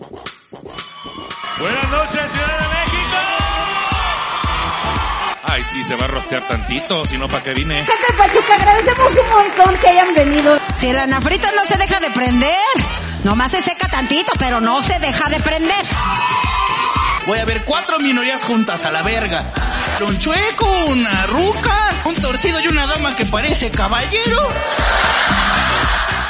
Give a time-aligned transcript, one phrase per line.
[0.00, 3.16] Buenas noches, Ciudad de México.
[5.42, 7.84] Ay, sí, se va a rostear tantito, si no, ¿para qué vine?
[7.84, 10.60] Gente Pachuca, agradecemos un montón que hayan venido.
[10.76, 12.54] Si el anafrito no se deja de prender,
[13.24, 15.84] nomás se seca tantito, pero no se deja de prender.
[17.26, 19.52] Voy a ver cuatro minorías juntas a la verga.
[20.06, 24.48] Un chueco, una ruca, un torcido y una dama que parece caballero.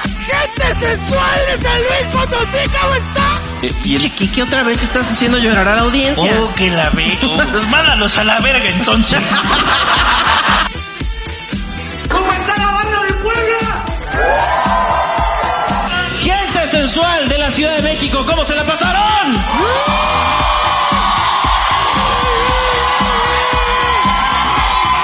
[0.04, 3.27] ¡Gente sensual de San Luis Potosí, ¿cómo está?
[3.60, 6.30] Chiqui, ¿qué otra vez estás haciendo llorar a la audiencia?
[6.40, 7.08] Oh, que la veo.
[7.50, 9.20] Pues mándalos a la verga entonces.
[12.08, 13.84] ¿Cómo está la banda de Puebla?
[16.20, 19.34] Gente sensual de la Ciudad de México, ¿cómo se la pasaron?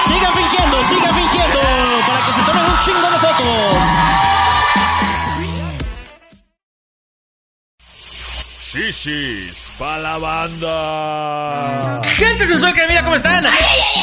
[0.07, 1.59] Sigan fingiendo, sigan fingiendo,
[2.07, 4.34] para que se tomen un chingo de fotos.
[8.75, 12.01] Shishis pa' la banda.
[12.17, 13.45] Gente sensual que mira cómo están.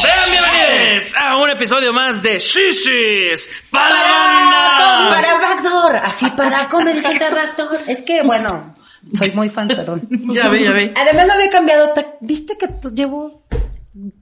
[0.01, 5.11] Sean bienvenidos a un episodio más de Shishis para la Para, banda.
[5.11, 7.81] para Backdoor, así para comer gente Backdoor.
[7.87, 8.75] Es que, bueno,
[9.13, 10.09] soy muy fan, perdón.
[10.33, 10.91] Ya ve, ya ve.
[10.97, 13.42] Además no había cambiado, viste que llevo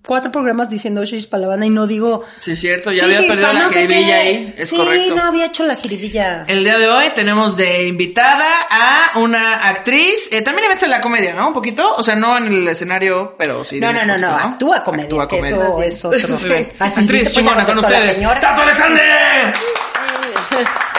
[0.04, 2.24] cuatro programas diciendo shish para la banda y no digo...
[2.38, 4.54] Sí, es cierto, ya había perdido la no jiribilla ahí.
[4.56, 5.14] Es sí, correcto.
[5.14, 6.44] no había hecho la jiribilla.
[6.48, 10.32] El día de hoy tenemos de invitada a una actriz.
[10.32, 11.48] Eh, también le la comedia, ¿no?
[11.48, 11.94] Un poquito.
[11.96, 13.78] O sea, no en el escenario, pero sí.
[13.80, 15.56] No, no, no, no, actúa comedia, Actúa que comedia.
[15.86, 16.34] eso es otro.
[16.34, 17.22] Así, actriz.
[17.22, 18.20] Pues chingona con ustedes.
[18.40, 19.52] ¡Tato Alexander!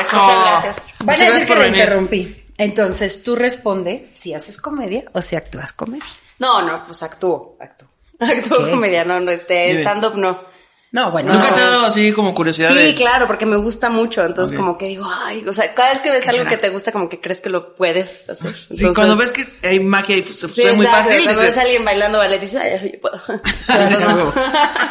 [0.02, 0.18] Eso.
[0.18, 0.94] Muchas gracias.
[1.00, 1.82] Van Muchas a decir gracias que venir.
[1.82, 2.46] interrumpí.
[2.58, 6.06] Entonces, tú responde si haces comedia o si actúas comedia.
[6.40, 7.90] No, no, pues actúo, actúo.
[8.22, 8.72] Actúo ¿Qué?
[8.72, 10.52] comedia, no, no, este, stand-up no.
[10.94, 11.34] No, bueno.
[11.34, 11.56] ¿Nunca no.
[11.56, 12.94] te ha dado así como curiosidad Sí, de...
[12.94, 16.12] claro, porque me gusta mucho, entonces como que digo, ay, o sea, cada vez que
[16.12, 16.50] ves algo será?
[16.50, 18.54] que te gusta, como que crees que lo puedes hacer.
[18.54, 21.56] Sí, Entonces- cuando ves que hay magia y se Sí, muy fácil, Cuando dices...
[21.56, 23.16] ves a alguien bailando ballet, dices, ay, yo puedo.
[23.70, 24.34] Entonces, no.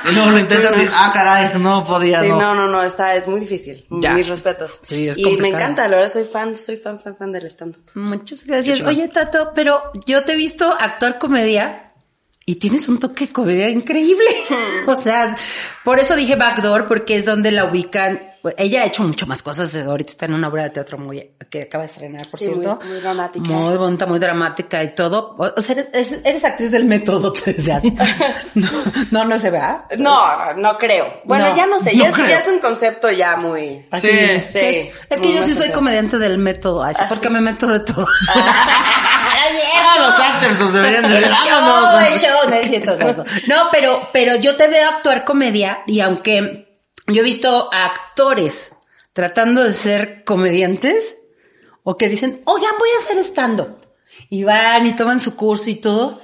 [0.10, 0.88] luego lo intentas y...
[0.90, 2.38] Ah, caray, no podía, Sí, no.
[2.38, 3.84] no, no, no, está, es muy difícil.
[3.90, 4.14] Ya.
[4.14, 4.80] Mis respetos.
[4.86, 5.52] Sí, es y complicado.
[5.52, 7.82] me encanta, la verdad, soy fan, soy fan, fan, fan del stand-up.
[7.92, 8.80] Muchas gracias.
[8.80, 11.89] Oye, Tato, pero yo te he visto actuar comedia
[12.50, 14.25] y tienes un toque de comedia increíble.
[14.87, 15.37] o sea,
[15.84, 18.28] por eso dije Backdoor, porque es donde la ubican.
[18.56, 19.77] Ella ha hecho mucho más cosas.
[19.77, 22.65] Ahorita está en una obra de teatro muy que acaba de estrenar, por Sí, muy-
[22.65, 22.81] cierto.
[22.87, 23.44] muy dramática.
[23.47, 25.34] Muy bonita, muy dramática y todo.
[25.37, 27.83] O, sea, eres, eres actriz del método, te decías.
[28.55, 28.69] No,
[29.11, 29.87] no, no se vea.
[29.99, 31.21] No, no creo.
[31.25, 32.27] Bueno, No, ya no sé, no ya, es, creo.
[32.28, 33.87] ya es un concepto ya muy...
[33.91, 34.44] Así Sí, es.
[34.47, 34.59] sí.
[34.59, 37.81] Es, es que Muy yo sí soy comediante del método, así porque me meto de
[37.81, 38.06] todo.
[39.77, 41.25] Ah, los afters los deberían de ver.
[41.25, 42.09] El show, Vámonos.
[42.09, 43.25] el show, no es cierto, no, no.
[43.49, 48.72] No, pero, pero yo te veo actuar comedia y aunque yo he visto a actores
[49.12, 51.16] tratando de ser comediantes
[51.83, 53.77] o que dicen, oigan, voy a hacer stand-up.
[54.28, 56.21] Y van y toman su curso y todo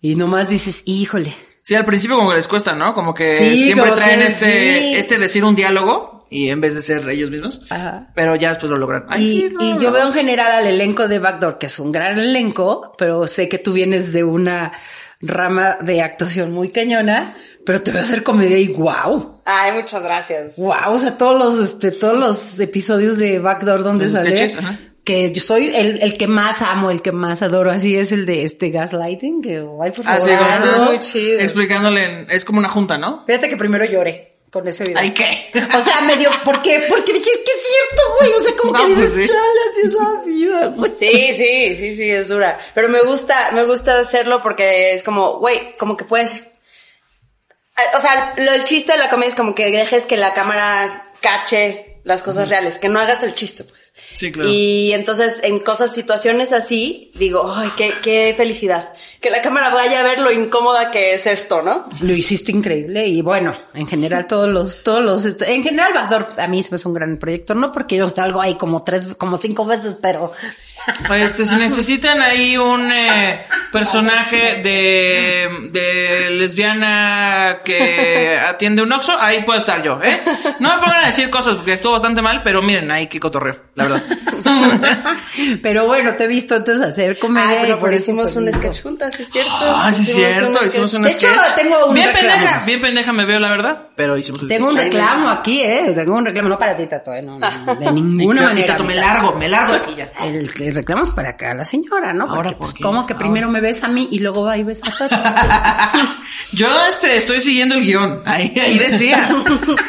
[0.00, 1.34] y nomás dices, híjole.
[1.62, 2.94] Sí, al principio como que les cuesta, ¿no?
[2.94, 4.94] Como que Sí, siempre como traen que este, sí.
[4.94, 7.62] este decir un diálogo y en vez de ser ellos mismos.
[7.70, 8.08] Ajá.
[8.14, 9.04] Pero ya después lo logran.
[9.08, 9.80] Ay, Y, sí, no, y no.
[9.82, 13.48] yo veo en general al elenco de Backdoor, que es un gran elenco, pero sé
[13.48, 14.72] que tú vienes de una
[15.20, 17.36] rama de actuación muy cañona,
[17.66, 19.42] pero te veo hacer comedia y wow.
[19.44, 20.56] Ay, muchas gracias.
[20.56, 24.58] Wow, o sea, todos los, este, todos los episodios de Backdoor donde Los sale, sketches,
[25.04, 28.24] que yo soy el, el que más amo, el que más adoro, así es el
[28.26, 30.20] de este gaslighting, que, ay, por Ah, favor.
[30.20, 30.70] sí, cuando hazlo.
[30.72, 31.40] estás muy chido.
[31.40, 33.24] explicándole, en- es como una junta, ¿no?
[33.26, 34.98] Fíjate que primero lloré con ese video.
[35.00, 35.50] Ay, ¿qué?
[35.76, 36.86] O sea, medio, ¿por qué?
[36.88, 39.32] Porque dije, es que es cierto, güey, o sea, como No, que pues dices, sí.
[39.32, 40.92] chale, así es la vida, güey.
[40.96, 42.58] Sí, sí, sí, sí, es dura.
[42.74, 46.48] Pero me gusta, me gusta hacerlo porque es como, güey, como que puedes...
[47.76, 50.34] Ah, O sea, lo, el chiste de la comedia es como que dejes que la
[50.34, 53.89] cámara cache las cosas reales, que no hagas el chiste, pues.
[54.20, 54.50] Sí, claro.
[54.50, 58.92] Y entonces, en cosas, situaciones así, digo, ay, qué, qué felicidad.
[59.18, 61.86] Que la cámara vaya a ver lo incómoda que es esto, ¿no?
[62.02, 66.26] Lo hiciste increíble y bueno, en general todos los, todos los, este, en general Backdoor
[66.36, 69.08] a mí se me hace un gran proyecto, no porque yo salgo ahí como tres,
[69.16, 70.32] como cinco veces, pero
[71.16, 79.42] este, si necesitan ahí un, eh, personaje de, de lesbiana que atiende un oxo, ahí
[79.44, 80.20] puedo estar yo, ¿eh?
[80.58, 83.60] No me pongan a decir cosas porque actúo bastante mal, pero miren, ahí qué cotorreo,
[83.74, 84.02] la verdad.
[85.62, 87.50] Pero bueno, te he visto entonces hacer comedia.
[87.50, 89.50] Ah, y pero por hicimos un sketch juntas, es cierto.
[89.60, 91.54] Ah, sí, es cierto, hicimos un De hecho, sketch.
[91.56, 92.30] tengo un bien reclamo.
[92.34, 94.84] pendeja, bien pendeja me veo, la verdad, pero hicimos un Tengo un sketch.
[94.92, 95.92] reclamo aquí, ¿eh?
[95.94, 97.22] Tengo un reclamo, no para ti, Tato, ¿eh?
[97.22, 98.66] No, no, no, de ninguna Y- y manera.
[98.68, 100.10] Tato, me largo, me largo aquí ya.
[100.24, 102.24] El, el reclamo es para acá, la señora, ¿no?
[102.24, 102.74] Ahora, Porque, ¿por pues?
[102.82, 103.24] ¿cómo que Ahora.
[103.24, 105.16] primero me ves a mí y luego va y ves a Tato?
[106.52, 108.22] Yo este, estoy siguiendo el guion.
[108.26, 109.22] Ahí, ahí decía.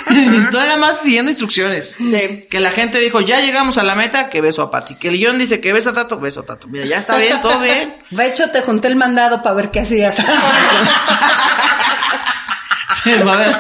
[0.10, 1.96] estoy nada más siguiendo instrucciones.
[1.98, 2.48] Sí.
[2.50, 4.96] Que la gente dijo, ya llegamos a la meta, que beso a Pati.
[4.96, 6.68] Que el guion dice que beso a Tato, beso a Tato.
[6.68, 7.96] Mira, ya está bien, todo bien.
[8.12, 10.16] De hecho, te junté el mandado para ver qué hacías.
[13.04, 13.56] Sí, va a ver,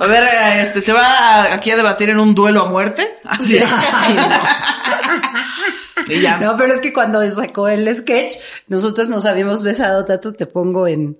[0.00, 0.24] a ver,
[0.60, 3.08] este, se va a- aquí a debatir en un duelo a muerte.
[3.24, 3.58] Así.
[3.58, 4.16] Ay,
[6.40, 8.32] No, pero es que cuando sacó el sketch,
[8.68, 11.18] nosotros nos habíamos besado, Tato, te pongo en,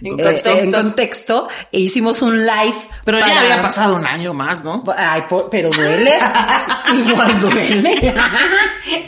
[0.00, 0.50] En eh, contexto.
[0.50, 2.74] en contexto, e hicimos un live.
[3.04, 4.82] Pero ya había pasado un año más, ¿no?
[4.96, 6.12] Ay, pero duele.
[7.08, 8.14] Igual duele.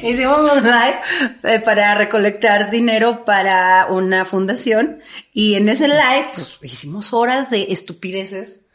[0.03, 1.01] Hicimos un live
[1.43, 5.01] eh, para recolectar dinero para una fundación
[5.33, 8.66] y en ese live pues hicimos horas de estupideces.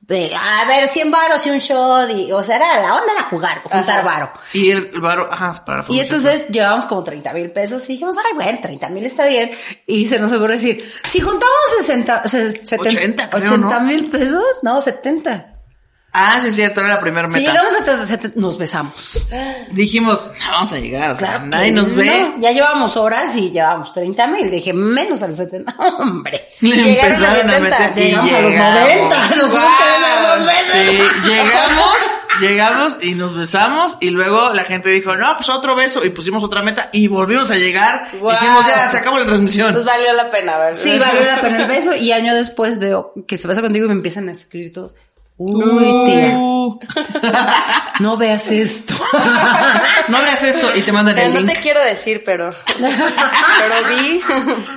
[0.00, 3.22] De, a ver, 100 varos y un shot y, o sea, era, la onda era
[3.24, 4.32] jugar, juntar varo.
[4.52, 8.16] Y el, el varo, ajá, para Y entonces llevamos como 30 mil pesos y dijimos,
[8.18, 9.52] ay, bueno, 30 mil está bien.
[9.86, 13.86] Y se nos ocurrió decir, si juntamos 60, se- 70 80, creo, 80 ¿no?
[13.86, 15.49] mil pesos, no, 70.
[16.12, 17.52] Ah, sí, es cierto, era la primera Si meta.
[17.52, 19.26] llegamos a 70, nos besamos.
[19.70, 22.06] Dijimos, no, vamos a llegar, o sea, Claro nadie nos ve.
[22.06, 22.40] no.
[22.40, 24.50] Ya llevamos horas y llevamos 30 mil.
[24.50, 25.74] Dije, menos al 70.
[25.98, 26.48] Hombre.
[26.60, 27.78] Llegaron empezaron a a 70.
[27.78, 27.98] meter.
[27.98, 28.80] y Llegamos a los llegamos.
[28.80, 29.16] 90.
[29.36, 30.72] Nos tuvimos que dos veces.
[31.22, 31.96] Sí, llegamos,
[32.40, 36.42] llegamos y nos besamos y luego la gente dijo, no, pues otro beso y pusimos
[36.42, 38.08] otra meta y volvimos a llegar.
[38.18, 38.32] Guau.
[38.32, 39.72] Dijimos, ya, se acabó la transmisión.
[39.72, 40.74] Pues valió la pena, ¿verdad?
[40.80, 41.94] Sí, valió la pena el beso.
[41.94, 44.94] Y año después veo que se besa contigo y me empiezan a escribir todos.
[45.42, 46.36] Uy, tía,
[48.00, 48.92] no veas esto.
[50.08, 51.52] no veas esto y te mandan el no link.
[51.54, 52.52] te quiero decir, pero.
[52.78, 54.20] Pero vi.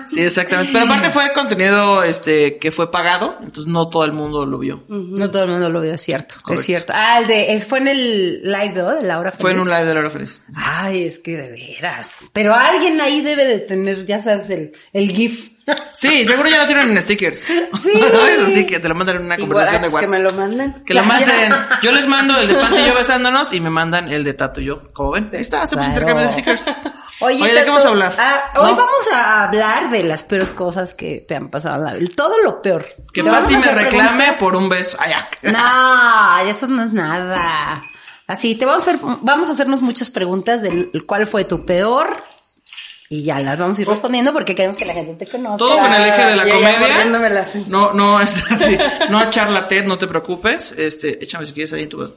[0.07, 0.71] Sí, exactamente.
[0.71, 4.83] Pero aparte fue contenido este que fue pagado, entonces no todo el mundo lo vio.
[4.87, 6.35] No todo el mundo lo vio, es cierto.
[6.41, 6.61] Correcto.
[6.61, 6.93] Es cierto.
[6.95, 8.95] Ah, el de, es, fue en el live, ¿no?
[8.95, 9.79] De la hora Fue en un feliz.
[9.79, 10.43] live de la hora feliz.
[10.55, 12.11] Ay, es que de veras.
[12.31, 15.51] Pero alguien ahí debe de tener, ya sabes, el, el GIF.
[15.93, 17.39] Sí, seguro ya lo tienen en stickers.
[17.39, 17.67] Sí.
[18.11, 18.43] ¿Sabes?
[18.47, 20.23] Así que te lo mandan en una conversación de pues que WhatsApp.
[20.23, 20.83] me lo manden.
[20.85, 21.53] Que lo manden.
[21.81, 24.59] Yo les mando el de Panty y yo besándonos y me mandan el de Tato
[24.61, 24.91] y yo.
[24.93, 25.29] ¿Cómo ven?
[25.33, 25.99] Ahí está, hacemos Claro.
[26.01, 26.75] intercambio de stickers.
[27.19, 28.15] Oye, ¿de qué vamos a hablar?
[28.17, 28.75] ah, hoy ¿No?
[28.77, 32.11] vamos a hablar de las peores cosas que te han pasado en la vida.
[32.15, 32.85] Todo lo peor.
[33.13, 34.39] Que a me reclame preguntas.
[34.39, 34.97] por un beso.
[34.99, 35.51] Ay, ya.
[35.51, 37.83] No, eso no es nada.
[38.27, 42.23] Así, te vamos a hacer, vamos a hacernos muchas preguntas del cuál fue tu peor.
[43.13, 45.59] Y ya las vamos a ir respondiendo porque queremos que la gente te conozca.
[45.59, 47.45] Todo con el eje de la comedia.
[47.67, 48.75] No, no es así.
[49.11, 50.71] No es charlatet, no te preocupes.
[50.75, 52.11] Este, échame si quieres ahí tú.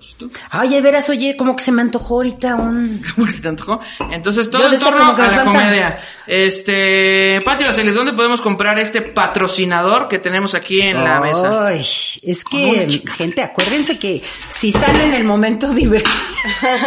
[0.48, 3.02] Ay, de veras, oye, como que se me antojó ahorita un...
[3.14, 3.78] ¿Cómo que se te antojó?
[4.10, 6.00] Entonces, todo en torno como a la comedia.
[6.26, 11.66] Este, Pati Baseles, ¿dónde podemos comprar este patrocinador que tenemos aquí en la mesa?
[11.66, 11.80] Ay,
[12.22, 16.16] es que, gente, acuérdense que si están en el momento divertido,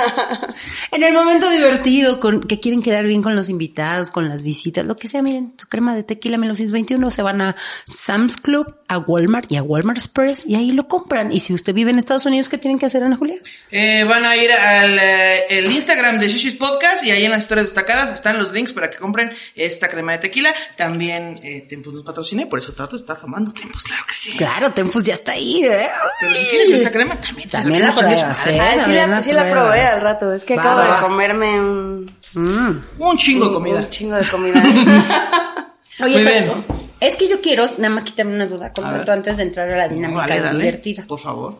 [0.91, 4.85] en el momento divertido, con, que quieren quedar bien con los invitados, con las visitas,
[4.85, 7.55] lo que sea, miren, su crema de tequila 1921, se van a
[7.85, 11.31] Sam's Club, a Walmart y a Walmart Express y ahí lo compran.
[11.31, 13.37] Y si usted vive en Estados Unidos, ¿qué tienen que hacer, Ana Julia?
[13.71, 17.41] Eh, van a ir al eh, el Instagram de Shishis Podcast y ahí en las
[17.43, 20.53] historias destacadas están los links para que compren esta crema de tequila.
[20.77, 24.31] También eh, Tempus nos patrocina y por eso Tato está tomando Tempus, claro que sí.
[24.37, 25.87] Claro, Tempus ya está ahí, ¿eh?
[26.21, 28.13] Pero si quieres esta crema, también, También la madre.
[28.15, 28.23] ¿eh?
[28.59, 29.63] Ah, sí la, la sí la pruebas.
[29.71, 30.33] probé al rato.
[30.33, 31.01] Es que Va, acabo va, de va.
[31.01, 32.71] comerme un, Mm.
[32.99, 33.79] Un chingo de comida.
[33.79, 34.61] un chingo de comida.
[36.01, 36.47] Oye, Muy bien.
[36.47, 36.63] Tato,
[36.99, 38.83] es que yo quiero nada más quitarme una duda con.
[38.83, 41.03] Tato antes de entrar a la dinámica Vale, dale, divertida.
[41.07, 41.55] Por favor.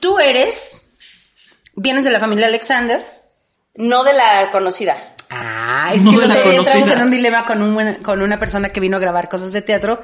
[0.00, 0.80] Tú eres,
[1.74, 3.04] vienes de la familia Alexander.
[3.76, 5.13] no de la conocida.
[5.86, 8.70] Ah, es No que la entramos en un dilema con, un, buen- con una persona
[8.70, 10.00] que vino a grabar cosas de teatro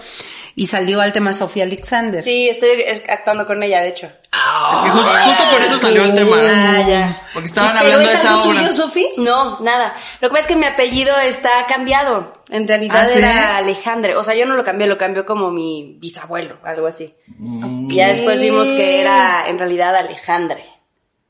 [0.56, 2.22] y salió al tema Sofía Alexander.
[2.22, 4.06] Sí, estoy es- actuando con ella, de hecho.
[4.06, 6.36] Es que justo, justo por eso salió el tema.
[6.40, 7.22] Ah, ya.
[7.32, 8.60] Porque estaban ¿Y- pero hablando de es esa algo obra.
[8.60, 9.08] tuyo, Sofi?
[9.16, 9.96] No, nada.
[10.20, 12.32] Lo que pasa es que mi apellido está cambiado.
[12.50, 13.18] En realidad ¿Ah, sí?
[13.18, 14.16] era Alejandre.
[14.16, 17.14] O sea, yo no lo cambié, lo cambió como mi bisabuelo, algo así.
[17.88, 20.64] Y ya después vimos que era en realidad Alejandre.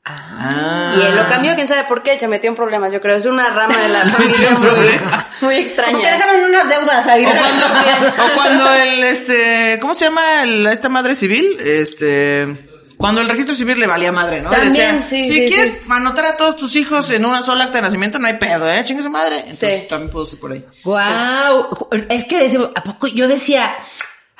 [0.03, 0.95] Ah.
[0.97, 3.15] Y él lo cambió, quién sabe por qué, y se metió en problemas, yo creo.
[3.15, 4.99] Es una rama de la familia muy,
[5.41, 5.97] muy extraña.
[6.13, 7.25] dejaron unas deudas ahí.
[7.25, 7.65] O cuando,
[8.25, 11.57] o cuando el, este, ¿cómo se llama el- esta madre civil?
[11.63, 12.67] Este,
[12.97, 14.49] Cuando el registro civil le valía madre, ¿no?
[14.49, 15.79] También, decía, sí, si sí, quieres sí.
[15.89, 18.83] anotar a todos tus hijos en una sola acta de nacimiento, no hay pedo, ¿eh?
[18.83, 19.37] Chingue su madre.
[19.39, 19.87] Entonces Sí.
[19.87, 20.65] también puedo ser por ahí.
[20.83, 21.89] Wow.
[22.09, 23.07] Es que decimos, ¿a poco?
[23.07, 23.75] Yo decía,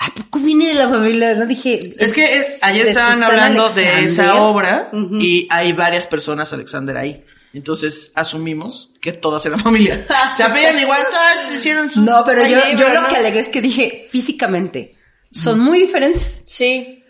[0.02, 1.34] ¿a poco viene de la familia?
[1.36, 1.94] No dije.
[1.98, 4.90] Es que es- ayer estaban Susana hablando de esa obra
[5.20, 7.24] y hay varias personas Alexander ahí.
[7.54, 10.06] Entonces asumimos que todas eran familia.
[10.38, 12.02] Se apellan igual, todas hicieron su...
[12.02, 13.08] No, pero yo, yo lo no.
[13.10, 14.96] que alegué es que dije, físicamente,
[15.32, 16.44] son muy diferentes.
[16.48, 17.01] Sí.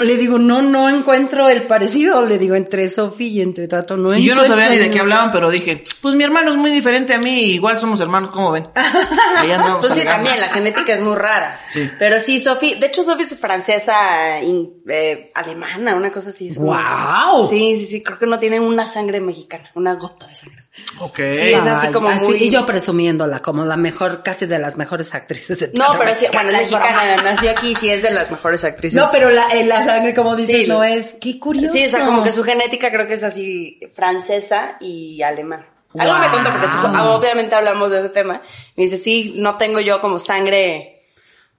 [0.00, 2.22] Le digo, no, no encuentro el parecido.
[2.26, 4.98] Le digo, entre Sofi y entre Tato, no Y yo no sabía ni de qué
[4.98, 8.50] hablaban, pero dije, pues mi hermano es muy diferente a mí, igual somos hermanos, ¿cómo
[8.50, 8.68] ven?
[9.36, 9.80] Ahí andamos.
[9.86, 11.60] Pues sí, también, la genética es muy rara.
[11.68, 11.88] Sí.
[12.00, 16.48] Pero sí, Sofi, de hecho Sofi es francesa, in- eh, alemana, una cosa así.
[16.48, 17.46] es ¡Guau!
[17.46, 20.59] Sí, sí, sí, creo que no tiene una sangre mexicana, una gota de sangre.
[20.98, 21.16] Ok.
[21.16, 25.14] Sí, es así como muy- Y yo presumiéndola como la mejor, casi de las mejores
[25.14, 28.64] actrices de No, pero sí, bueno, es mexicana, nació aquí, sí es de las mejores
[28.64, 29.00] actrices.
[29.00, 30.66] No, pero la, eh, la sangre, como dices, Sí.
[30.66, 31.16] no es.
[31.20, 31.72] Qué curioso.
[31.72, 35.66] Sí, o sea, como que su genética creo que es así francesa y alemán.
[35.98, 38.42] Algo me contó porque tipo, obviamente hablamos de ese tema.
[38.76, 41.00] Me dice, sí, no tengo yo como sangre.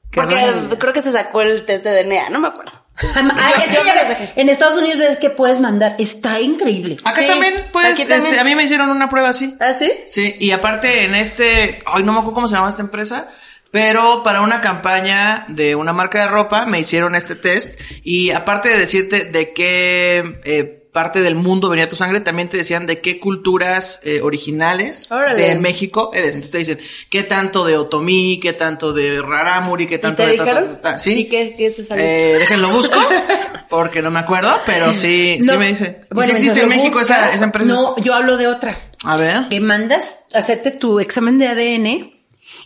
[0.10, 2.72] Qué Porque creo que se sacó el test de DNA, no me acuerdo.
[3.01, 5.95] Es que ya en Estados Unidos es que puedes mandar.
[5.98, 6.98] Está increíble.
[7.03, 8.12] Acá Sí, también, aquí también.
[8.31, 9.55] este, a mí me hicieron una prueba así.
[9.60, 9.91] ¿Ah, sí?
[10.07, 13.27] Sí, y aparte en este, ay, no me acuerdo cómo se llama esta empresa,
[13.71, 18.69] pero para una campaña de una marca de ropa me hicieron este test y aparte
[18.69, 23.00] de decirte de qué eh, parte del mundo venía tu sangre, también te decían de
[23.00, 25.41] qué culturas eh, originales Órale.
[25.41, 26.36] de México eres.
[26.36, 26.79] Entonces te dicen
[27.10, 30.38] qué tanto de Otomí, qué tanto de Rarámuri, qué tanto te de...
[30.38, 31.00] ta, ta, ta.
[31.00, 31.12] Sí.
[31.21, 32.03] ¿Y qué- qué te salió?
[32.03, 33.00] Eh, déjenlo busco,
[33.69, 36.01] porque no me acuerdo, pero sí, sí No, me dice.
[36.12, 37.36] ¿Y bueno, si existe en México esa, buscas.
[37.36, 37.71] esa empresa?
[37.74, 38.77] No, yo hablo de otra.
[39.03, 39.48] A ver.
[39.50, 42.12] Que mandas a hacerte tu examen de ADN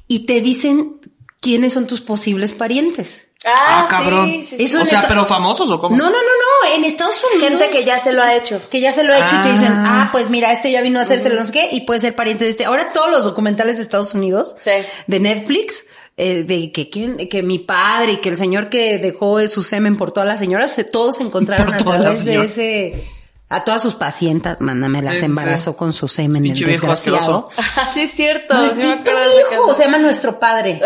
[0.08, 1.00] y te dicen
[1.42, 3.25] quiénes son tus posibles parientes.
[3.46, 4.30] Ah, sí, cabrón.
[4.30, 4.64] sí, sí.
[4.64, 5.96] Eso o sea, pero famosos o cómo?
[5.96, 6.76] No, no, no, no.
[6.76, 7.50] En Estados Unidos.
[7.50, 8.60] Gente que ya se lo ha hecho.
[8.70, 10.04] que ya se lo ha hecho y te dicen, Ah.
[10.06, 12.44] ah, pues mira, este ya vino a hacerse no sé qué y puede ser pariente
[12.46, 12.66] de este.
[12.66, 14.72] Ahora todos los documentales de Estados Unidos, Sí.
[15.08, 15.86] de Netflix,
[16.18, 19.98] eh, de que quién, que mi padre y que el señor que dejó su semen
[19.98, 23.04] por todas las señoras, se- todos se encontraron Por a través de ese,
[23.48, 25.78] a todas sus pacientas, mándame, Sí, las sí, embarazó sí.
[25.78, 27.50] con su semen, el Pinche desgraciado.
[27.94, 28.56] sí, es cierto.
[28.74, 30.82] sí me de ese hijo, se llama Nuestro Padre,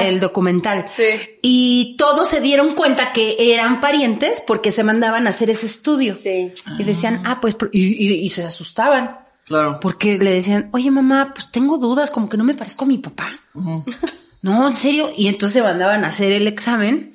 [0.00, 0.86] el, el documental.
[0.96, 1.02] Sí.
[1.42, 6.14] Y todos se dieron cuenta que eran parientes porque se mandaban a hacer ese estudio.
[6.16, 6.52] Sí.
[6.78, 9.18] Y decían, ah, pues, y, y- y se asustaban.
[9.44, 9.78] Claro.
[9.80, 12.98] Porque le decían, oye mamá, pues tengo dudas, como que no me parezco a mi
[12.98, 13.30] papá.
[14.42, 15.10] No, en serio.
[15.16, 17.13] Y entonces se mandaban a hacer el examen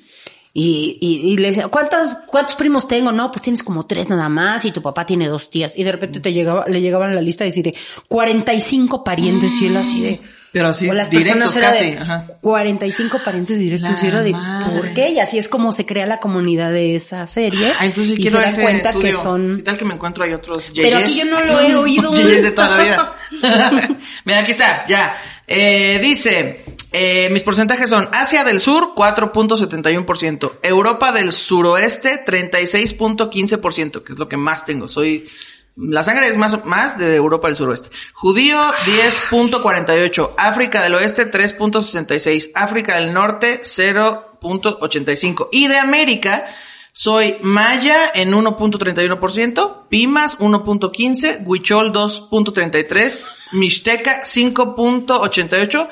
[0.53, 3.12] y, y, y le decían, ¿cuántos, ¿cuántos primos tengo?
[3.12, 5.74] No, pues tienes como tres nada más y tu papá tiene dos tías.
[5.75, 7.75] Y de repente te llegaba, le llegaban a la lista y decía de
[8.08, 10.22] 45 parientes y él así de...
[10.51, 12.25] Pero así, o las directos casi, de ajá.
[12.41, 14.32] 45 parientes directos y era de.
[14.32, 15.12] ¿por qué?
[15.12, 17.72] Y así es como se crea la comunidad de esa serie.
[17.79, 19.12] Ah, entonces y quiero se dan cuenta estudio.
[19.18, 21.75] que son ¿Qué tal que me encuentro hay otros Pero aquí yo no lo he
[21.75, 22.12] oído.
[22.15, 23.13] Yeyes de toda la vida.
[24.25, 25.15] Mira, aquí está, ya.
[25.46, 30.60] Eh, dice, eh, mis porcentajes son Asia del Sur, 4.71%.
[30.63, 34.88] Europa del Suroeste, 36.15%, que es lo que más tengo.
[34.88, 35.29] Soy...
[35.75, 37.89] La sangre es más, más de Europa del Suroeste.
[38.13, 40.31] Judío, 10.48.
[40.38, 42.51] África del Oeste, 3.66.
[42.53, 45.48] África del Norte, 0.85.
[45.53, 46.48] Y de América,
[46.91, 55.88] soy Maya en 1.31%, Pimas 1.15%, Huichol 2.33%, Mixteca 5.88%,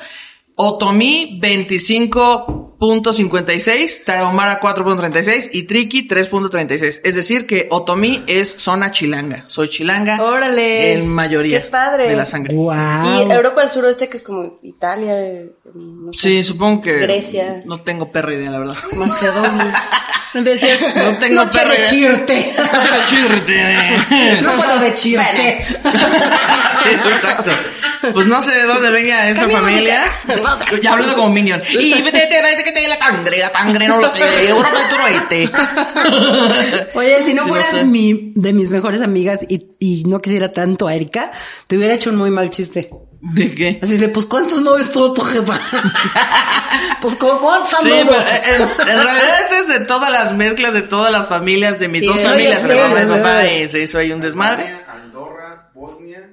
[0.60, 1.38] Otomí
[2.80, 7.00] 25.56, Tarahumara 4.36 y Triqui 3.36.
[7.02, 9.44] Es decir que Otomí es zona chilanga.
[9.48, 10.22] Soy chilanga.
[10.22, 10.92] Órale.
[10.92, 11.62] En mayoría.
[11.62, 12.08] Qué padre.
[12.10, 12.54] De la sangre.
[12.54, 13.28] Wow.
[13.28, 16.98] Y Europa del Suroeste, que es como Italia, eh, no sé, Sí, supongo que.
[16.98, 17.62] Grecia.
[17.66, 18.76] No tengo perra idea, la verdad.
[18.92, 19.74] Macedonia.
[20.34, 21.90] Decías, No tengo noche perra de idea.
[21.90, 22.54] chirte.
[24.42, 25.64] no puedo de chirte.
[26.82, 27.50] Sí, exacto.
[28.12, 30.00] Pues no sé de dónde venga esa familia.
[30.82, 31.60] Ya hablando como Minion.
[31.70, 34.78] Y vete, vete, vete, que te dé la tangre, la tangre no lo te Europa
[34.78, 35.50] del Suroeste.
[36.94, 37.84] Oye, si no Sí, fueras sé.
[37.84, 41.30] mi, de mis mejores amigas y, y no quisiera tanto a Erika,
[41.66, 42.90] te hubiera hecho un muy mal chiste.
[43.20, 43.80] ¿De qué?
[43.82, 45.60] Así de, pues, ¿cuántos novios tuvo tu jefa?
[47.02, 50.82] pues, ¿cu- ¿cuántos Sí, pero en, en realidad ese es de todas las mezclas de
[50.82, 54.20] todas las familias, de mis Sí, dos familias, yo el papá, se hizo ahí un
[54.20, 54.72] desmadre.
[54.88, 56.28] Andorra, Bosnia,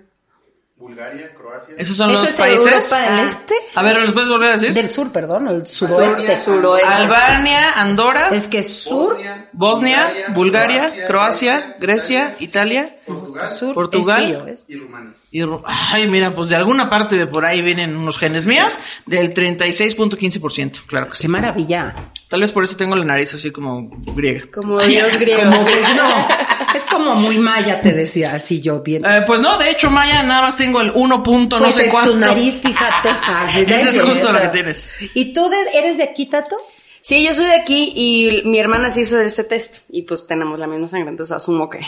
[0.78, 1.32] Bulgaria.
[1.78, 2.66] Esos son ¿Eso los es países.
[2.68, 3.28] Europa del Ah.
[3.28, 3.54] Este?
[3.76, 4.74] A ver, ¿los puedes volver a decir?
[4.74, 6.42] Del sur, perdón, el suroeste.
[6.42, 6.88] Suroeste.
[6.88, 13.48] Albania, Andorra, Es que sur, Bosnia, Bosnia, Bulgaria, Croacia, Grecia, Italia, Portugal.
[13.48, 14.46] Portugal Sur Portugal.
[14.50, 15.14] este y Rumania.
[15.32, 19.34] Y ay, mira, pues de alguna parte de por ahí vienen unos genes míos del
[19.34, 21.24] 36.15%, claro que sí.
[21.24, 22.12] Qué maravilla.
[22.30, 24.46] Tal vez por eso tengo la nariz así como griega.
[24.54, 25.42] Como Dios griego.
[25.44, 26.28] Como, no,
[26.76, 29.06] es como muy maya, te decía, así yo bien.
[29.06, 31.86] Eh, pues no, de hecho, Maya, nada más tengo el 1 punto, no pues sé
[31.86, 32.12] es cuánto.
[32.12, 33.10] tu nariz, fíjate.
[33.10, 34.92] Así Ese es justo lo que tienes.
[35.14, 36.56] ¿Y tú de- eres de aquí, Tato?
[37.02, 40.58] Sí, yo soy de aquí y mi hermana se hizo ese test y pues tenemos
[40.58, 41.82] la misma sangre, entonces asumo que.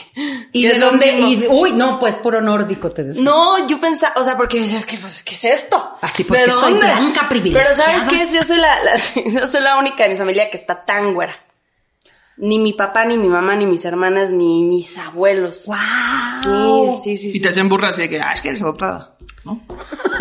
[0.53, 1.11] ¿Y que de dónde?
[1.11, 3.23] Y de- uy, no, pues puro nórdico te decía.
[3.23, 5.97] No, yo pensaba, o sea, porque es que, pues, ¿qué es esto?
[6.01, 6.85] Así, porque ¿De soy dónde?
[6.85, 7.73] blanca privilegiada.
[7.75, 8.31] Pero ¿sabes qué es?
[8.31, 11.35] Yo soy la, la- yo soy la única de mi familia que está tan güera.
[12.37, 15.65] Ni mi papá, ni mi mamá, ni mis hermanas, ni mis abuelos.
[15.67, 16.99] ¡Wow!
[17.01, 17.37] Sí, sí, sí.
[17.37, 19.61] Y te hacen burras así de que, ah, es que eres adoptada, ¿no?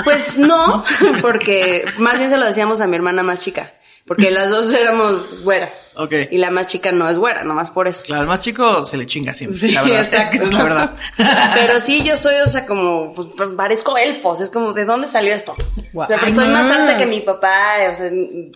[0.05, 0.85] Pues no,
[1.21, 3.75] porque más bien se lo decíamos a mi hermana más chica.
[4.07, 5.81] Porque las dos éramos güeras.
[5.99, 6.13] Ok.
[6.31, 8.03] Y la más chica no es güera, nomás por eso.
[8.05, 10.01] Claro, el más chico se le chinga siempre, Sí, la verdad.
[10.03, 10.39] Es, exacto.
[10.39, 10.91] que es la verdad.
[11.55, 14.41] Pero sí, yo soy, o sea, como, pues, pues, parezco elfos.
[14.41, 15.55] Es como, ¿de dónde salió esto?
[15.95, 17.77] O sea, pues, soy más alta que mi papá.
[17.91, 18.11] O sea,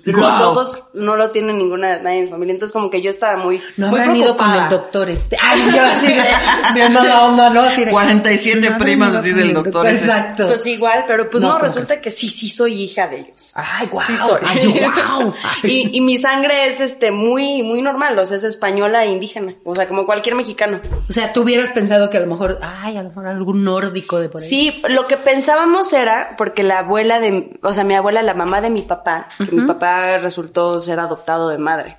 [0.04, 2.52] los ojos no lo tiene ninguna, nadie en mi familia.
[2.52, 4.64] Entonces, como que yo estaba muy, No muy habrán ido con preocupada.
[4.64, 5.36] el doctor este.
[5.40, 6.28] Ay, yo así de,
[6.74, 7.62] viendo la onda, ¿no?
[7.62, 7.90] Así de.
[7.90, 10.04] 47 no primas así del el doctor ese.
[10.04, 10.46] Exacto.
[10.46, 13.52] Pues igual, pero pues No, no, ¿cómo resulta que sí, sí soy hija de ellos.
[13.54, 14.06] Ay, guau.
[14.06, 14.40] Sí soy.
[14.46, 14.66] Ay,
[15.08, 15.34] guau.
[15.62, 19.54] y, y mi sangre es este muy, muy normal, o sea, es española e indígena.
[19.64, 20.80] O sea, como cualquier mexicano.
[21.08, 24.20] O sea, tú hubieras pensado que a lo mejor, ay, a lo mejor algún nórdico
[24.20, 24.46] de por ahí.
[24.48, 28.60] Sí, lo que pensábamos era, porque la abuela de, o sea, mi abuela, la mamá
[28.60, 31.96] de mi papá, que mi papá resultó ser adoptado de madre.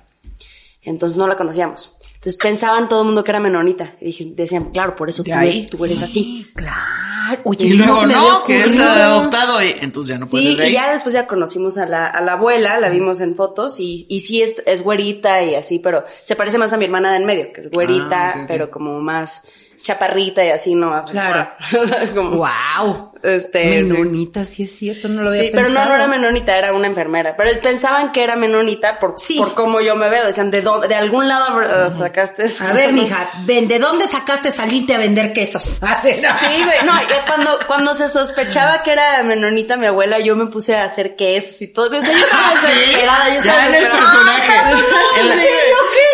[0.82, 1.96] Entonces no la conocíamos.
[2.22, 3.96] Entonces pensaban todo el mundo que era menonita.
[4.00, 6.46] Y dije, decían, claro, por eso tú, eres, tú eres así.
[6.54, 7.40] Claro.
[7.44, 10.92] Oye, Y luego no, que es adoptado y entonces ya no puedes Sí, y ya
[10.92, 14.42] después ya conocimos a la, a la abuela, la vimos en fotos y, y sí
[14.42, 17.52] es, es güerita y así, pero se parece más a mi hermana de en medio,
[17.52, 19.42] que es güerita, Ah, pero como más
[19.82, 21.02] chaparrita y así, ¿no?
[21.10, 21.50] Claro.
[22.14, 23.10] como, Wow.
[23.22, 23.82] Este.
[23.82, 26.88] Menonita, sí es cierto, no lo había Sí, pero no, no era menonita, era una
[26.88, 27.36] enfermera.
[27.36, 29.36] Pero pensaban que era menonita por, Sí.
[29.38, 30.26] por cómo yo me veo.
[30.26, 32.64] Decían, ¿de dónde, de algún lado sacaste eso?
[32.64, 35.78] A ver, mija, ven, ¿de dónde sacaste salirte a vender quesos?
[35.82, 35.88] ¿no?
[36.00, 36.92] Sí, güey, no,
[37.28, 41.62] cuando, cuando se sospechaba que era menonita mi abuela, yo me puse a hacer quesos
[41.62, 41.96] y todo.
[41.96, 44.12] O sea, yo estaba desesperada, yo estaba Ya en el desesperada.
[44.12, 44.76] personaje.
[45.20, 45.34] En la-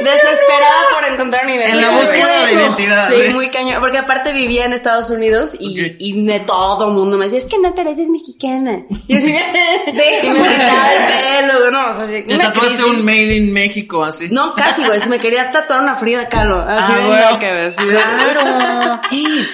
[0.01, 1.79] Desesperada por encontrar una identidad.
[1.79, 3.35] En la búsqueda de identidad, Sí, sí.
[3.35, 3.81] muy cañón.
[3.81, 5.97] Porque aparte vivía en Estados Unidos y, Ok.
[5.99, 8.83] y de todo el mundo me decía, es que no pareces mexicana.
[9.09, 9.35] Y así,
[10.23, 12.87] y me pintaba el pelo, no, o sea, sí, Te una tatuaste crisis.
[12.93, 14.29] un Made in México así.
[14.31, 16.59] No, casi, güey, se me quería tatuar una Frida Kahlo.
[16.69, 17.19] Así Ah, de güey.
[17.21, 17.79] nada que ver, sí.
[17.89, 19.01] Claro.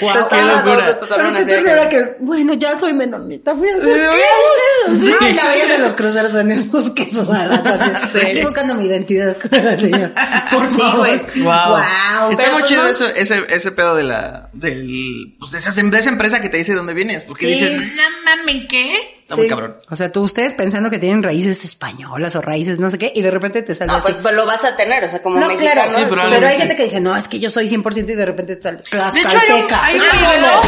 [0.00, 0.98] Guau, Qué locura.
[1.08, 2.10] Pero ternura que es.
[2.20, 5.04] Bueno, ya soy menonita, fui a hacer quesos.
[5.04, 5.14] Sí.
[5.20, 7.72] Ay, la veías en los cruceros en esos quesos baratos.
[7.80, 8.18] así.
[8.18, 8.26] Sí.
[8.26, 9.36] Estoy buscando mi identidad,
[9.78, 10.10] señor.
[10.52, 11.26] Por Sí, favor.
[11.36, 11.44] Wow.
[11.44, 12.30] Wow.
[12.30, 15.70] Está muy pues, chido no- eso, ese, ese pedo de la, del, pues de esa,
[15.70, 17.24] de esa empresa que te dice dónde vienes.
[17.24, 17.52] Porque Sí.
[17.52, 19.23] dices, no mames, ¿qué?
[19.34, 19.48] Está muy Sí.
[19.50, 19.76] cabrón.
[19.90, 23.22] O sea, tú ustedes pensando que tienen raíces españolas o raíces no sé qué, y
[23.22, 24.04] de repente te sale No, así.
[24.04, 25.82] pues, pues lo vas a tener, o sea, como No, mexicano.
[25.82, 28.24] claro, sí, pero hay gente que dice, no, es que yo soy 100% y de
[28.24, 30.60] repente te sale De hecho, hay un, hay un video,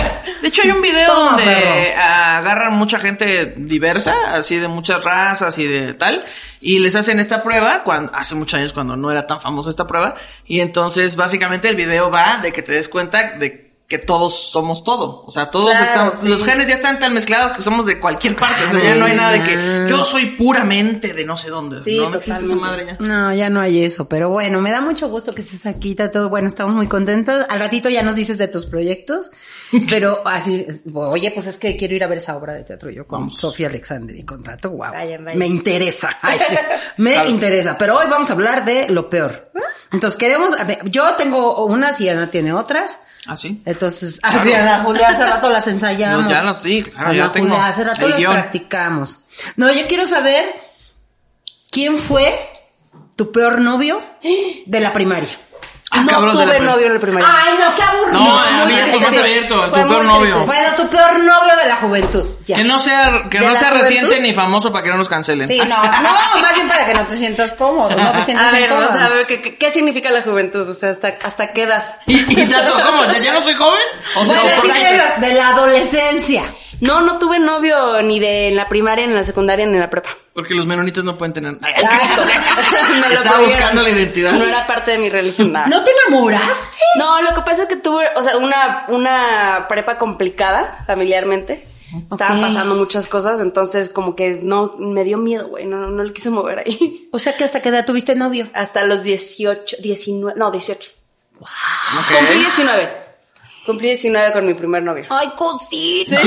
[0.42, 2.02] de hecho, hay un video Toma, donde perro.
[2.02, 6.24] agarran mucha gente diversa, así de muchas razas y de tal,
[6.60, 9.86] y les hacen esta prueba, cuando, hace muchos años cuando no era tan famosa esta
[9.86, 10.14] prueba,
[10.46, 14.82] y entonces básicamente el video va de que te des cuenta de que todos somos
[14.82, 15.22] todo.
[15.26, 16.28] O sea, todos Claro, estamos, sí.
[16.28, 18.64] los genes ya están tan mezclados que somos de cualquier parte.
[18.64, 21.84] O sea, ya no hay nada de que yo soy puramente de no sé dónde.
[21.84, 22.96] Sí, no, no existe esa madre ya.
[22.98, 26.28] No, ya no hay eso, pero bueno, me da mucho gusto que estés aquí, todo
[26.28, 27.44] bueno, estamos muy contentos.
[27.48, 29.30] Al ratito ya nos dices de tus proyectos,
[29.88, 33.06] pero así, oye, pues es que quiero ir a ver esa obra de teatro yo
[33.06, 34.90] con Sofía Alexander y con Tato, wow.
[34.90, 35.38] Vayan, vayan.
[35.38, 36.56] Me interesa, ay, sí,
[36.96, 39.52] me interesa, pero hoy vamos a hablar de lo peor.
[39.92, 42.98] Entonces queremos, a ver, yo tengo unas y Ana tiene otras.
[43.28, 43.62] ¿Ah, sí?
[43.76, 46.24] Entonces, así Ana Julia, hace rato las ensayamos.
[46.24, 48.32] No, ya las- sí, claro, Ana ya tengo Julia, hace rato las guion.
[48.32, 49.20] practicamos.
[49.56, 50.44] No, yo quiero saber
[51.70, 52.38] quién fue
[53.16, 54.02] tu peor novio
[54.66, 55.30] de la primaria.
[55.96, 58.18] Ah, no cabros de la tuve novio en el primer Ay, no, qué aburrido.
[58.18, 59.06] No, muy abierto, triste.
[59.06, 60.20] más abierto, tu Fue peor novio.
[60.26, 60.46] triste.
[60.46, 62.24] Bueno, tu peor novio de la juventud.
[62.44, 62.56] Ya.
[62.56, 63.88] Que no sea, que ¿De no la sea juventud?
[63.88, 65.46] reciente ni famoso para que no nos cancelen.
[65.48, 68.50] Sí, no, no, más bien para que no te sientas cómodo, no te sientas A
[68.52, 68.88] ver, incómodo.
[68.88, 70.68] vamos a ver, ¿qué, qué, qué significa la juventud?
[70.68, 71.96] O sea, ¿hasta, hasta qué edad?
[72.06, 73.04] Y, y tanto, ¿cómo?
[73.06, 73.80] ¿Ya, ya no soy joven?
[74.16, 76.44] O sea, Bueno, o por sí, ahí- de la, de la adolescencia.
[76.80, 79.80] No, no tuve novio ni de en la primaria, ni en la secundaria, ni en
[79.80, 80.10] la prepa.
[80.34, 81.54] Porque los menonitas no pueden tener.
[81.54, 82.22] Exacto.
[83.00, 84.32] Me lo Estaba buscando la identidad.
[84.32, 85.66] No era parte de mi religión, nada.
[85.66, 86.78] ¿No te enamoraste?
[86.98, 91.66] No, lo que pasa es que tuve, o sea, una, una prepa complicada familiarmente.
[92.10, 92.44] Estaban Ok.
[92.44, 96.30] pasando muchas cosas, entonces como que no, me dio miedo, güey, no, no le quise
[96.30, 97.08] mover ahí.
[97.12, 98.48] O sea que hasta qué edad tuviste novio.
[98.54, 100.90] Hasta los 18, 19, no, 18.
[101.40, 101.48] Ok.
[102.18, 103.05] Cumplí 19.
[103.66, 105.04] Cumplí 19 con mi primer novio.
[105.10, 106.20] Ay, cosita.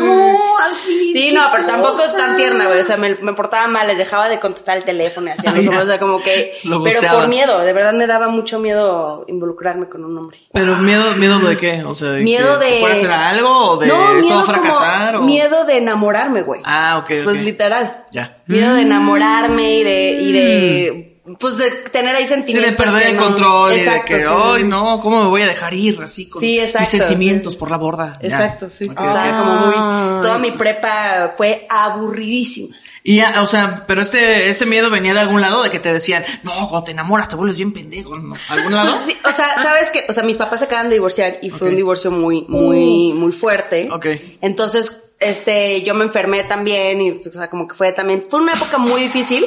[0.00, 1.12] No, así.
[1.12, 2.80] Sí, no, pero tampoco es tan tierna, güey.
[2.80, 5.66] O sea, me, me portaba mal, les dejaba de contestar el teléfono y hacía los
[5.66, 6.58] o sea, como que...
[6.62, 10.38] Lo pero por miedo, de verdad me daba mucho miedo involucrarme con un hombre.
[10.52, 11.82] Pero miedo, miedo de qué?
[11.84, 12.84] O sea, de Miedo que de...
[12.84, 16.60] a hacer algo o de no, miedo todo fracasar como o Miedo de enamorarme, güey.
[16.64, 17.24] Ah, ok, ok.
[17.24, 18.04] Pues literal.
[18.12, 18.34] Ya.
[18.46, 20.10] Miedo de enamorarme y de...
[20.20, 21.07] Y de
[21.38, 22.70] pues de tener ahí Sí, sentimientos.
[22.70, 24.68] de perder que el no- control Exacto, y de que, sí, sí, ay, sí.
[24.68, 27.58] no, ¿cómo me voy a dejar ir así con Sí, exacto, mis sentimientos sí.
[27.58, 28.18] por la borda?
[28.22, 28.28] Ya.
[28.28, 28.84] Exacto, sí.
[28.86, 30.22] Estaba como muy...
[30.22, 32.74] Toda mi prepa fue aburridísima.
[33.04, 35.92] Y ya, o sea, pero este, este miedo venía de algún lado de que te
[35.92, 38.34] decían, no, cuando te enamoras te vuelves bien pendejo, ¿no?
[38.50, 38.90] ¿Algún lado?
[38.90, 41.48] Pues sí, o sea, sabes que, o sea, mis papás se acaban de divorciar y
[41.50, 43.88] fue un divorcio muy, muy, muy fuerte.
[43.90, 44.06] Ok.
[44.42, 48.52] Entonces, este, yo me enfermé también y, o sea, como que fue también, fue una
[48.52, 49.46] época muy difícil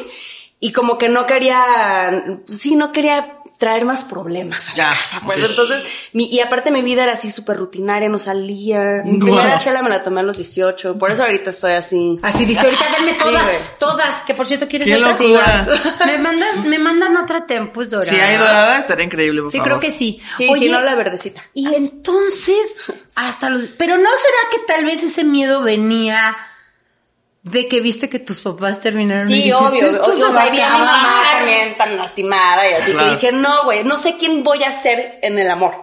[0.62, 5.22] y como que no quería, sí, no quería traer más problemas a la Ya, casa,
[5.24, 5.38] pues.
[5.44, 9.04] Entonces, mi, y aparte mi vida era así súper rutinaria, no salía.
[9.06, 12.18] Mi primera chela me la tomé a los 18, por eso ahorita estoy así.
[12.24, 15.68] Así dice, ahorita denme todas, todas, que por cierto quieres ¡Qué locura!
[16.08, 18.10] Me mandas, me mandan otra tempus dorada.
[18.10, 19.74] Si hay dorada, estaría increíble, por Sí, favor.
[19.74, 20.20] creo que sí.
[20.38, 21.44] Sí, Oye, si no la verdecita.
[21.54, 22.78] Y entonces,
[23.14, 23.66] hasta los...
[23.78, 26.36] Pero ¿no será que tal vez ese miedo venía
[27.44, 29.88] de que viste que tus papás terminaron y Sí, dijiste, obvio.
[29.88, 31.38] "Esto O, se o va sea, a vi a mi mamá acabar"?
[31.40, 33.08] también tan lastimada y así Claro.
[33.08, 35.74] que dije, no, güey, no sé quién voy a ser en el amor.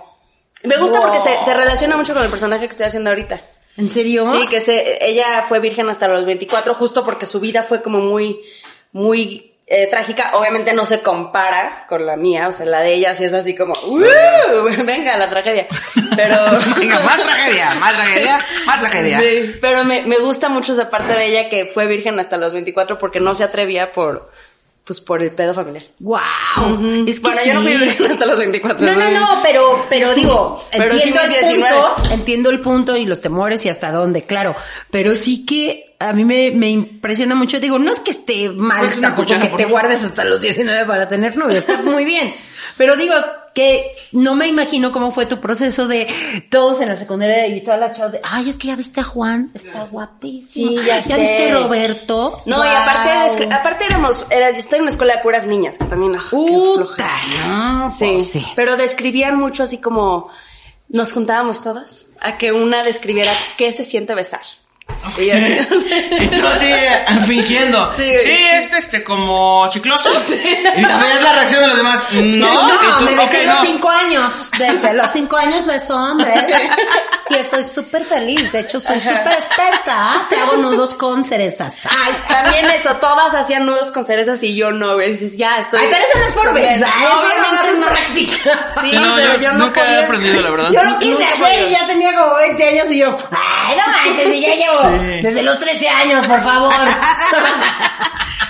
[0.64, 3.40] Me gusta porque se, se relaciona mucho con el personaje que estoy haciendo ahorita.
[3.76, 4.26] ¿En serio?
[4.30, 7.98] Sí, que se, ella fue virgen hasta los 24 justo porque su vida fue como
[8.00, 8.40] muy,
[8.92, 10.30] muy eh, trágica.
[10.34, 13.54] Obviamente no se compara con la mía, o sea, la de ella sí es así
[13.54, 13.98] como, "Uh,
[14.84, 15.66] venga, la tragedia.
[16.16, 16.36] Pero...
[16.78, 19.20] Venga, más tragedia, más tragedia, más tragedia.
[19.20, 22.52] Sí, pero me, me gusta mucho esa parte de ella que fue virgen hasta los
[22.52, 24.30] 24 porque no se atrevía por,
[24.84, 25.84] pues por el pedo familiar.
[25.98, 27.04] Wow.
[27.06, 27.78] Es que bueno, yo no fui sí.
[27.78, 28.86] virgen hasta los 24.
[28.86, 31.76] No, no, no, pero, pero digo, Pero sí entiendo mis el 19.
[31.76, 34.56] punto, entiendo el punto y los temores y hasta dónde, claro.
[34.90, 37.60] Pero sí que a mí me, me impresiona mucho.
[37.60, 39.70] Digo, no es que esté mal una tampoco que te mí.
[39.70, 42.34] guardes hasta los 19 para tener novio, está muy bien.
[42.76, 43.14] Pero digo
[43.54, 46.06] que no me imagino cómo fue tu proceso de
[46.48, 49.04] todos en la secundaria y todas las chavas de, ay, es que ya viste a
[49.04, 50.80] Juan, está guapísimo.
[50.80, 51.16] Sí, ya sé.
[51.18, 52.40] viste a Roberto.
[52.46, 55.86] No, y aparte, aparte éramos, era, yo estoy en una escuela de puras niñas, que
[55.86, 57.10] también, ah, qué Puta,
[57.48, 58.46] no, Sí, pues sí.
[58.54, 60.30] pero describían mucho así como,
[60.88, 64.42] nos juntábamos todas a que una describiera qué se siente besar.
[65.16, 65.58] Y así,
[66.20, 67.92] Y tú así, eh, fingiendo.
[67.96, 68.30] Sí, Sí.
[68.52, 70.10] este, este, como chicloso.
[70.12, 72.04] Y a ver la reacción de los demás.
[72.12, 73.62] No, No, y tú, me besé los no.
[73.66, 74.50] cinco años.
[74.58, 76.34] Desde los cinco años beso hombres.
[77.30, 78.50] Y estoy súper feliz.
[78.52, 80.26] De hecho, soy súper experta.
[80.30, 81.82] Te hago nudos con cerezas.
[81.84, 85.10] Ay, También eso, todas hacían nudos con cerezas y yo no, güey.
[85.10, 85.78] Dices, ya estoy.
[85.78, 86.88] Ay, pero eso no es por besar.
[87.02, 88.70] No, eso nomás es es más práctica.
[88.80, 90.04] Sí, no, pero yo yo, no nunca he podía.
[90.06, 90.70] aprendido, la verdad.
[90.72, 93.92] Yo lo quise Nunca hacer y ya tenía como 20 años y yo, ay, no
[93.92, 95.20] manches, y ya llevo Sí.
[95.22, 96.72] desde los 13 años, por favor.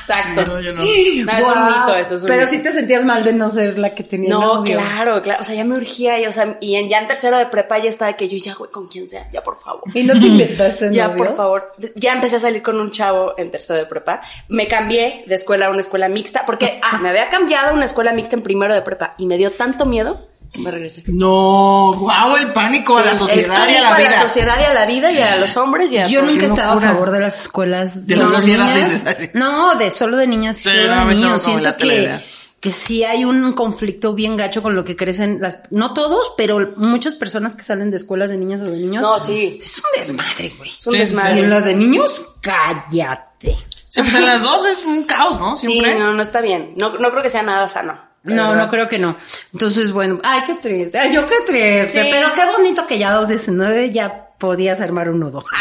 [0.01, 0.47] Exacto.
[0.47, 0.83] No, yo no.
[0.83, 2.51] No, es un mito eso, es un Pero mito.
[2.51, 4.79] sí te sentías mal de no ser la que tenía No, novio.
[4.79, 5.41] claro, claro.
[5.41, 7.77] O sea, ya me urgía y, o sea, y en, ya en tercero de prepa
[7.79, 9.83] ya estaba que yo ya, güey, con quien sea, ya por favor.
[9.93, 11.25] ¿Y no te inventaste Ya, novio?
[11.27, 11.73] por favor.
[11.95, 14.23] Ya empecé a salir con un chavo en tercero de prepa.
[14.49, 17.85] Me cambié de escuela a una escuela mixta porque, ah, me había cambiado a una
[17.85, 21.03] escuela mixta en primero de prepa y me dio tanto miedo que me regresé.
[21.09, 24.11] No, wow, el pánico a la Sí, sociedad y a la vida.
[24.11, 26.79] la sociedad y a la vida y a los hombres y a Yo nunca estado
[26.79, 28.37] a favor de las escuelas De la niñas.
[28.41, 29.31] sociedad, dices, así.
[29.35, 31.43] No, de solo de niñas y Sí, solo no, a de niños.
[31.43, 32.19] Siento que,
[32.61, 36.73] que sí hay un conflicto bien gacho con lo que crecen las, no todos, pero
[36.77, 39.03] muchas personas que salen de escuelas de niñas o de niños.
[39.03, 39.59] No, sí.
[39.61, 40.71] Es un desmadre, güey.
[40.71, 41.13] Es un Sí, sí, sí.
[41.13, 41.41] Y desmadre.
[41.41, 43.57] en las de niños, cállate.
[43.91, 45.57] Sí, pues en las dos es un caos, ¿no?
[45.57, 45.99] Sí, Siempre.
[45.99, 46.75] no, no está bien.
[46.77, 47.99] No, no creo que sea nada sano.
[48.37, 48.65] No, verdad.
[48.65, 49.17] no creo que no.
[49.53, 50.99] Entonces, bueno, ay, qué triste.
[50.99, 52.03] Ay, yo qué triste.
[52.03, 52.09] Sí.
[52.11, 55.45] Pero qué bonito que ya a los 19 ya podías armar un nudo.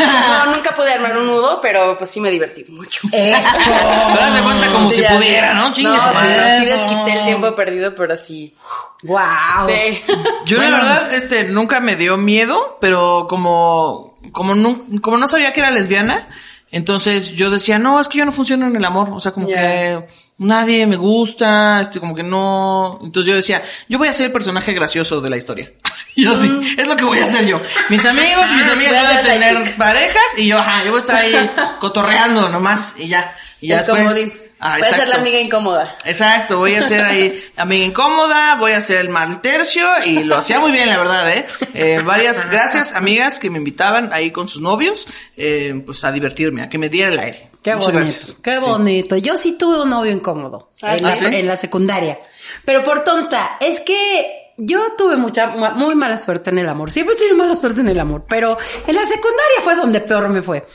[0.00, 3.02] No, nunca pude armar un nudo, pero pues sí me divertí mucho.
[3.12, 3.48] Eso.
[4.14, 5.72] Pero haz de cuenta como si pudiera, ¿no?
[5.72, 8.56] Chingue No, sí, no, sí desquité el tiempo perdido, pero sí.
[9.02, 9.20] Wow.
[9.68, 10.02] Sí.
[10.46, 10.78] Yo Bueno.
[10.78, 15.60] la verdad, este, nunca me dio miedo, pero como, como no, como no sabía que
[15.60, 16.28] era lesbiana,
[16.72, 19.48] entonces yo decía, no, es que yo no funciono en el amor, o sea, como
[19.48, 20.06] que
[20.38, 24.32] nadie me gusta, este, como que no, entonces yo decía, yo voy a ser el
[24.32, 25.72] personaje gracioso de la historia.
[26.16, 27.60] Y yo sí, es lo que voy a hacer yo.
[27.88, 31.00] Mis amigos y mis amigas van a tener parejas y yo, ajá, yo voy a
[31.00, 33.36] estar ahí cotorreando nomás y ya.
[33.60, 34.32] Y ya Es después, comodín.
[34.62, 35.96] Ah, Voy a ser la amiga incómoda.
[36.04, 40.36] Exacto, voy a ser ahí amiga incómoda, voy a hacer el mal tercio y lo
[40.36, 41.46] hacía muy bien, la verdad, ¿eh?
[41.72, 46.62] Eh, varias gracias, amigas, que me invitaban ahí con sus novios, eh, pues a divertirme,
[46.62, 47.50] a que me diera el aire.
[47.62, 48.36] Qué Muchas bonito, gracias.
[48.42, 48.66] qué Sí.
[48.66, 49.16] bonito.
[49.16, 51.24] Yo sí tuve un novio incómodo Ah, en, la, ¿sí?
[51.26, 52.18] en la secundaria.
[52.64, 56.90] Pero por tonta, es que yo tuve mucha, muy mala suerte en el amor.
[56.90, 60.42] Siempre tuve mala suerte en el amor, pero en la secundaria fue donde peor me
[60.42, 60.66] fue.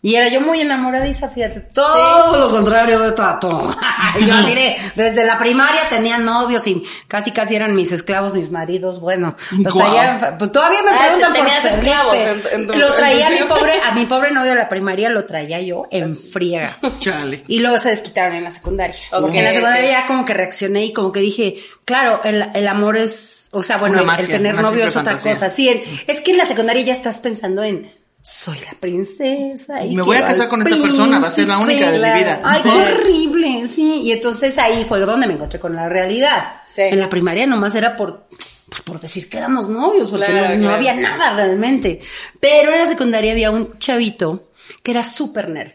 [0.00, 3.76] Y era yo muy enamoradiza, fíjate, todo lo contrario de Tato.
[4.20, 8.34] Y yo así de, desde la primaria tenía novios y casi casi eran mis esclavos,
[8.36, 9.34] mis maridos, bueno.
[9.60, 11.68] Pues, traía- pues todavía me Ah, preguntan por Felipe.
[11.74, 14.58] esclavos en- en tu- Lo en traía a mi pobre, a mi pobre novio de
[14.58, 16.76] la primaria lo traía yo en friega.
[17.00, 17.42] Chale.
[17.48, 18.94] Y luego se desquitaron en la secundaria.
[19.10, 22.44] Ok, Porque en la secundaria ya como que reaccioné y como que dije, claro, el,
[22.54, 25.34] el amor es, o sea, bueno, el- magia, el tener novio es otra fantasía.
[25.34, 25.50] cosa.
[25.50, 27.92] Sí, el- es que en la secundaria ya estás pensando en,
[28.28, 29.82] soy la princesa.
[29.84, 32.12] Y Me voy a casar con esta persona, va a ser la única de mi
[32.12, 32.40] vida.
[32.44, 34.02] Ay, qué horrible, sí.
[34.02, 36.60] Y entonces ahí fue donde me encontré con la realidad.
[36.70, 36.82] Sí.
[36.82, 38.26] En la primaria nomás era por,
[38.68, 42.00] pues, por decir que éramos novios, porque Claro, no, no había nada realmente.
[42.38, 44.50] Pero en la secundaria había un chavito
[44.82, 45.72] que era súper nerd.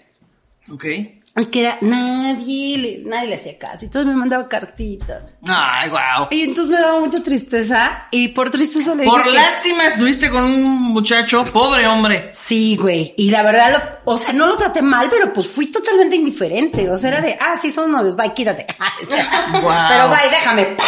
[0.72, 0.86] Ok.
[1.36, 3.86] Y que era nadie, le- nadie le hacía caso.
[3.86, 5.34] Entonces me mandaba cartitas.
[5.48, 6.28] Ay, wow.
[6.30, 8.08] Y entonces me daba mucha tristeza.
[8.12, 12.30] Y por tristeza le Por dije que- lástima estuviste con un muchacho, pobre hombre.
[12.34, 13.15] Sí, güey.
[13.17, 13.72] Y la verdad,
[14.06, 16.88] lo, o sea, no lo traté mal, pero pues fui totalmente indiferente.
[16.91, 18.67] O sea, era de, ah, sí, son novios, bye, quítate.
[19.10, 20.65] Pero bye, déjame.
[20.76, 20.84] pa.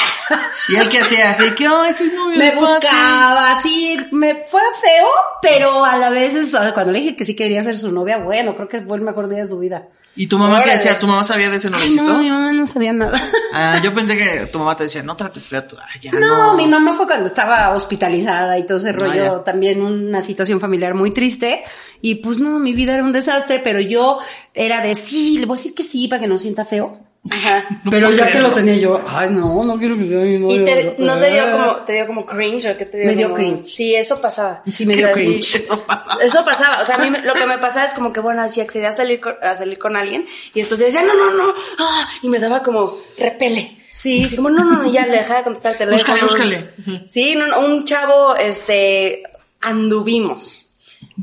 [0.69, 2.61] Y él que hacía así, que, ay, soy novio Me de Pati".
[2.65, 5.07] buscaba, sí, me fue feo,
[5.41, 6.35] pero a la vez,
[6.73, 9.29] cuando le dije que sí quería ser su novia, bueno, creo que fue el mejor
[9.29, 9.87] día de su vida.
[10.17, 10.97] ¿Y tu mamá qué decía?
[10.97, 12.03] ¿Tu mamá sabía de ese Ay, novicito?
[12.03, 13.21] no, mi mamá no sabía nada.
[13.53, 15.75] Ah, yo pensé que tu mamá te decía, no trates feo tu...
[15.77, 16.53] Ay, ya No, no.
[16.55, 19.43] mi mamá fue cuando estaba hospitalizada y todo ese rollo, Ah, ya.
[19.43, 21.63] también una situación familiar muy triste.
[22.01, 24.19] Y pues no, mi vida era un desastre, pero yo
[24.53, 26.97] era de sí, le voy a decir que sí para que no sienta feo.
[27.29, 27.63] Ajá.
[27.89, 30.61] pero ya que lo tenía yo, ay no, no quiero que sea mi novio.
[30.61, 33.07] ¿Y te, no te dio como, te dio como cringe o qué te dio?
[33.07, 33.65] Me dio como- cringe.
[33.67, 34.61] Sí, eso pasaba.
[34.71, 35.43] Sí, me dio O sea, cringe.
[35.43, 35.57] sí.
[35.63, 36.17] Eso pasa.
[36.21, 38.47] Eso pasaba, o sea, a mí me- lo que me pasaba es como que, bueno,
[38.49, 41.53] si accedía a salir con, a salir con alguien y después decía, no, no, no,
[41.79, 43.77] ah, y me daba como repele.
[43.91, 44.23] Sí.
[44.25, 46.21] Así como, no, no, no, ya le dejaba de contestar el teléfono.
[46.21, 47.05] Búscale, búscale.
[47.09, 49.23] Sí, no, no, un chavo, este,
[49.61, 50.64] anduvimos.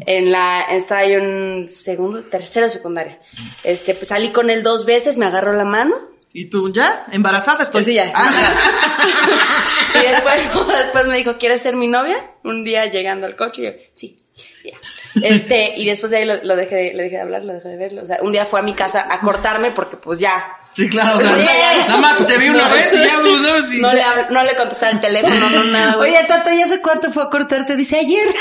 [0.07, 3.21] En la, estaba yo en segundo, tercero secundaria.
[3.63, 5.95] Este, pues salí con él dos veces, me agarró la mano.
[6.33, 7.07] ¿Y tú ya?
[7.13, 7.85] ¿Embarazada estoy?
[7.85, 8.11] Sí, ya.
[8.15, 8.33] Ah,
[9.95, 12.31] y después, después me dijo, ¿quieres ser mi novia?
[12.43, 14.25] Un día llegando al coche, y yo, sí.
[14.65, 14.79] ya.
[15.21, 17.69] Este, y después de ahí lo, lo dejé, de- le dejé de hablar, lo dejé
[17.69, 17.99] de ver.
[17.99, 20.57] O sea, un día fue a mi casa a cortarme porque pues ya.
[20.73, 21.19] sí, claro.
[21.19, 21.47] o sea, Sí.
[21.89, 23.81] nada más te vi una No, vez y ya somos novios y...
[23.81, 26.11] No le, no le contestaba el teléfono, no nada, güey.
[26.13, 27.77] Oye, Tato, ¿ya sé cuánto fue a cortarte?
[27.77, 28.27] Dice ayer.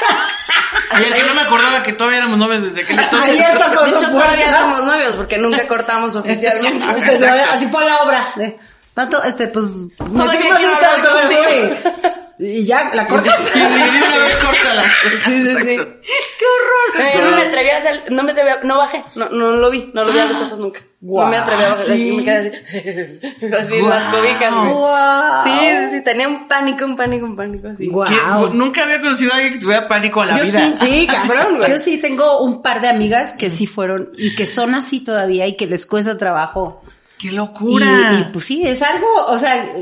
[0.92, 3.32] Ayer que no me acordaba que todavía éramos novios desde aquel entonces.
[3.32, 6.86] Ayer tocó de hecho, todavía somos novios porque nunca cortamos oficialmente.
[7.50, 8.26] Así fue la obra.
[8.36, 8.58] de,
[8.94, 13.52] Tato, este, pues, me Todavía firmas quiero hablar autógrafo y, ya, la cortas.
[13.56, 14.84] Y de una vez córtala.
[15.24, 15.78] Sí, sí, sí.
[15.78, 17.08] ¡Qué horror!
[17.08, 19.70] Eh, no me atreví a hacer, no me atreví a, no bajé, no, no lo
[19.70, 20.82] vi, no lo vi a los ojos nunca.
[21.02, 21.92] No me atreví a bajar, sí.
[21.92, 24.54] así me quedé así, así en las cobijas.
[24.74, 25.44] Guau.
[25.44, 27.88] Sí, sí, sí, tenía un pánico, un pánico, un pánico, así.
[27.88, 30.76] Nunca había conocido a alguien que tuviera pánico a la Yo vida.
[30.76, 31.70] sí, Sí, cabrón, güey.
[31.70, 35.48] Yo sí tengo un par de amigas que sí fueron y que son así todavía
[35.48, 36.82] y que les cuesta trabajo.
[37.20, 38.14] ¡Qué Y, locura!
[38.20, 39.74] y, pues sí, es algo, o sea,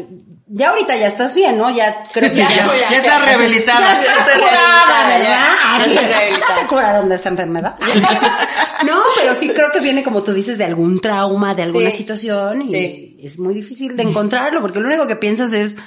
[0.52, 1.70] ya ahorita ya estás bien, ¿no?
[1.70, 4.04] Ya creo que Sí, ya, ya, ya estás rehabilitada.
[4.04, 5.24] Ya estás estoy curada, ¿verdad?
[5.24, 5.76] ya.
[5.76, 6.56] Así, Ya estoy rehabilitada.
[6.56, 7.76] ¿Ya te curaron de esta enfermedad?
[8.86, 11.98] no, pero sí creo que viene, como tú dices, de algún trauma, de alguna Sí.
[11.98, 13.18] situación y Sí.
[13.22, 15.78] es muy difícil de encontrarlo porque lo único que piensas es,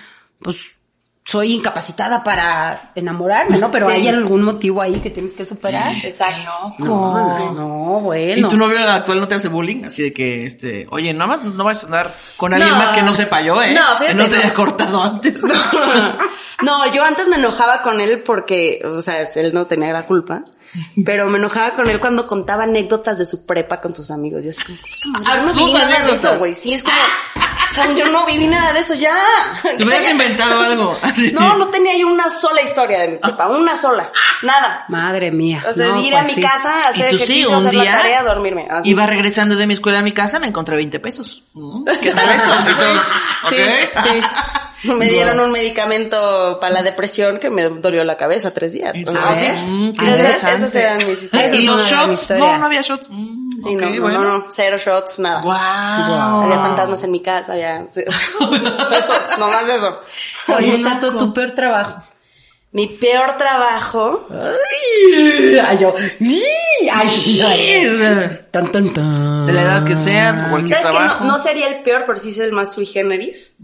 [0.40, 0.78] pues,
[1.24, 3.70] soy incapacitada para enamorarme, ¿no?
[3.70, 3.92] Pero Sí.
[3.92, 5.94] hay algún motivo ahí que tienes que superar.
[6.04, 6.74] Exacto.
[6.78, 8.46] No, no, bueno.
[8.46, 9.84] ¿Y tu novio actual no te hace bullying?
[9.84, 12.76] Así de que, este, oye, nada más no vas a andar con alguien No.
[12.78, 13.72] más que no sepa yo, ¿eh?
[13.72, 14.36] No, fíjate, que no te no.
[14.42, 15.40] haya cortado antes.
[16.62, 20.44] No, yo antes me enojaba con él porque, o sea, él no tenía la culpa.
[21.04, 24.44] Pero me enojaba con él cuando contaba anécdotas de su prepa con sus amigos.
[24.44, 26.38] Yo así como, "Puta madre, yo no Sus viví nada de anécdotas.
[26.38, 26.54] güey.
[26.54, 26.94] Sí, es como,
[27.72, 29.16] o sea, yo no viví nada de eso ya.
[29.62, 30.98] Te hubieras inventado algo.
[31.02, 31.32] Así.
[31.32, 34.84] No, no tenía yo una sola historia de mi prepa, una sola, nada.
[34.88, 35.64] Madre mía.
[35.66, 36.46] O sea, No, ir a pues mi sí.
[36.48, 38.68] casa, hacer Y tú sí, ejercicio, un hacer la día tarea, dormirme.
[38.70, 38.90] Así.
[38.90, 41.44] Iba regresando de mi escuela a mi casa, me encontré 20 pesos.
[42.02, 42.52] ¿Qué tal eso?
[43.48, 44.04] Sí, ¿ok?
[44.04, 44.20] sí.
[44.98, 48.94] Me dieron un medicamento para la depresión que me dolió la cabeza tres días.
[48.96, 49.46] Y O tú, sea, sí.
[49.66, 51.54] mm, qué Esas- eran mis historias.
[51.54, 52.30] ¿Y los shots?
[52.30, 53.08] No, no había shots.
[53.10, 54.22] Mm, Sí, no, no, bueno.
[54.24, 55.40] no, no, cero shots, nada.
[55.42, 56.42] Guau.
[56.42, 57.86] Había fantasmas en mi casa, ya.
[57.92, 58.00] Sí.
[58.40, 60.00] Eso, nomás eso.
[60.56, 62.02] Oye, Tato, tu peor trabajo.
[62.72, 64.26] Mi peor trabajo.
[64.32, 65.94] Ay, ay, yo.
[66.92, 68.40] ¡Ay!
[68.50, 69.46] Tan, tan, tan.
[69.46, 71.24] De la edad que seas, cualquier ¿Sabes que trabajo.
[71.24, 73.56] no, no sería el peor, pero sí es el más sui generis?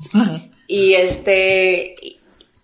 [0.69, 1.97] Y este.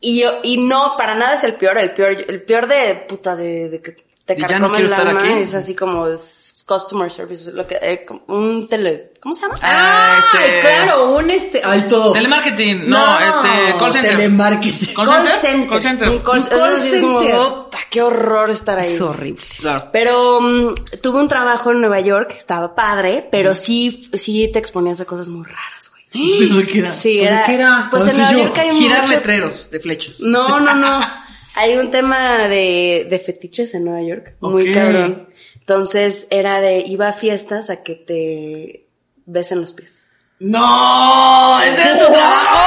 [0.00, 1.78] Y, yo- y no, para nada es el peor.
[1.78, 5.28] El peor, el peor de puta, de, de que te ya no quiero estar aquí.
[5.30, 9.58] es así como es customer service, lo que, eh, un tele, ¿cómo se llama?
[9.60, 10.38] Ah, este.
[10.38, 11.60] Ay, claro, un este.
[11.62, 12.12] Ay, todo.
[12.14, 14.10] Telemarketing, no, este, call center.
[14.16, 14.94] Telemarketing.
[14.94, 15.40] Call Call center.
[15.40, 15.68] center.
[15.68, 16.08] Call center.
[16.10, 17.36] Un call, Un call eso sí es como, center.
[17.38, 18.92] puta, qué horror estar ahí.
[18.94, 19.44] Es horrible.
[19.60, 19.88] Claro.
[19.92, 24.58] Pero mm, tuve un trabajo en Nueva York, que estaba padre, pero sí, sí te
[24.58, 26.48] exponías a cosas muy raras, güey.
[26.48, 26.90] ¿Pero qué era?
[26.90, 27.88] Sí, Pues, ¿de era, qué era?
[27.90, 28.38] Pues en sí, Nueva yo.
[28.44, 30.20] York hay Girar mucho- letreros de flechas.
[30.20, 31.00] No, no, no.
[31.56, 35.28] Hay un tema de, de fetiches en Nueva York, muy cabrón.
[35.60, 38.88] Entonces era de, iba a fiestas a que te
[39.24, 40.02] besen los pies.
[40.40, 41.60] ¡No!
[41.62, 42.58] ¿Ese es tu trabajo?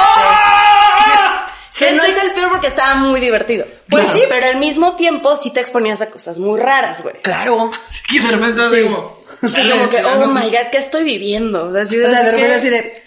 [1.78, 3.66] Que no es el peor porque estaba muy divertido.
[3.88, 4.18] Pues Claro.
[4.18, 7.20] sí, pero al mismo tiempo sí te exponías a cosas muy raras, güey.
[7.22, 7.70] Claro.
[8.10, 8.82] Que de repente Sí.
[8.84, 9.18] como...
[9.48, 11.66] Sí, como que, oh my god, ¿qué estoy viviendo?
[11.66, 13.04] O sea, así O sea, de repente así de.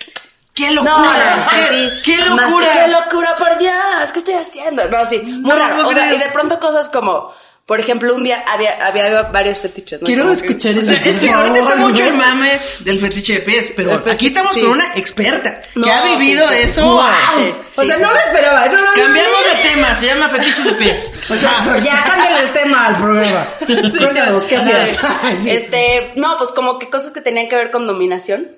[0.53, 1.35] ¡Qué No, locura!
[1.45, 2.01] no, ¡Qué, sí.
[2.03, 2.67] qué Más, locura!
[2.73, 4.11] ¡Qué locura, por Dios!
[4.11, 4.87] ¿Qué estoy haciendo?
[4.89, 5.77] No, sí, muy No, raro.
[5.77, 7.33] no o sea, y de pronto cosas como,
[7.65, 10.05] por ejemplo, un día había, había varios fetiches, ¿no?
[10.05, 10.91] Quiero Como que- escuchar O eso.
[10.93, 14.27] sea, es que ahorita está mucho el mame del fetiche de pies, pero fetiche, aquí
[14.27, 14.59] estamos sí.
[14.61, 16.61] con una experta No, que ha vivido sí, sí.
[16.63, 16.83] eso.
[16.85, 16.95] Wow.
[16.99, 18.13] O sea, sí, no sí.
[18.13, 18.65] lo esperaba.
[18.67, 19.55] No, Cambiamos no.
[19.57, 21.13] de tema, se llama fetiches de pies.
[21.29, 23.47] O sea, pero ya cámbiale el tema al programa.
[23.65, 24.97] Cuéntanos, ¿qué hacías?
[25.45, 28.49] Este, no, pues como que cosas que tenían que ver con dominación.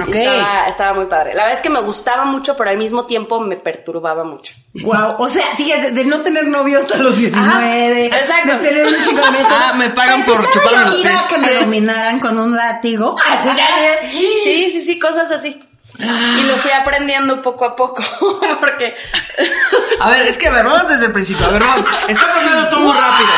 [0.00, 0.08] Ok.
[0.14, 1.34] Estaba, estaba muy padre.
[1.34, 4.54] La verdad es que me gustaba mucho, pero al mismo tiempo me perturbaba mucho.
[4.74, 8.56] Wow, o sea, fíjate, de no tener novio hasta los 19, Ajá, exacto.
[8.56, 9.20] de tener un chico.
[9.24, 11.22] Ah, me pagan Pues por chuparme los pies.
[11.28, 13.16] que me dominaran con un látigo.
[13.30, 13.48] Así,
[14.42, 15.62] Sí, sí, sí, cosas así.
[15.98, 18.02] Y lo fui aprendiendo poco a poco.
[18.60, 18.94] Porque.
[20.00, 21.46] A ver, es que a ver, vamos desde el principio.
[21.46, 21.86] A ver, vamos.
[22.08, 23.28] Está pasando todo muy rápido.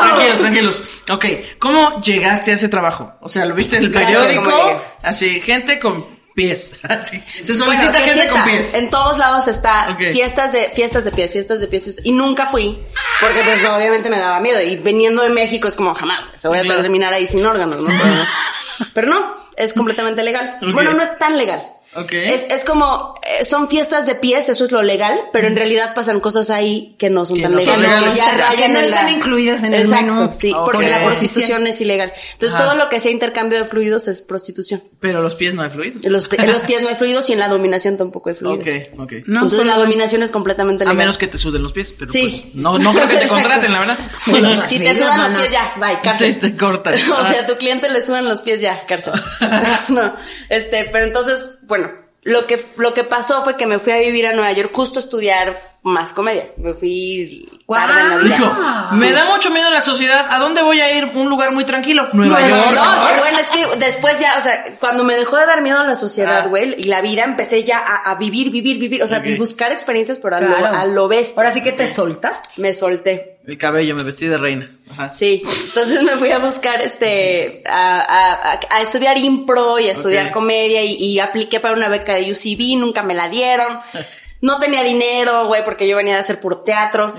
[0.00, 0.82] Tranquilos, tranquilos.
[1.10, 1.24] Ok,
[1.58, 3.14] ¿cómo llegaste a ese trabajo?
[3.20, 4.82] O sea, ¿lo viste en el Gracias, ¿cómo periódico?
[5.02, 6.78] Así, gente con pies.
[6.88, 7.22] Así.
[7.42, 8.74] Se Bueno, solicita sí gente con pies.
[8.74, 10.12] En todos lados está Ok.
[10.12, 12.78] fiestas de fiestas de pies, fiestas de pies, fiestas- y nunca fui
[13.20, 16.48] porque pues no, obviamente me daba miedo y viniendo de México es como jamás, se
[16.48, 17.88] voy a terminar ahí sin órganos, ¿no?
[18.94, 20.58] Pero, no, es completamente legal.
[20.60, 20.72] Ok.
[20.72, 21.64] Bueno, no es tan legal.
[22.10, 25.94] Es, es como, eh, son fiestas de pies, eso es lo legal, pero en realidad
[25.94, 28.16] pasan cosas ahí que no son Que tan no son legales.
[28.16, 30.30] ya Que rayan no la- están incluidas en el Exacto, menú.
[30.36, 32.12] sí, porque la prostitución es ilegal.
[32.32, 32.64] Entonces Ajá.
[32.64, 34.82] todo lo que sea intercambio de fluidos es prostitución.
[35.00, 36.00] Pero los pies no hay fluido.
[36.02, 38.60] En los, en los pies no hay fluidos y en la dominación tampoco hay fluidos.
[38.60, 39.12] Ok, ok.
[39.26, 40.96] Entonces la dominación es completamente A legal.
[40.96, 42.22] menos que te suden los pies, pero Sí.
[42.22, 43.98] pues no, no creo que te contraten, la verdad.
[44.26, 46.38] Bueno, si sí, te sudan los a- pies ya, bye, Sí, cárcel.
[46.40, 46.94] te cortan.
[47.12, 49.12] o sea, a tu cliente le sudan los pies ya, cárcel.
[49.88, 50.14] no,
[50.48, 51.90] este, pero entonces, bueno,
[52.22, 54.98] lo que, lo que pasó fue que me fui a vivir a Nueva York justo
[54.98, 56.46] a estudiar más comedia.
[56.56, 58.36] Me fui tarde en la vida.
[58.36, 58.52] Dijo,
[58.96, 60.26] me da mucho miedo la sociedad.
[60.30, 61.04] ¿A dónde voy a ir?
[61.14, 62.08] Un lugar muy tranquilo.
[62.14, 62.70] Nueva No, York.
[62.74, 65.82] no, que bueno, es que después ya, o sea, cuando me dejó de dar miedo
[65.84, 65.94] la Ah.
[65.94, 69.72] sociedad, güey, y la vida, empecé ya a, a vivir, vivir, vivir, o sea, buscar
[69.72, 70.76] experiencias, pero a, lo, Claro.
[70.76, 71.36] a lo bestia.
[71.36, 72.48] Ahora sí que te soltaste.
[72.62, 73.38] Me solté.
[73.46, 74.74] El cabello, me vestí de reina.
[74.90, 75.12] Ajá.
[75.12, 79.92] Sí, entonces me fui a buscar este, a, a- a- a estudiar impro y a
[79.92, 83.80] estudiar comedia y, y apliqué para una beca de UCB, nunca me la dieron.
[84.44, 87.14] No tenía dinero, güey, porque yo venía a hacer puro teatro.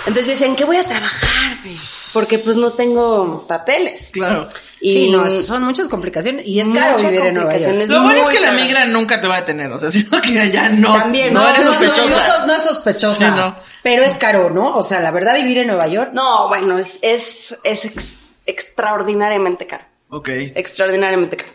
[0.00, 1.76] Entonces decía, ¿en qué voy a trabajar, güey?
[2.12, 4.10] Porque pues no tengo papeles.
[4.12, 4.46] Claro.
[4.80, 7.74] Y sí, no, son muchas complicaciones y es caro vivir en Nueva York.
[7.88, 8.60] Lo bueno es que la caro.
[8.60, 9.72] migra nunca te va a detener.
[9.72, 10.92] O sea, sino que allá no.
[10.98, 12.38] También, no, no, eres no, No, no, sospechosa.
[12.40, 13.18] no, no es sospechosa.
[13.18, 13.56] Sí, no.
[13.82, 14.76] Pero es caro, ¿no?
[14.76, 16.10] O sea, la verdad, vivir en Nueva York.
[16.12, 19.84] No, bueno, es, es, es ex- extraordinariamente caro.
[20.10, 20.28] Ok.
[20.54, 21.52] extraordinariamente caro.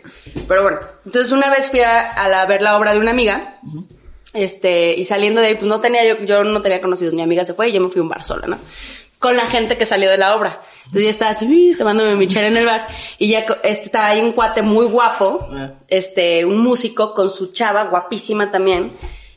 [0.48, 3.58] Pero bueno, entonces una vez fui a, a la- ver la obra de una amiga,
[4.34, 7.44] este, y saliendo de ahí, pues no tenía yo, yo no tenía conocidos, mi amiga
[7.44, 8.58] se fue y yo me fui a un bar sola, ¿no?
[9.18, 10.62] Con la gente que salió de la obra.
[10.86, 12.86] Entonces yo estaba así, tomándome mi chela en el bar,
[13.18, 15.72] y ya este, estaba ahí un cuate muy guapo, Ah.
[15.88, 18.92] este, un músico con su chava, guapísima también.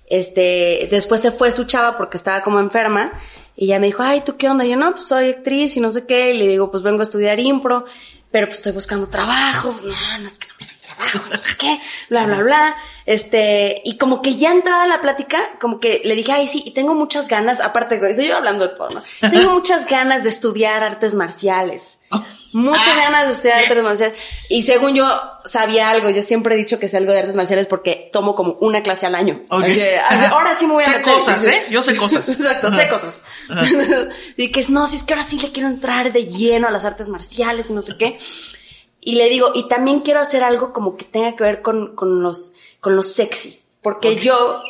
[0.09, 3.13] Este, después se fue su chava porque estaba como enferma,
[3.55, 4.65] y ya me dijo, ay, ¿tú qué onda?
[4.65, 6.99] Y yo, no, pues soy actriz y no sé qué, y le digo, pues vengo
[6.99, 7.85] a estudiar impro,
[8.31, 11.49] pero pues estoy buscando trabajo, pues no, no es que no me trabajo, no sé
[11.57, 11.79] qué,
[12.09, 12.75] bla, bla, bla.
[13.05, 16.71] Este, y como que ya entrada la plática, como que le dije, ay, sí, y
[16.71, 19.03] tengo muchas ganas, aparte, estoy yo hablando de todo, ¿no?
[19.29, 21.99] Tengo muchas ganas de estudiar artes marciales.
[22.53, 24.17] Muchas ganas de estudiar artes marciales.
[24.47, 25.05] Y según yo
[25.43, 28.53] sabía algo, yo siempre he dicho que sé algo de artes marciales porque tomo como
[28.61, 29.41] una clase al año.
[29.49, 29.81] Así,
[30.31, 31.03] ahora sí me voy a Sé meter.
[31.13, 31.65] cosas, ¿eh?
[31.69, 32.29] Yo sé cosas.
[32.29, 32.89] Exacto, sé Ajá.
[32.89, 33.23] cosas.
[34.37, 36.71] y que es, no, si es que ahora sí le quiero entrar de lleno a
[36.71, 38.17] las artes marciales y no sé qué.
[39.05, 42.23] Y le digo, y también quiero hacer algo como que tenga que ver con, con
[42.23, 43.61] los, con lo sexy.
[43.83, 44.63] Porque yo,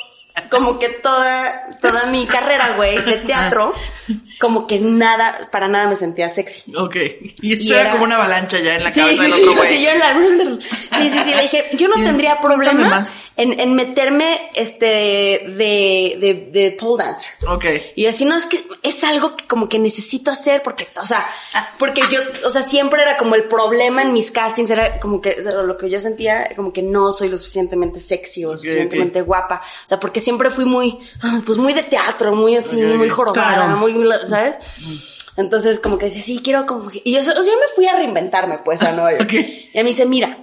[0.51, 3.73] como que toda, toda mi carrera, güey, de teatro,
[4.39, 6.75] como que nada, para nada me sentía sexy.
[6.75, 6.95] Ok.
[7.41, 9.33] Y esto Y era, era- como una avalancha ya en la Sí, cabeza sí, del
[9.33, 9.69] sí, otro güey.
[9.69, 10.59] sí, yo en la...
[10.97, 13.05] Sí, sí, sí, le dije, yo no tendría problema
[13.37, 17.31] en, en meterme este de, de, de pole dancer.
[17.47, 17.65] Ok.
[17.95, 21.25] Y así no es que es algo que como que necesito hacer porque, o sea,
[21.77, 25.35] porque yo, o sea, siempre era como el problema en mis castings, era como que
[25.39, 28.57] o sea, lo que yo sentía, como que no soy lo suficientemente sexy o lo
[28.57, 29.61] suficientemente guapa.
[29.85, 30.97] O sea, porque siempre fui muy,
[31.45, 33.93] pues muy de teatro, muy así, muy jorobada, muy,
[34.27, 34.55] ¿sabes?
[35.37, 36.89] Entonces, como que decía, sí, quiero como.
[37.03, 39.23] Y yo, o sea, yo me fui a reinventarme, pues, a Nueva York.
[39.25, 39.33] Ok.
[39.73, 40.37] Y a mí dice, mira,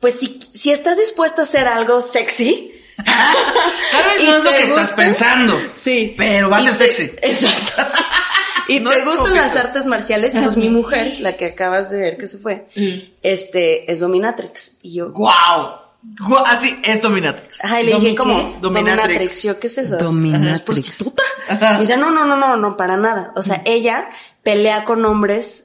[0.00, 2.72] pues si, si estás dispuesta a hacer algo sexy...
[3.04, 5.60] Tal vez no es lo que estás pensando.
[5.76, 6.14] Sí.
[6.16, 7.16] Pero va a ser te- sexy.
[7.22, 7.82] Exacto.
[8.68, 12.16] y No te gustan las artes marciales, pues mi mujer, la que acabas de ver
[12.18, 12.66] que se fue,
[13.22, 14.78] este, es dominatrix.
[14.82, 15.88] Y yo, ¡Guau!
[16.46, 17.64] Así es Dominatrix.
[17.64, 18.52] Ajá, y le dije, ¿Domi ¿cómo?
[18.54, 18.58] qué?
[18.60, 19.42] Dominatrix.
[19.42, 19.96] Yo, ¿qué es eso?
[19.96, 20.54] Dominatrix.
[20.56, 21.22] ¿Es prostituta?
[21.60, 23.32] Me dice, no, no, no, no, no, para nada.
[23.36, 24.08] O sea, ella
[24.42, 25.64] pelea con hombres,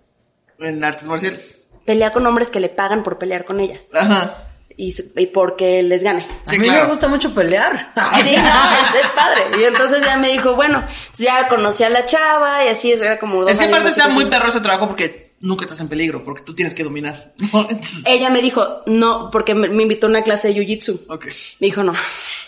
[0.59, 1.67] En artes marciales.
[1.85, 3.79] pelea con hombres que le pagan por pelear con ella.
[3.93, 4.37] Ajá.
[4.75, 6.25] Y, y porque les gane.
[6.45, 6.85] Sí, a mí claro.
[6.85, 7.91] me gusta mucho pelear.
[8.23, 9.43] Sí, no, es, es padre.
[9.59, 10.83] Y entonces ya me dijo, bueno,
[11.15, 13.99] ya conocí a la chava y así eso era como dos Es que años aparte
[13.99, 16.83] está y muy perro ese trabajo porque nunca estás en peligro, porque tú tienes que
[16.83, 17.33] dominar.
[18.07, 21.01] Ella me dijo, no, porque me, me invitó a una clase de jiu-jitsu.
[21.09, 21.25] ok.
[21.59, 21.93] Me dijo, no.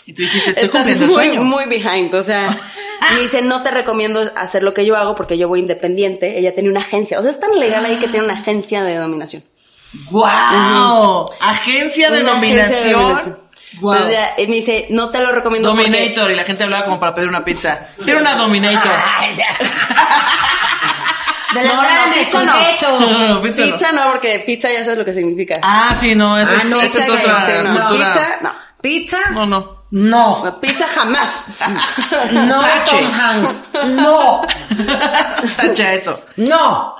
[0.07, 1.43] Y tú dijiste, estoy Estás cumpliendo el muy, sueño.
[1.43, 2.13] muy behind.
[2.15, 2.57] O sea,
[3.13, 6.39] me dice, no te recomiendo hacer lo que yo hago porque yo voy independiente.
[6.39, 7.19] Ella tenía una agencia.
[7.19, 9.43] O sea, es tan legal ahí que tiene una agencia de dominación.
[10.09, 11.25] ¡Guau!
[11.41, 13.37] Agencia de agencia dominación.
[13.81, 16.85] Entonces ya, y me dice, no te lo recomiendo porque- Dominator, y la gente hablaba
[16.85, 17.89] como para pedir una pizza.
[18.03, 18.91] Quiero una Dominator.
[21.61, 22.53] De No, las no, no.
[22.59, 22.99] queso.
[22.99, 23.71] No, no, pizza no.
[23.73, 25.59] Pizza no, porque pizza ya sabes lo que significa.
[25.63, 27.73] Ah, sí, no, eso Ah, es, no, esa es otra Sí, no.
[27.87, 28.13] cultura.
[28.13, 28.51] Pizza, no.
[28.81, 29.17] ¿Pizza?
[29.31, 29.85] No, no.
[29.91, 30.43] No.
[30.43, 31.45] No, Pizza jamás.
[32.31, 32.97] No, Tache.
[32.97, 33.63] Tom Hanks.
[33.87, 34.41] No.
[35.57, 36.19] Tacha eso.
[36.35, 36.95] No.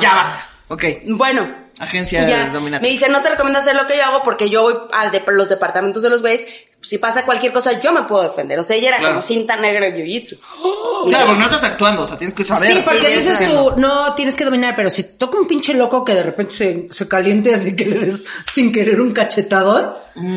[0.00, 0.46] ya basta.
[0.68, 0.84] Ok.
[1.08, 1.62] Bueno.
[1.78, 2.50] Agencia ya.
[2.80, 5.22] Me dice, no te recomiendo hacer lo que yo hago porque yo voy al de
[5.28, 6.46] los departamentos de los güeyes.
[6.82, 8.58] Si pasa cualquier cosa, yo me puedo defender.
[8.58, 9.14] O sea, ella era Claro.
[9.14, 10.38] como cinta negra de jiu-jitsu.
[11.08, 12.70] Claro, porque no estás actuando, o sea, tienes que saber.
[12.70, 13.74] Sí, porque dices haciendo.
[13.74, 16.88] tú, no, tienes que dominar, pero si toca un pinche loco que de repente se,
[16.90, 19.94] se caliente así que le des sin querer un cachetadón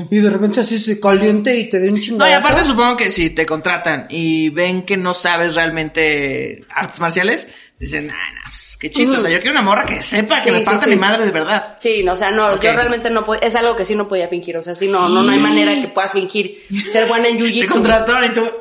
[0.09, 2.31] y de repente así se caliente y te dé un No, chingadazo.
[2.31, 7.47] y aparte supongo que si te contratan y ven que no sabes realmente artes marciales,
[7.79, 9.17] dicen, ah, no, pues qué chiste.
[9.17, 10.89] O sea, yo quiero una morra que sepa que me sí, parte sí.
[10.91, 11.75] mi madre de verdad.
[11.77, 14.27] Sí, no, o sea, no, yo realmente no puedo, es algo que sí no podía
[14.29, 16.34] fingir, o sea, sí, no, no, no hay manera que puedas fingir
[16.89, 17.67] ser buena en Te jiu-jitsu.
[17.71, 18.45] contrataron y tú,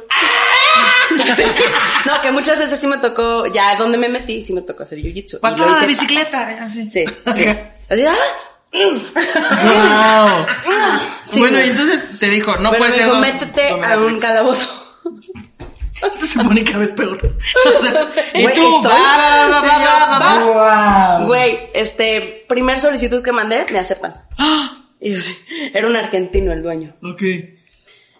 [2.06, 4.98] No, que muchas veces sí me tocó, ya donde me metí, sí me tocó hacer
[4.98, 5.40] jiu-jitsu.
[5.40, 6.64] Patada hice de bicicleta.
[6.64, 6.88] Así.
[6.90, 7.04] Sí,
[7.34, 7.46] sí.
[7.88, 8.02] Así,
[8.76, 9.00] Wow.
[9.72, 10.98] ¡ah!
[11.24, 11.68] Sí, bueno, güey.
[11.68, 13.06] y entonces te dijo, no Bueno, puede me ser.
[13.20, 14.12] métete a dominatrix".
[14.12, 14.98] un calabozo.
[16.02, 17.18] Esto se pone cada vez peor.
[17.24, 17.92] O sea,
[18.34, 21.18] y Güey, tú, va.
[21.18, 21.26] Wow.
[21.28, 24.22] Güey, este, primer solicitud que mandé, me aceptan.
[25.00, 25.36] Y yo sí,
[25.74, 26.96] era un argentino el dueño.
[27.02, 27.20] Ok.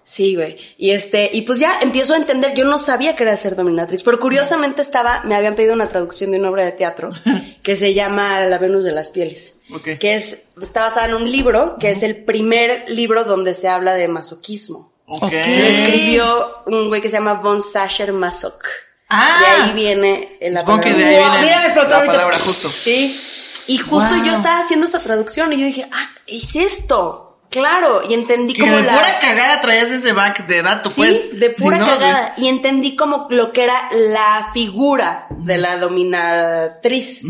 [0.07, 0.59] Sí, güey.
[0.76, 4.02] Y este, y pues ya empiezo a entender, yo no sabía que era ser dominatrix,
[4.02, 7.11] pero curiosamente estaba, me habían pedido una traducción de una obra de teatro
[7.62, 9.57] que se llama La Venus de las Pieles.
[9.72, 9.98] Ok.
[9.98, 13.94] Que es, está basada en un libro, que es el primer libro donde se habla
[13.94, 14.92] de masoquismo.
[15.07, 15.22] Ok.
[15.32, 18.62] Lo escribió un güey que se llama Von Sacher Masoch.
[19.09, 19.38] Ah.
[19.40, 22.12] De ahí viene la Supongo que de ahí Wow, viene mira, me explotó la ahorita.
[22.12, 22.68] palabra justo.
[22.70, 23.20] Sí.
[23.68, 24.24] Y justo Wow.
[24.24, 27.34] yo estaba haciendo esa traducción y yo dije, ah, es esto.
[27.55, 28.02] Claro.
[28.09, 28.94] Y entendí Que como de la...
[28.94, 31.38] pura cagada traías ese back de dato, Sí, pues.
[31.38, 32.34] de pura no, cagada.
[32.36, 37.22] Y entendí como lo que era la figura de la dominatriz.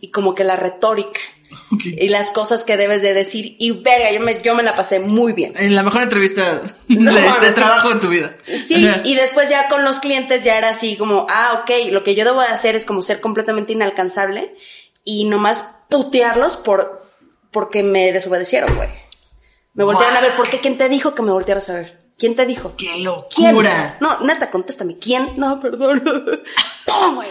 [0.00, 1.20] Y como que la retórica.
[1.82, 3.56] Y las cosas que debes de decir.
[3.58, 5.54] Y verga, yo me, yo me la pasé muy bien.
[5.56, 7.54] En la mejor entrevista No, de, no, de sí.
[7.54, 8.36] trabajo en tu vida.
[8.62, 12.14] Sí, y después ya con los clientes ya era así como, ah, ok, lo que
[12.14, 14.54] yo debo de hacer es como ser completamente inalcanzable
[15.04, 17.06] y nomás putearlos por,
[17.50, 18.88] porque me desobedecieron, güey.
[19.74, 20.18] Me voltearon Wow.
[20.24, 20.58] a ver, ¿por qué?
[20.60, 22.02] ¿Quién te dijo que me voltearas a ver?
[22.18, 22.74] ¿Quién te dijo?
[22.76, 23.04] ¡Qué ¿Quién?
[23.04, 23.96] locura!
[24.00, 24.98] No, neta, contéstame.
[24.98, 25.32] ¿Quién?
[25.36, 26.02] No, perdón.
[26.86, 27.30] ¡Pum, güey!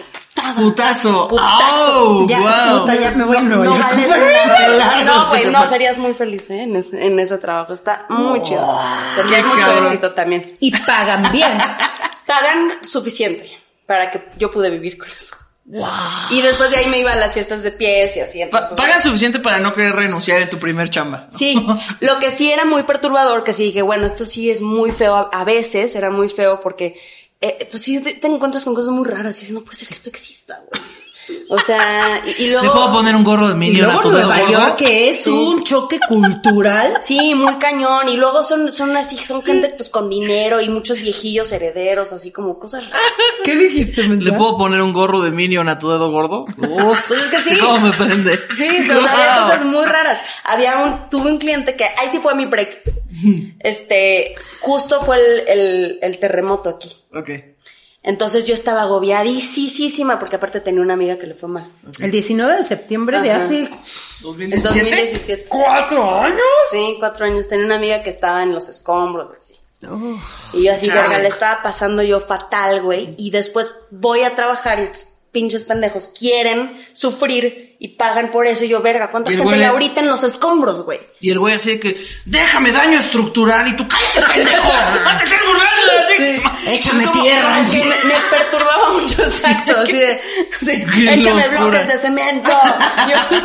[0.56, 1.28] Putazo.
[1.28, 2.10] Putazo.
[2.24, 2.80] Oh, Ya, wow.
[2.82, 3.84] puta, ya me voy a Nueva No York.
[3.92, 5.06] vales.
[5.06, 5.70] No, güey, pues, no, pues.
[5.70, 6.64] serías muy feliz, ¿eh?
[6.64, 7.74] En ese, en ese trabajo.
[7.74, 8.68] Está muy chido.
[9.16, 9.86] Tendrías mucho cabrón.
[9.86, 10.58] éxito también.
[10.60, 11.52] Y pagan bien.
[12.26, 13.50] pagan suficiente
[13.86, 15.36] para que yo pude vivir con eso.
[16.30, 18.42] Y después de ahí me iba a las fiestas de pies y así.
[18.42, 21.28] entonces, pues, pagan suficiente para no querer renunciar en tu primer chamba.
[21.32, 21.66] Sí,
[22.02, 25.16] lo que sí era muy perturbador, que sí dije, bueno, esto sí es muy feo
[25.16, 27.00] a, a veces, era muy feo porque,
[27.40, 29.88] eh, pues sí te, te encuentras con cosas muy raras y dices, no puede ser
[29.88, 30.82] que esto exista, güey.
[31.50, 32.74] O sea, y, y ¿Le luego...
[32.74, 34.52] puedo poner un gorro de Y Minion a luego tu dedo Nueva gordo?
[34.60, 36.98] York, que es un choque cultural.
[37.02, 38.08] Sí, muy cañón.
[38.10, 42.32] Y luego son, son así, son gente pues con dinero y muchos viejillos herederos, así
[42.32, 43.02] como cosas raras.
[43.44, 46.46] ¿Qué dijiste, ¿Le puedo poner un gorro de Minion a tu dedo gordo?
[46.58, 47.58] Uf, Pues es que sí.
[47.60, 48.40] ¿Cómo me prende?
[48.58, 49.44] Sí, o sea, había Wow.
[49.50, 50.22] cosas muy raras.
[50.46, 52.82] Había un, tuve un cliente que, ahí sí fue mi break.
[53.60, 56.92] Este, justo fue el, el, el terremoto aquí.
[57.14, 57.30] Ok.
[58.04, 61.70] Entonces yo estaba agobiadísima porque aparte tenía una amiga que le fue mal.
[62.00, 63.44] El 19 de septiembre de Ajá.
[63.46, 63.70] hace En
[64.24, 64.62] 2017.
[64.64, 65.46] 2017.
[65.48, 66.42] cuatro años.
[66.72, 67.48] Sí, cuatro años.
[67.48, 69.56] Tenía una amiga que estaba en los escombros, así.
[69.88, 70.20] Oh.
[70.54, 73.16] Y yo así, verga, le estaba pasando yo fatal, güey.
[73.18, 78.66] Y después voy a trabajar y estos pinches pendejos quieren sufrir y pagan por eso.
[78.66, 81.00] Y yo, verga, ¿cuánta gente le- ahorita en los escombros, güey?
[81.20, 84.68] Y el güey así de que, déjame daño estructural y tú cállate, pendejo.
[85.06, 86.68] No te estés burlando de las víctimas.
[86.68, 87.64] Échame tierra.
[87.72, 89.80] que me, me perturbaba mucho, exacto.
[89.80, 90.22] Así de,
[90.60, 91.60] sí, Qué échame locura.
[91.62, 92.52] bloques de cemento.
[93.10, 93.38] Yo-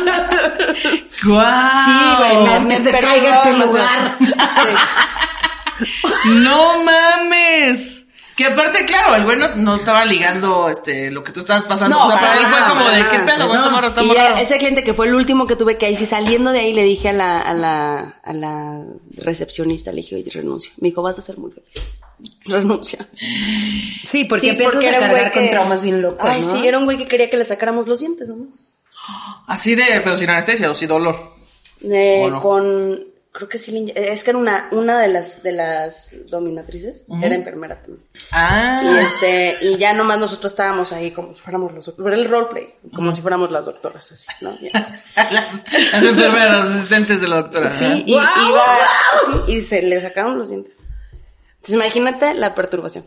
[1.31, 1.85] ¡Guau!
[1.85, 4.17] Sí, güey, me, es que se caiga este lugar.
[4.19, 4.33] Sí.
[6.25, 8.06] ¡No mames!
[8.37, 11.97] Que aparte, claro, el güey no, no estaba ligando este, lo que tú estabas pasando.
[11.97, 13.47] No, o sea, para, para él fue como para de, nada, ¿qué pedo?
[13.47, 13.87] pues no.
[13.87, 14.35] Está Y raro.
[14.37, 16.83] ese cliente que fue el último que tuve que ir, si saliendo de ahí le
[16.83, 18.83] dije a la, a la, a la
[19.17, 20.71] recepcionista, le dije, oye, renuncio.
[20.77, 21.67] Me dijo, vas a ser muy feliz.
[22.45, 22.99] Renuncia.
[24.05, 26.19] Sí, porque Sí, empiezas porque a era un cargar güey con que- traumas bien locos,
[26.23, 26.51] Ay, ¿no?
[26.59, 28.69] sí, era un güey que quería que le sacáramos los dientes nomás.
[29.47, 31.33] Así de, pero sin anestesia o sin dolor.
[31.81, 32.39] Eh, ¿O no?
[32.41, 33.03] Con,
[33.37, 37.35] creo que sí, inye- es que era una, una de las, de las dominatrices, era
[37.35, 38.01] enfermera también.
[38.31, 38.81] Ah.
[38.83, 42.73] Y este, y ya nomás nosotros estábamos ahí como si fuéramos los, era el roleplay,
[42.95, 44.57] como si fuéramos las doctoras, así, ¿no?
[45.15, 45.63] Las,
[45.93, 47.77] las enfermeras, asistentes de la doctora.
[47.77, 48.03] Sí, ¿eh?
[48.07, 48.25] y iba,
[49.45, 50.79] sí, y se le sacaron los dientes.
[51.55, 53.05] Entonces imagínate la perturbación.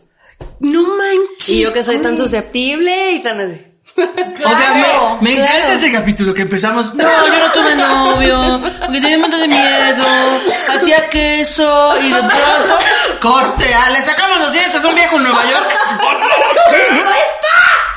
[0.59, 1.49] No manches.
[1.49, 3.61] Y yo que soy tan susceptible y tan así.
[3.97, 5.51] O sea, me, me claro.
[5.53, 6.93] encanta ese capítulo que empezamos.
[6.93, 10.03] No, yo no tuve novio, porque tenía un montón de miedo,
[10.73, 12.79] hacía queso y de pronto,
[13.19, 15.71] corte, ah, le sacamos los dientes a un viejo en Nueva York.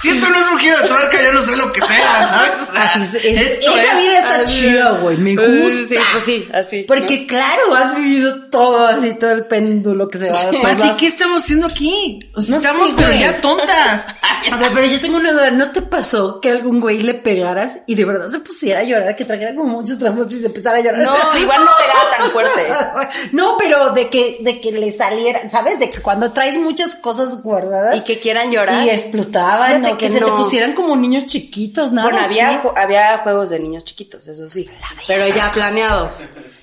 [0.05, 2.69] Si esto no es un giro de tuerca, yo no sé lo que sea, ¿sabes?
[2.69, 4.61] O sea, Así es, esto esa es- vida está así.
[4.61, 5.17] chida, güey.
[5.17, 5.89] Me gusta.
[5.89, 6.83] Sí, pues sí, así.
[6.87, 10.39] Porque claro, has vivido todo así, todo el péndulo que se va.
[10.41, 12.21] todas Pati, las- ¿qué estamos haciendo aquí?
[12.35, 13.21] O sea, No sé, estamos pero güey.
[13.21, 14.07] ya tontas.
[14.53, 15.51] A ver, pero yo tengo una duda.
[15.51, 19.17] ¿No te pasó que algún güey le pegaras y de verdad se pusiera a llorar,
[19.17, 20.99] que trajera como muchos tramos y se empezara a llorar?
[21.01, 22.63] No, O sea, igual no pegaba tan fuerte.
[23.33, 25.79] No, pero de que, de que le saliera, ¿sabes?
[25.79, 28.85] De que cuando traes muchas cosas guardadas Y que quieran llorar.
[28.85, 30.37] y explotaban, que, que se te no.
[30.37, 32.03] pusieran como niños chiquitos, ¿no?
[32.03, 34.69] Bueno, había, había juegos de niños chiquitos, eso sí.
[35.07, 36.15] Pero ya planeados.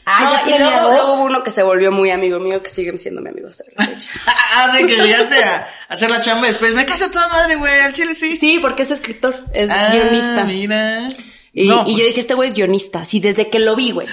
[0.05, 2.69] Ah, No, ya y luego, luego hubo uno que se volvió muy amigo mío, que
[2.69, 4.09] siguen siendo mi amigo hasta la fecha.
[4.55, 6.73] Hace que llegaste a hacer la chamba después.
[6.73, 8.37] Me casa toda madre, güey, al chile sí.
[8.39, 10.43] Sí, porque es escritor, es Ah, guionista.
[10.43, 11.07] mira.
[11.53, 13.91] Y, No, y yo pues, dije, este güey es guionista, sí, desde que lo vi,
[13.91, 14.07] güey.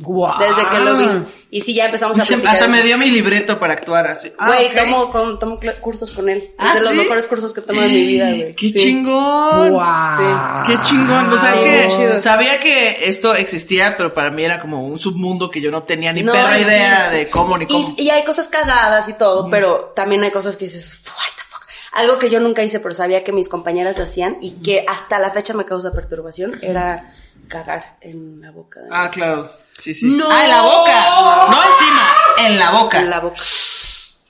[0.00, 0.38] Guau.
[0.38, 1.08] Desde que lo vi.
[1.50, 2.52] Y sí, ya empezamos a platicar.
[2.54, 4.30] hasta me dio mi libreto para actuar así.
[4.38, 6.38] Ah, Güey, tomo, con- tomo cursos con él.
[6.38, 6.96] Es ¿Ah, de los sí?
[6.98, 8.54] mejores cursos que he tomado en mi vida, güey.
[8.54, 8.78] ¡Qué Sí.
[8.78, 9.70] chingón!
[9.72, 10.64] Guau.
[10.66, 11.32] ¡Qué chingón!
[11.32, 15.00] O sea, es Sí, que sabía que esto existía, pero para mí era como un
[15.00, 17.16] submundo que yo no tenía ni No, perra idea sí.
[17.16, 17.94] de cómo ni cómo.
[17.96, 21.42] Y, y hay cosas cagadas y todo, pero también hay cosas que dices, what the
[21.48, 21.62] fuck.
[21.92, 25.30] Algo que yo nunca hice, pero sabía que mis compañeras hacían y que hasta la
[25.30, 27.14] fecha me causa perturbación, era
[27.48, 28.80] cagar en la boca.
[28.80, 29.46] de- Ah, claro,
[29.78, 30.06] sí, sí.
[30.06, 30.26] No.
[30.30, 31.46] Ah, en la boca.
[31.50, 32.98] No encima, en la boca.
[32.98, 33.40] En la boca.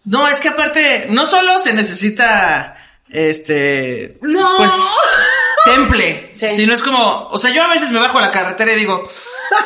[0.05, 2.77] No, es que aparte, no solo se necesita,
[3.11, 4.57] este, No.
[4.57, 4.73] pues,
[5.65, 6.51] temple, Sí.
[6.51, 9.07] sino es como, o sea, yo a veces me bajo a la carretera y digo,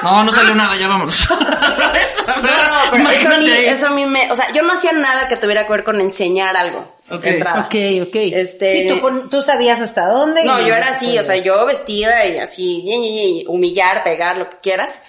[0.03, 1.17] no, no salió nada, ya vámonos.
[1.77, 2.25] ¿Sabes?
[2.27, 4.31] O sea, No, no, pero eso a, mí, eso a mí me...
[4.33, 6.97] O sea, yo no hacía nada que tuviera que ver con enseñar algo.
[7.13, 7.23] Ok.
[7.23, 7.61] de entrada.
[7.67, 7.75] Ok,
[8.09, 8.17] ok.
[8.17, 10.45] Este- Sí, tú, con- tú sabías hasta dónde.
[10.45, 14.03] No, y- yo era así, o sea, yo vestida y así, ñe, ñe, ñe, humillar,
[14.05, 15.01] pegar, lo que quieras.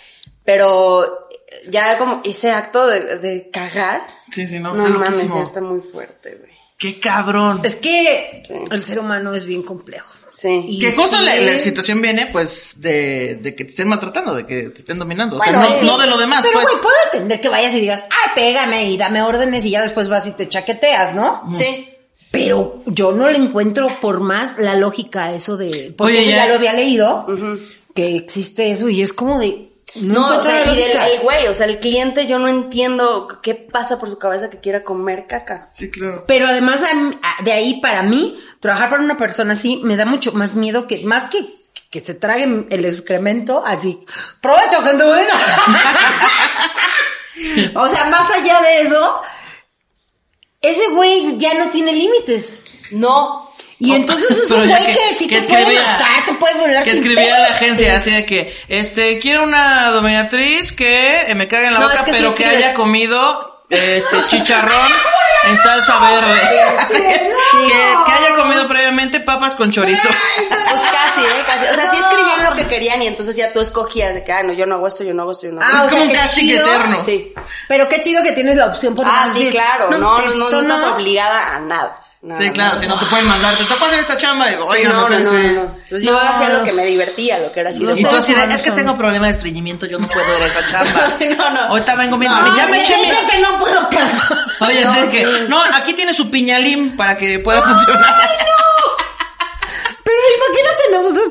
[0.45, 1.27] Pero
[1.69, 4.01] ya como ese acto de, de cagar.
[4.31, 5.37] Sí, sí, no, No, está mames, loquísimo.
[5.37, 6.51] ya está muy fuerte, güey.
[6.77, 7.61] Qué cabrón.
[7.63, 8.53] Es que Sí.
[8.71, 10.09] el ser humano es bien complejo.
[10.27, 10.65] Sí.
[10.67, 14.35] Y Que justo sí, la, la excitación viene, pues, de, de que te estén maltratando,
[14.35, 15.37] de que te estén dominando.
[15.37, 15.73] O sea, no, sí.
[15.85, 16.65] no de lo demás, Pero, pues.
[16.65, 20.09] güey, puedo entender que vayas y digas, ay, pégame y dame órdenes y ya después
[20.09, 21.43] vas y te chaqueteas, ¿no?
[21.55, 21.87] Sí.
[22.33, 25.93] Pero yo no le encuentro por más la lógica a eso de...
[25.95, 27.27] Porque Oye, ya- ya lo había leído,
[27.93, 29.69] que existe eso y es como de...
[29.97, 33.27] No, No, o sea, y del el güey, o sea, el cliente, yo no entiendo
[33.43, 35.69] qué pasa por su cabeza que quiera comer caca.
[35.71, 36.23] Sí, claro.
[36.27, 39.95] Pero además a mí- a- de ahí para mí, trabajar para una persona así me
[39.95, 41.45] da mucho más miedo que, más que
[41.91, 43.99] que se traguen el excremento así.
[44.41, 45.33] ¡Provecho, gente buena!
[47.75, 49.21] o sea, más allá de eso,
[50.63, 52.63] ese güey ya no tiene límites.
[52.91, 53.51] No.
[53.79, 56.91] Y entonces es un güey que, si te escribía- puede matar, te puede volar Que
[56.91, 61.67] escribía a la agencia así de que, este, quiero una dominatriz que eh, me cague
[61.67, 64.91] en la No, boca, es que sí pero que haya comido este chicharrón
[65.43, 66.41] en salsa verde.
[67.53, 70.07] Que, que haya comido previamente papas con chorizo.
[70.09, 71.43] Pues casi, ¿eh?
[71.45, 71.67] Casi.
[71.67, 74.41] O sea, sí escribían lo que querían y entonces ya tú escogías de que, ah,
[74.41, 76.03] no, yo no hago esto, yo no hago esto, yo no hago Ah, es como
[76.03, 77.03] un casting eterno.
[77.03, 77.31] Sí.
[77.67, 79.91] Pero qué chido que tienes la opción por Ah, sí, decir, claro.
[79.91, 81.99] No, no, no, esto no estás obligada a nada.
[82.31, 84.89] Sí, claro, si no te pueden mandar, te tocó hacer esta chamba, digo, Sí, oiga,
[84.91, 85.61] no, no, no, no, no.
[85.83, 88.45] Entonces yo hacía lo que me divertía, lo que era así Y tú así de,
[88.45, 91.09] es que tengo problema de estreñimiento, yo no puedo ir a esa chamba.
[91.37, 91.59] No, no.
[91.69, 93.09] Ahorita vengo bien, No, ya me eché mi...
[93.29, 94.21] que no puedo cagar.
[94.61, 98.03] Oye, sé que, no, aquí tiene su piñalín para que pueda funcionar.
[98.03, 98.62] Nosotros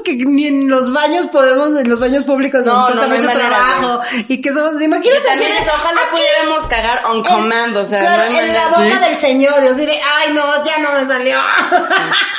[0.02, 3.14] que ni en los baños podemos, en los baños públicos No, nos no, cuesta no
[3.14, 7.24] mucho manera, trabajo y que somos, imagínate es, de, ojalá aquí, pudiéramos cagar on en-
[7.24, 9.08] command, o sea, claro, no hay en la boca Sí.
[9.10, 11.38] del señor, y así de, ay no, ya no me salió.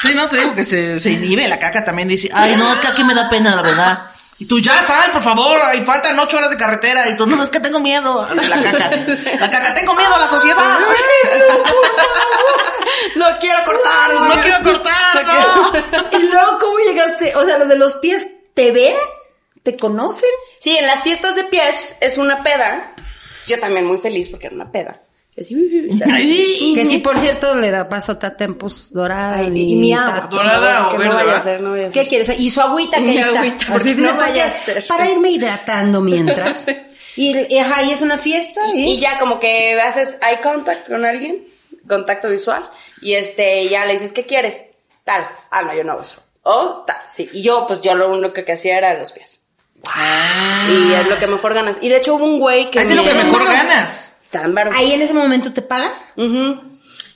[0.01, 2.79] Sí, no, te digo que se, se inhibe, la caca también dice, ay, no, es
[2.79, 3.99] que aquí me da pena, la verdad.
[4.39, 7.07] Y tú, ya sal, por favor, y faltan ocho horas de carretera.
[7.09, 8.27] Y tú, no, es que tengo miedo.
[8.33, 8.89] La caca.
[9.39, 10.79] La caca, tengo miedo a la sociedad.
[13.15, 16.17] No quiero cortar, No quiero cortar, no.
[16.19, 17.35] y luego, ¿cómo llegaste?
[17.35, 18.95] O sea, lo de los pies, ¿te ven?
[19.61, 20.29] ¿Te conocen?
[20.59, 22.93] Sí, en las fiestas de pies es una peda.
[23.47, 24.99] Yo también muy feliz porque era una peda.
[25.39, 25.55] Así,
[26.03, 26.73] así.
[26.75, 30.27] Que sí, por cierto, le da paso a Tempus dorada Ay, y, y mi agua.
[30.29, 32.03] Dorada o verde, no vaya a ser, no vaya a ser.
[32.03, 32.39] ¿Qué quieres?
[32.39, 33.39] Y su agüita que ahí está.
[33.39, 34.85] agüita, Así porque no vaya a para- ser.
[34.87, 36.67] Para irme hidratando mientras.
[37.15, 38.61] y, y, ajá, y es una fiesta.
[38.75, 41.47] Y, Y ya como que haces eye contact con alguien,
[41.87, 42.69] contacto visual,
[43.01, 44.67] y este, ya le dices, ¿qué quieres?
[45.03, 45.27] Tal.
[45.49, 46.21] Ah, no, yo no eso.
[46.43, 47.29] O tal, sí.
[47.33, 49.41] Y yo, pues yo lo único que hacía era los pies.
[50.69, 51.77] Y es lo que mejor ganas.
[51.81, 52.81] Y de hecho hubo un güey que...
[52.81, 54.12] Es lo que mejor ganas.
[54.33, 54.75] Tan bárbaro.
[54.77, 55.91] ahí en ese momento te pagan.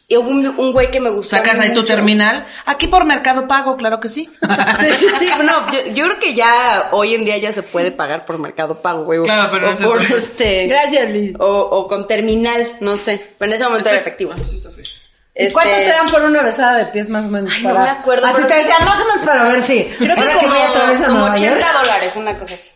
[0.10, 1.36] Y hubo un, un güey que me gustó.
[1.36, 2.46] Sacas ahí tu terminal.
[2.66, 4.30] Aquí por Mercado Pago, claro que sí.
[4.80, 8.24] Sí, sí, no, yo, yo creo que ya hoy en día ya se puede pagar
[8.26, 9.22] por Mercado Pago, güey.
[9.24, 10.68] Claro, pero o en ese por este.
[10.68, 11.36] Gracias, Liz.
[11.40, 13.34] O, o con terminal, no sé.
[13.38, 14.34] Pero en ese momento era efectivo.
[14.38, 17.52] ¿Y Este, cuánto te dan por una besada de pies más o menos?
[17.54, 19.84] Ay, no me acuerdo, Así te decían, más o menos para ver si.
[19.98, 21.66] Creo que como, vaya otra vez a como Nueva 80 York.
[21.82, 22.72] dólares, una cosa así.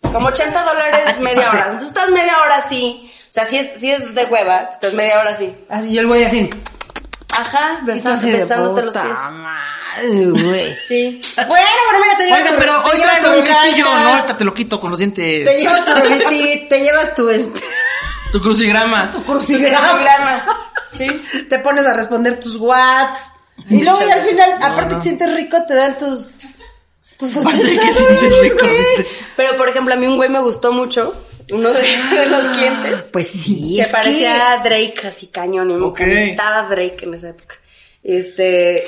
[0.00, 1.62] Como 80 dólares media hora.
[1.66, 3.05] Entonces estás media hora así.
[3.36, 5.54] O sea, si es, si es de hueva, estás media hora así.
[5.68, 6.48] Así, y el güey así.
[7.32, 9.04] Ajá, y tú besa- así de besándote los pies.
[9.32, 10.74] madre, güey.
[10.74, 11.20] Sí.
[11.36, 14.44] Bueno, pero mira, te llevas Oiga, tu- pero hoy traigo tu revistita, No, ahorita te
[14.44, 15.44] lo quito con los dientes.
[15.46, 15.92] Te llevas tu
[16.68, 17.60] te llevas tu, este,
[18.32, 19.10] Tu crucigrama.
[19.10, 20.44] tu crucigrama.
[20.96, 21.06] Sí.
[21.50, 23.28] Te pones a responder tus whats.
[23.68, 26.28] Y luego y al final, aparte que sientes rico, te dan tus...
[27.18, 29.06] Tus 80 Aparte de que dólares.
[29.36, 31.14] Pero por ejemplo, a mí un güey me gustó mucho.
[31.50, 31.80] Uno de,
[32.20, 33.10] de los clientes.
[33.12, 36.00] Pues sí, Se parecía a Drake así cañón y me Ok.
[36.00, 37.56] encantaba Drake en esa época.
[38.08, 38.84] Este,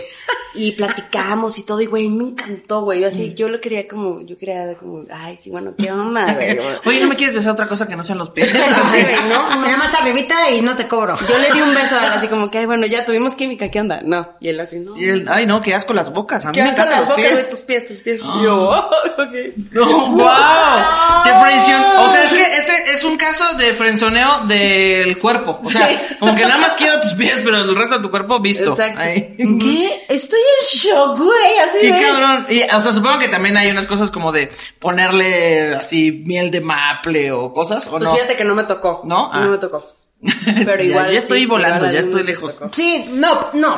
[0.54, 3.00] y platicamos y todo, y güey, me encantó, güey.
[3.00, 6.56] Yo así, yo lo quería como, yo quería como, ay, sí, bueno, qué onda, güey.
[6.84, 8.48] Oye, ¿no me quieres besar otra cosa que no sean los pies?
[8.92, 9.60] Sí, güey, ¿no?
[9.60, 11.16] Nada más arribita y no te cobro.
[11.28, 13.70] Yo le di un beso a él, así como que, ay, bueno, ya tuvimos química,
[13.72, 14.00] ¿qué onda?
[14.04, 14.36] No.
[14.38, 14.96] Y él así, no.
[14.96, 16.44] Y él, ay, no, qué asco las bocas.
[16.44, 17.50] A mí ¿Qué me encantan los bocas, pies.
[17.50, 18.20] tus pies, tus pies.
[18.42, 18.70] Yo,
[19.18, 19.56] ok.
[19.72, 20.28] No, wow.
[21.24, 22.04] Te frencionó.
[22.04, 25.58] O sea, es que ese es un caso de frenzoneo del cuerpo.
[25.62, 25.88] O sea,
[26.20, 28.70] como que nada más quiero tus pies, pero el resto de tu cuerpo visto.
[28.70, 29.07] Exacto.
[29.08, 29.36] Ahí.
[29.36, 30.06] ¿Qué?
[30.08, 32.00] Estoy en shock, güey, así Qué de...
[32.02, 32.46] cabrón.
[32.48, 36.60] Y, o sea, supongo que también hay unas cosas como de ponerle así miel de
[36.60, 38.14] maple o cosas, ¿o Pues no?
[38.14, 39.02] fíjate que no me tocó.
[39.04, 39.30] ¿No?
[39.32, 39.40] Ah.
[39.40, 39.86] No me tocó.
[40.44, 41.06] Pero igual.
[41.06, 42.60] Ya, ya estoy sí, volando, ya estoy lejos.
[42.72, 43.76] Sí, no, no.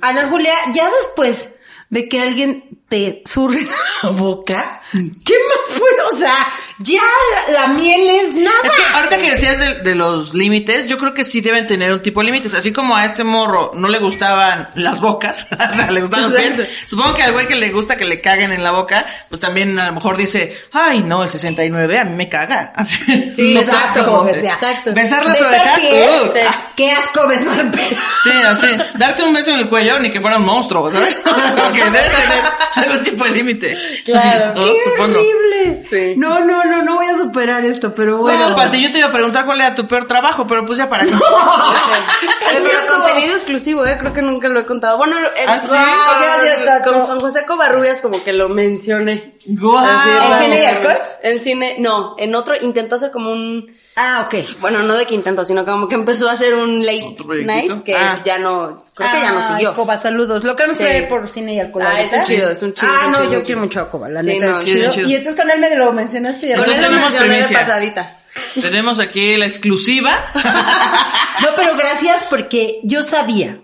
[0.00, 1.48] Ana Julia, ya después
[1.90, 3.66] de que alguien te surre
[4.02, 6.08] la boca, ¿qué más puedo?
[6.12, 6.46] O sea,
[6.78, 7.00] ya
[7.48, 8.56] la, la miel es nada.
[8.64, 11.92] Es que ahorita que decías de, de los límites, yo creo que sí deben tener
[11.92, 12.54] un tipo de límites.
[12.54, 16.40] Así como a este morro no le gustaban las bocas, o sea, le gustaban los
[16.40, 16.68] pies.
[16.86, 19.78] Supongo que al güey que le gusta que le caguen en la boca, pues también
[19.78, 22.72] a lo mejor dice, ay, no, el 69 a mí me caga.
[22.76, 22.94] Así,
[23.36, 26.32] Sí, no exacto, cómo- o sea, Besar las besar orejas, pies, uh.
[26.34, 26.40] sí.
[26.76, 27.88] Qué asco besar pies.
[28.24, 28.66] Sí, así.
[28.96, 31.14] Darte un beso en el cuello, ni que fuera un monstruo, ¿sabes?
[31.24, 32.44] Porque debe tener
[32.74, 33.78] algún tipo de límite.
[34.04, 34.54] Claro.
[34.54, 34.60] ¿no?
[34.60, 35.18] Qué Supongo.
[35.18, 35.82] horrible.
[35.88, 36.14] Sí.
[36.16, 38.38] No, no, no, no voy a superar esto, pero bueno.
[38.40, 40.88] Bueno, Pati, yo te iba a preguntar cuál era tu peor trabajo, pero pues ya
[40.88, 41.12] para qué.
[41.14, 41.20] Oye,
[42.62, 44.98] pero contenido exclusivo, eh, creo que nunca lo he contado.
[44.98, 45.68] Bueno, el, ¿Ah, sí?
[45.68, 46.92] con- Tato.
[46.92, 49.34] con Juan José Covarrubias como que lo mencioné.
[49.46, 50.98] ¿En cine y alcohol?
[51.22, 54.58] En cine, no, en otro intentó hacer como un, Ah, ok.
[54.60, 57.14] bueno, no de que intentó, sino como que empezó a hacer un late
[57.44, 58.20] night que Ah.
[58.24, 59.74] ya no, creo que ya no siguió.
[59.74, 60.42] Coba, saludos.
[60.42, 60.82] Lo queremos Sí.
[60.82, 61.84] traer por cine y alcohol.
[61.86, 63.80] Ah, es un chido, es un chido, Ah, un no, chido, yo un quiero mucho
[63.80, 65.08] a Coba, la Sí, neta no, es chido.
[65.08, 68.18] Y entonces con él me lo mencionaste y ya Entonces tenemos de pasadita.
[68.60, 70.12] Tenemos aquí la exclusiva.
[71.42, 73.58] No, pero gracias porque yo sabía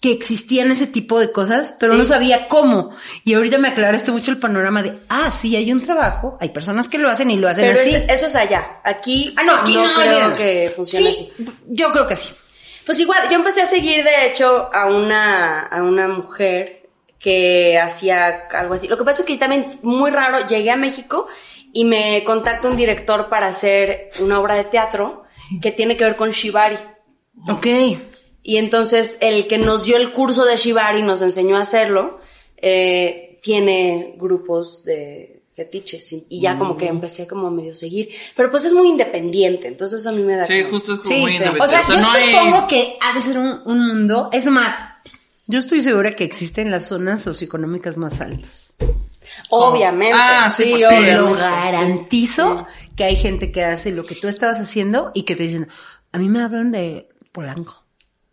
[0.00, 2.90] que existían ese tipo de cosas, pero no sabía cómo.
[3.24, 6.88] Y ahorita me aclaraste mucho el panorama de, ah, sí, hay un trabajo, hay personas
[6.88, 7.94] que lo hacen y lo hacen Pero así.
[7.94, 8.80] es- eso es allá.
[8.84, 11.52] Aquí, ah, no, aquí no, creo que funcione Sí, así.
[11.66, 12.30] Yo creo que sí.
[12.86, 16.88] Pues igual, yo empecé a seguir de hecho a una, a una mujer
[17.18, 18.86] que hacía algo así.
[18.86, 21.26] Lo que pasa es que también, muy raro, llegué a México
[21.72, 25.24] y me contacta un director para hacer una obra de teatro
[25.60, 26.78] que tiene que ver con Shibari.
[27.48, 27.66] Ok.
[28.48, 32.18] Y entonces el que nos dio el curso de Shibari nos enseñó a hacerlo,
[32.56, 38.08] eh, tiene grupos de fetiches y, y ya como que empecé como a medio seguir.
[38.34, 40.46] Pero pues es muy independiente, entonces eso a mí me da...
[40.46, 41.36] Sí, como- justo es como Sí, muy sí.
[41.36, 41.66] independiente.
[41.66, 44.30] O sea, yo no hay- supongo que ha de ser un, un mundo.
[44.32, 44.88] Es más,
[45.46, 48.76] yo estoy segura que existen las zonas socioeconómicas más altas.
[49.50, 50.16] Obviamente.
[50.18, 50.88] Ah, sí, pues sí.
[50.88, 51.16] Te obviamente.
[51.20, 55.42] lo garantizo que hay gente que hace lo que tú estabas haciendo y que te
[55.42, 55.68] dicen,
[56.12, 57.84] a mí me hablan de Polanco.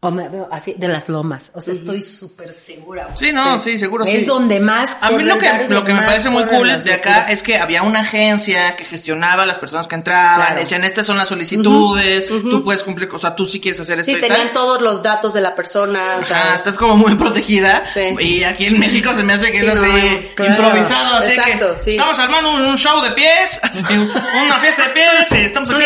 [0.08, 1.52] O me hablan así, de las lomas.
[1.54, 3.06] O sea, estoy súper segura.
[3.06, 3.18] güey.
[3.18, 4.26] Sí, no, sí, seguro Es sí.
[4.26, 4.98] donde más.
[5.02, 7.84] A mí lo que, lo que me parece muy cool de acá es que había
[7.84, 10.60] una agencia que gestionaba a las personas que entraban, Claro.
[10.60, 14.12] decían, estas son las solicitudes, tú puedes cumplir, o sea, tú sí quieres hacer esto
[14.12, 14.54] Sí, y tenían tal.
[14.54, 17.84] todos los datos de la persona, o sea, estás como muy protegida.
[17.94, 18.16] Sí.
[18.20, 20.52] Y aquí en México se me hace que Sí, es no, así, claro.
[20.54, 24.90] improvisado, así Exacto, que estamos armando un, un show de pies, así, una fiesta de
[24.90, 25.84] pies, estamos aquí,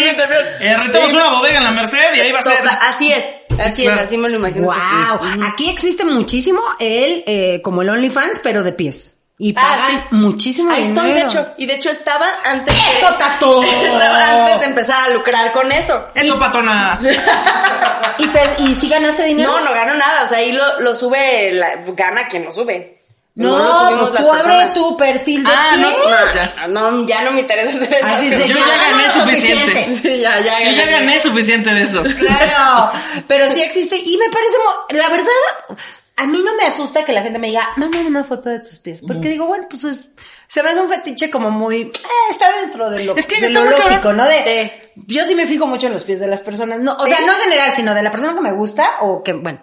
[0.59, 2.57] eh, rentamos una bodega en la Merced y ahí va a ser.
[2.81, 3.23] Así es,
[3.61, 3.99] así claro.
[4.01, 4.65] es, así me lo imagino.
[4.65, 5.19] Wow.
[5.19, 5.39] que sí.
[5.51, 9.15] Aquí existe muchísimo el, eh, como el OnlyFans, pero de pies.
[9.41, 10.07] Y Ah, pagan sí.
[10.11, 11.29] muchísimo Ahí estoy, de dinero.
[11.29, 11.47] hecho.
[11.57, 12.75] Y de hecho estaba antes.
[12.97, 13.63] ¡Eso, Tato!
[13.83, 16.07] estaba antes de empezar a lucrar con eso.
[16.13, 16.99] Eso, patona.
[18.17, 19.51] ¿Y, te, ¿Y si ganaste dinero?
[19.53, 20.23] No, no gano nada.
[20.25, 22.98] O sea, ahí lo, lo sube, la- gana quien lo sube.
[23.39, 24.73] No, pues las tú abre personas.
[24.73, 25.99] tu perfil de Ah, no, pies.
[26.03, 28.05] no, ya, no, ya no me interesa hacer eso.
[28.07, 29.99] Así se Yo llama, ya gané no, suficiente.
[30.01, 32.03] Sí, ya, ya Yo ya gané suficiente de eso.
[32.03, 32.91] Claro,
[33.27, 34.57] pero sí existe y me parece,
[34.89, 35.77] la verdad,
[36.17, 38.77] a mí no me asusta que la gente me diga, mándame una foto de tus
[38.79, 40.09] pies, porque digo, bueno, pues es,
[40.47, 41.91] se me hace un fetiche como muy, eh,
[42.29, 43.89] está dentro de lo, Es que de está lo muy cabrón.
[43.93, 44.25] lógico, ¿no?
[44.27, 47.13] De, yo sí me fijo mucho en los pies de las personas, no, o ¿Sí?
[47.13, 49.61] sea, no en general, sino de la persona que me gusta o que, bueno,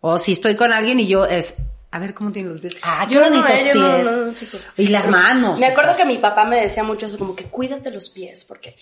[0.00, 1.54] o si estoy con alguien y yo es,
[1.92, 4.58] a ver cómo tienen los pies, ah, qué Yo no, bonitos eh, pies, no, fijo.
[4.76, 5.58] y las manos.
[5.58, 8.76] Me acuerdo que mi papá me decía mucho eso, como que cuídate los pies, porque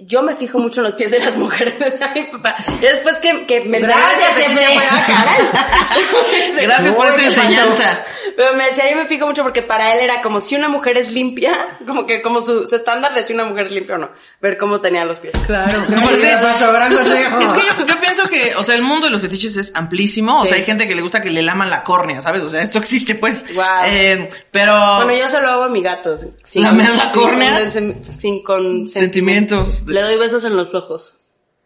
[0.00, 2.54] yo me fijo mucho en los pies de las mujeres, me decía mi papá.
[2.78, 4.66] Y después que, que me Gracias, jefe.
[6.62, 8.04] Gracias por esta enseñanza.
[8.36, 10.96] Pero me decía, yo me fijo mucho porque para él era como si una mujer
[10.96, 11.52] es limpia,
[11.86, 14.56] como que como su, su estándar de si una mujer es limpia o no, ver
[14.58, 15.34] cómo tenía los pies.
[15.46, 16.72] Claro, Aparte- ¿qué pasó?
[16.72, 17.38] Gran consejo.
[17.38, 20.38] Es que yo, yo pienso que, o sea, el mundo de los fetiches es amplísimo.
[20.40, 20.48] O Sí.
[20.50, 22.42] sea, hay gente que le gusta que le laman la córnea, ¿sabes?
[22.44, 23.44] O sea, esto existe, pues.
[23.54, 23.82] Guau.
[23.86, 24.72] Eh, pero.
[24.96, 26.16] Bueno, yo se lo hago a mi gato.
[26.44, 27.60] Sin, ¿Lamer la sin córnea?
[27.60, 29.66] consen- Sin consentimiento.
[29.88, 31.14] Le doy besos en los flojos.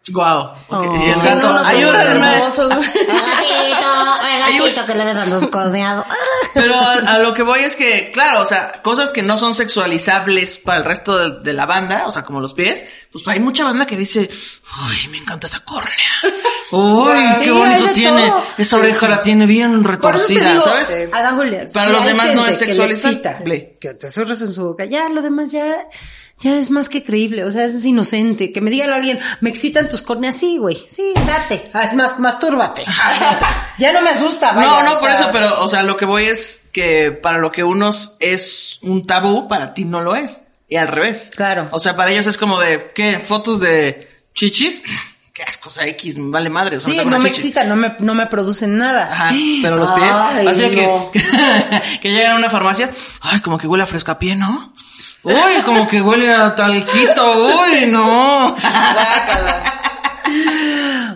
[0.08, 0.50] Guau.
[0.68, 0.82] Oh.
[0.82, 2.36] y el No, gato, no, no, ayúdenme.
[2.38, 3.86] El gatito,
[4.28, 6.04] el gatito que le ve dando un codeado.
[6.54, 10.58] Pero a, lo que voy es que, claro, o sea, cosas que no son sexualizables
[10.58, 13.62] para el resto de, de la banda, o sea, como los pies, pues hay mucha
[13.64, 15.92] banda que dice, uy, me encanta esa córnea.
[16.72, 18.28] Uy, Sí, qué bonito tiene.
[18.28, 18.44] todo.
[18.58, 21.08] Esa oreja la tiene bien retorcida, digo, ¿sabes?
[21.12, 23.54] Adán Julián, Para si los demás no es que le sexualizable.
[23.56, 25.86] excita, Que te en su boca, ya, lo demás ya,
[26.42, 28.52] ya es más que creíble, o sea, es inocente.
[28.52, 32.18] Que me diga alguien, me excitan tus córneas, sí, güey, sí, date, Ah, es más,
[32.18, 32.82] mastúrbate.
[33.78, 36.04] ya no me asusta, vaya, no, no, por sea, eso, pero, o sea, lo que
[36.04, 40.42] voy es que para lo que unos es un tabú, para ti no lo es.
[40.68, 41.30] Y al revés.
[41.36, 41.68] Claro.
[41.70, 43.18] O sea, para ellos es como de, ¿qué?
[43.18, 44.82] ¿Fotos de chichis?
[45.32, 46.76] Qué asco, o sea, X, me vale madre.
[46.76, 49.10] O sea, Sí, no una me excita, no me, no me producen nada.
[49.10, 50.12] Ajá, pero los pies.
[50.12, 51.10] Ay, así no.
[51.10, 51.20] que,
[52.02, 52.90] que llegan a una farmacia.
[53.22, 54.74] Ay, como que huele a pie, ¿no?
[55.22, 57.46] Uy, como que huele a talquito.
[57.46, 58.56] Uy, no.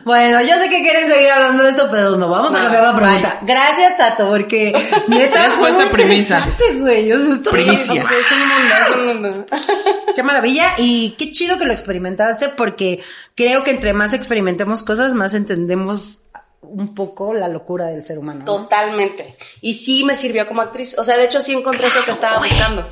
[0.06, 2.94] Bueno, yo sé que quieren seguir hablando de esto, pero no, vamos a cambiar la
[2.94, 3.40] pregunta.
[3.42, 4.72] Gracias, Tato, porque
[5.08, 6.46] neta Respuesta premisa.
[6.78, 7.10] güey.
[7.12, 8.02] O sea, esto- Primicia.
[8.04, 9.46] Es un mundo, es un mundo.
[10.14, 13.02] Qué maravilla y qué chido que lo experimentaste porque
[13.34, 16.20] creo que entre más experimentemos cosas, más entendemos
[16.62, 18.40] un poco la locura del ser humano.
[18.40, 18.44] ¿no?
[18.44, 19.36] Totalmente.
[19.60, 20.96] Y sí me sirvió como actriz.
[20.98, 22.88] O sea, de hecho sí encontré eso que estaba buscando.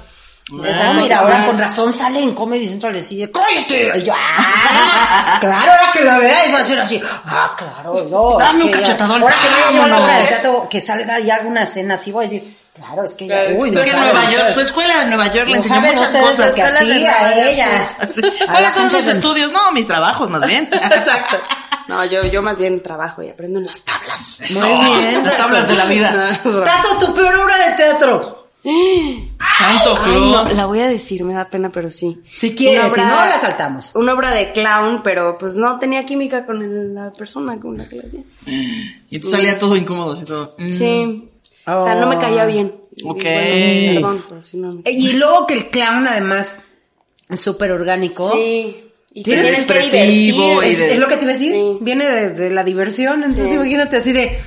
[0.53, 3.93] Ah, mira, ahora con razón sale en Comedy Central y decide, ¡cállate!
[3.99, 5.39] Y yo, ¡ah!
[5.41, 8.07] Claro, ahora que la veáis va a ser así, ¡ah, claro!
[8.11, 9.23] No, Dame un cachetadón.
[9.23, 12.13] Ahora que vea yo la obra de teatro, que salga y haga una escena así,
[12.13, 14.33] voy a decir, claro, es que ya, Claro, uy, no es que en Nueva York,
[14.35, 14.55] ustedes.
[14.55, 16.55] su escuela de Nueva York le No enseñó saben muchas cosas.
[16.55, 17.99] que hacía ella.
[18.13, 18.21] Sí.
[18.25, 19.51] A la ¿Cuáles son sus estudios?
[19.51, 20.69] No, mis trabajos, más bien.
[20.73, 21.37] Exacto.
[21.89, 24.43] No, yo, yo más bien trabajo y aprendo en las tablas.
[24.43, 25.25] Eso, Muy bien.
[25.25, 26.39] Las tablas de la vida.
[26.45, 28.44] No, Tato, tu peor obra de teatro.
[28.65, 32.19] Santo Ay, no, la voy a decir, me da pena, pero sí.
[32.27, 33.93] Si quieres, Una si obra- no, la saltamos.
[33.95, 37.89] Una obra de clown, pero pues no tenía química con el- la persona con la
[37.89, 38.23] que la hacía.
[39.11, 40.55] Y te salía todo incómodo así todo.
[40.59, 40.73] Mm.
[40.73, 41.31] Sí.
[41.67, 42.75] O sea, no me caía bien.
[42.97, 43.23] Y Ok.
[43.23, 46.57] bueno, perdón, pero sí no me- Eh, Y luego que el clown, además,
[47.29, 48.31] es súper orgánico.
[48.33, 48.81] Sí.
[49.17, 51.53] Y que expresivo y Es, de- es lo que te iba a decir.
[51.53, 51.79] Sí.
[51.81, 53.21] Viene de, de la diversión.
[53.23, 53.55] Entonces, Sí.
[53.55, 54.39] imagínate así de.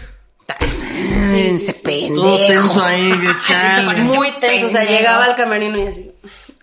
[1.38, 2.16] Ese pendejo.
[2.22, 3.12] Todo tenso ahí,
[3.48, 4.02] chale.
[4.04, 6.12] Muy tenso, o sea, llegaba al camerino y así,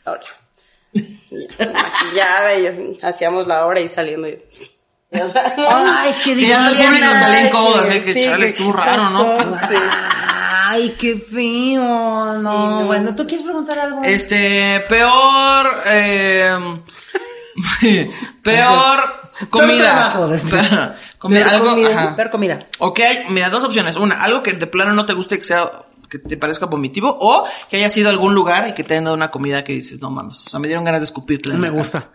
[0.05, 0.21] hola.
[0.93, 1.19] Y
[1.59, 4.29] ya, maquillaba y así, hacíamos la hora y saliendo.
[4.29, 4.39] y-
[5.69, 6.87] Ay, qué Y ya el difícil.
[6.93, 9.57] público salía incómodo, así que sí, chale, estuvo raro, ¿no?
[9.69, 9.75] sí.
[10.67, 11.83] Ay, qué feo.
[11.85, 12.87] No, no.
[12.87, 14.01] bueno, ¿tú quieres preguntar algo?
[14.03, 16.81] Este, peor, eh,
[18.43, 20.11] peor comida.
[20.11, 20.27] trabajo,
[21.19, 21.89] comida, Ver algo, comida.
[21.91, 22.15] ajá.
[22.17, 22.67] Ver comida.
[22.79, 23.97] Ok, mira, dos opciones.
[23.97, 25.71] Una, algo que de plano no te guste que sea,
[26.09, 29.05] que te parezca vomitivo, o que haya sido a algún lugar y que te hayan
[29.05, 31.53] dado una comida que dices, no mames, o sea, me dieron ganas de escupirte.
[31.55, 32.11] Me gusta.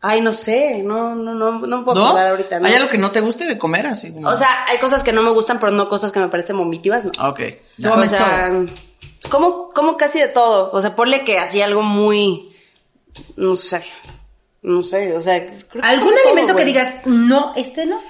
[0.00, 2.06] Ay, no sé, no, no, no, no me puedo ¿No?
[2.08, 2.60] acordar ahorita.
[2.60, 2.68] ¿no?
[2.68, 4.12] ¿Hay algo que no te guste de comer así?
[4.12, 6.56] como- O sea, hay cosas que no me gustan, pero no cosas que me parecen
[6.56, 7.10] vomitivas, no.
[7.28, 7.40] Ok.
[7.78, 7.90] ya.
[7.90, 8.52] o Comes sea,
[9.28, 10.70] como, como casi de todo.
[10.72, 12.54] O sea, ponle que hacía algo muy,
[13.36, 13.82] no sé,
[14.62, 15.46] no sé, o sea.
[15.46, 18.00] creo que ¿Algún todo, alimento que digas, no, este no?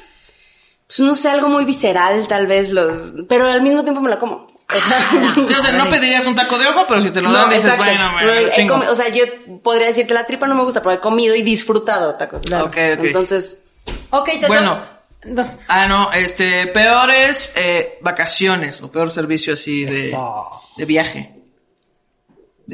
[0.86, 4.18] Pues no sé, algo muy visceral, tal vez, lo, pero al mismo tiempo me lo
[4.18, 4.48] como.
[5.46, 7.48] Sí, o sea, no pedirías un taco de ojo, pero si te lo No, dan
[7.48, 7.84] dices, exacto.
[7.84, 9.24] bueno, No, bueno, o sea, yo
[9.62, 12.42] podría decirte la tripa no me gusta, pero he comido y disfrutado tacos.
[12.42, 12.66] Claro.
[12.66, 13.04] Ok, ok.
[13.04, 13.62] Entonces,
[14.10, 14.98] Ok, te Bueno.
[15.24, 15.50] No.
[15.66, 20.48] Ah, no, este, peores eh, vacaciones o peor servicio así de, Eso.
[20.76, 21.34] de viaje.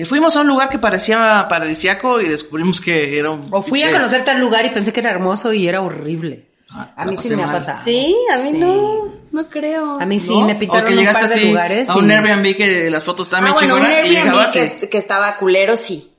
[0.05, 3.47] Fuimos a un lugar que parecía paradisiaco y descubrimos que era un...
[3.53, 6.47] O fui a conocer tal lugar y pensé que era hermoso y era horrible.
[6.71, 7.59] Ah, A mí sí me ha mal.
[7.59, 7.79] pasado.
[7.85, 8.59] sí, a mí Sí.
[8.59, 10.01] no, no creo.
[10.01, 10.47] A mí sí, ¿No?
[10.47, 10.85] me que un par
[11.29, 11.89] de así lugares.
[11.89, 14.53] a un y- Airbnb que las fotos estaban Ah, bien bueno, un chingonas y llegabas
[14.53, 14.87] que, y...
[14.89, 16.11] que estaba culero, sí.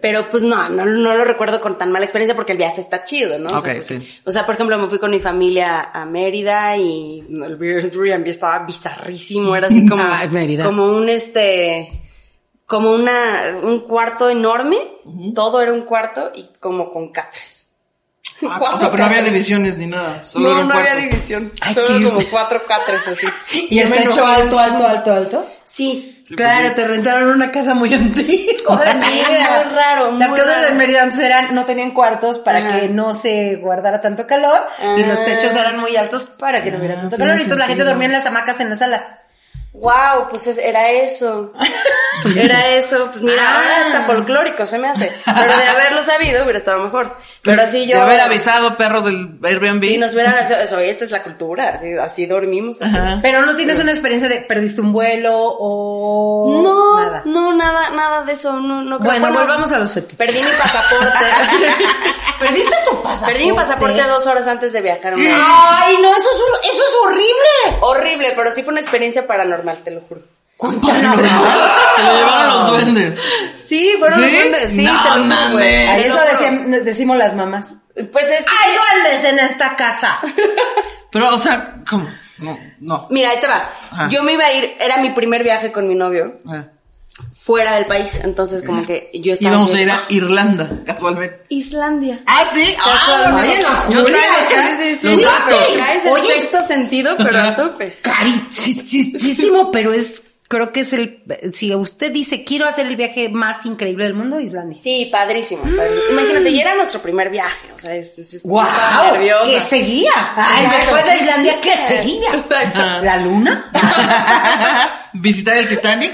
[0.00, 3.04] Pero, pues no, no, no lo recuerdo con tan mala experiencia porque el viaje está
[3.04, 3.46] chido, ¿no?
[3.46, 4.20] O sea, porque- sí.
[4.24, 8.60] O sea, por ejemplo, me fui con mi familia a Mérida y el Airbnb estaba
[8.64, 10.64] bizarrísimo, era así como, Ay, Mérida.
[10.64, 12.07] como un este,
[12.68, 14.76] como una, un cuarto enorme,
[15.34, 17.64] todo era un cuarto y como con catres.
[18.42, 20.22] Ah, Cuatro o sea, pero no había divisiones ni nada.
[20.22, 21.50] Solo No, era un no había división.
[21.60, 23.26] Ay, Solo qué- como cuatro catres así.
[23.70, 25.46] Y el techo alto, alto, alto, alto.
[25.64, 26.14] Sí.
[26.28, 26.74] Sí, pues claro, sí.
[26.74, 28.84] te rentaron una casa muy antigua.
[29.00, 30.68] Sí, muy raro, muy Las casas raro.
[30.68, 32.80] de Mérida antes eran, no tenían cuartos para Ajá.
[32.80, 34.60] que no se guardara tanto calor
[34.98, 35.24] y los Ah.
[35.24, 37.40] techos eran muy altos para que no hubiera tanto tiene calor.
[37.40, 39.17] Y entonces la gente dormía en las hamacas en la sala.
[39.80, 41.52] Wow, pues es- era eso.
[42.36, 43.08] Era eso.
[43.12, 43.54] Pues mira, Ah.
[43.58, 45.12] ahora hasta folclórico se me hace.
[45.24, 47.14] Pero de haberlo sabido hubiera estado mejor.
[47.44, 47.94] Pero así yo.
[47.94, 49.80] De haber avisado perros del Airbnb.
[49.84, 50.60] Sí, nos hubieran avisado.
[50.60, 51.68] Eso, esta es la cultura.
[51.74, 52.82] Así, así dormimos.
[52.82, 53.20] Ajá.
[53.22, 57.22] Pero no tienes una experiencia de perdiste un vuelo o No, nada.
[57.24, 58.52] no, nada, nada de eso.
[58.54, 59.12] No, no creo.
[59.20, 60.18] Bueno, volvamos a los fetiches.
[60.18, 61.24] Perdí mi pasaporte.
[62.40, 63.32] ¿Perdiste tu pasaporte?
[63.34, 65.14] Perdí mi pasaporte dos horas antes de viajar.
[65.16, 66.28] Ay, no, eso
[66.62, 67.78] es, eso es horrible.
[67.80, 70.22] Horrible, pero sí fue una experiencia paranormal, te lo juro.
[70.56, 71.20] Cuéntanos.
[71.96, 73.20] Se lo llevaron los duendes.
[73.60, 74.24] Sí, fueron ¿Sí?
[74.24, 74.72] los duendes.
[74.72, 75.52] Sí, No te lo juro, mames.
[75.52, 76.00] güey.
[76.04, 77.74] Eso decían- decimos las mamás.
[77.94, 78.50] Pues es que.
[78.64, 80.20] ¡Hay duendes en esta casa!
[81.10, 82.08] Pero, o sea, ¿cómo?
[82.38, 83.06] No, no.
[83.10, 83.68] Mira, ahí te va.
[83.90, 84.08] Ajá.
[84.10, 86.40] Yo me iba a ir, era mi primer viaje con mi novio.
[86.48, 86.64] Ah.
[87.48, 88.20] Fuera del país.
[88.22, 89.52] Entonces, como que yo estaba.
[89.54, 91.44] Íbamos a así, ir a "Ah, Irlanda, casualmente.
[91.48, 92.20] Islandia.
[92.26, 92.62] Ah, sí.
[92.76, 93.54] Casualmente.
[93.56, 95.72] oye, la Yo traigo acá Sí, sí, los datos.
[95.74, 96.26] traes el Oye.
[96.34, 97.96] sexto sentido, pero a tope.
[98.02, 101.22] Carísimo, pero es, creo que es el,
[101.52, 104.78] si usted dice, quiero hacer el viaje más increíble del mundo, Islandia.
[104.82, 105.62] Sí, padrísimo.
[105.62, 106.10] padrísimo.
[106.12, 107.68] Imagínate, y era nuestro primer viaje.
[107.76, 108.64] O sea, es, es, es- ¡Wow!
[109.12, 109.50] nerviosa.
[109.50, 110.10] ¿Qué seguía?
[110.36, 110.94] Ay, Exacto.
[110.94, 112.34] después de Islandia, ¿qué seguía?
[112.34, 112.78] Exacto.
[113.04, 113.70] ¿La luna?
[115.12, 116.12] Visitar el Titanic.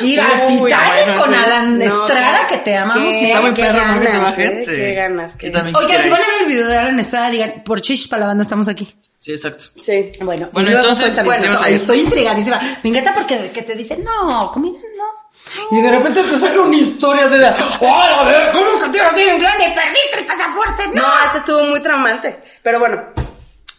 [0.00, 1.40] Y al Titanic bueno, con sí.
[1.44, 3.02] Alan No, Estrada, que te amamos.
[3.02, 3.24] qué-.
[3.26, 4.00] Está muy qué perro, ¿no?
[4.00, 4.38] Ganas.
[4.38, 4.58] ¿eh?
[4.60, 4.70] Sí.
[4.70, 5.66] Qué ganas, qué Oigan,
[6.02, 6.10] si ir.
[6.10, 8.68] van a ver el video de Alan Estrada, digan, por Chichis para la banda estamos
[8.68, 8.88] aquí.
[9.18, 9.64] Sí, exacto.
[9.76, 10.12] Sí.
[10.20, 12.60] Bueno, Bueno, entonces, cuéntame bueno, estoy intrigadísima.
[12.82, 15.76] Me encanta porque que te dicen, no, comida no.
[15.76, 18.98] Y de repente te saca una historia así de, ¡oh, a ver, cómo que te
[18.98, 20.88] ibas a ir a Islandia y perdiste el pasaporte!
[20.88, 21.02] ¡No!
[21.02, 22.42] No, este estuvo muy traumante.
[22.62, 23.06] Pero bueno,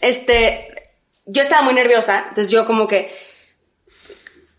[0.02, 0.92] este,
[1.26, 3.16] yo estaba muy nerviosa, entonces yo como que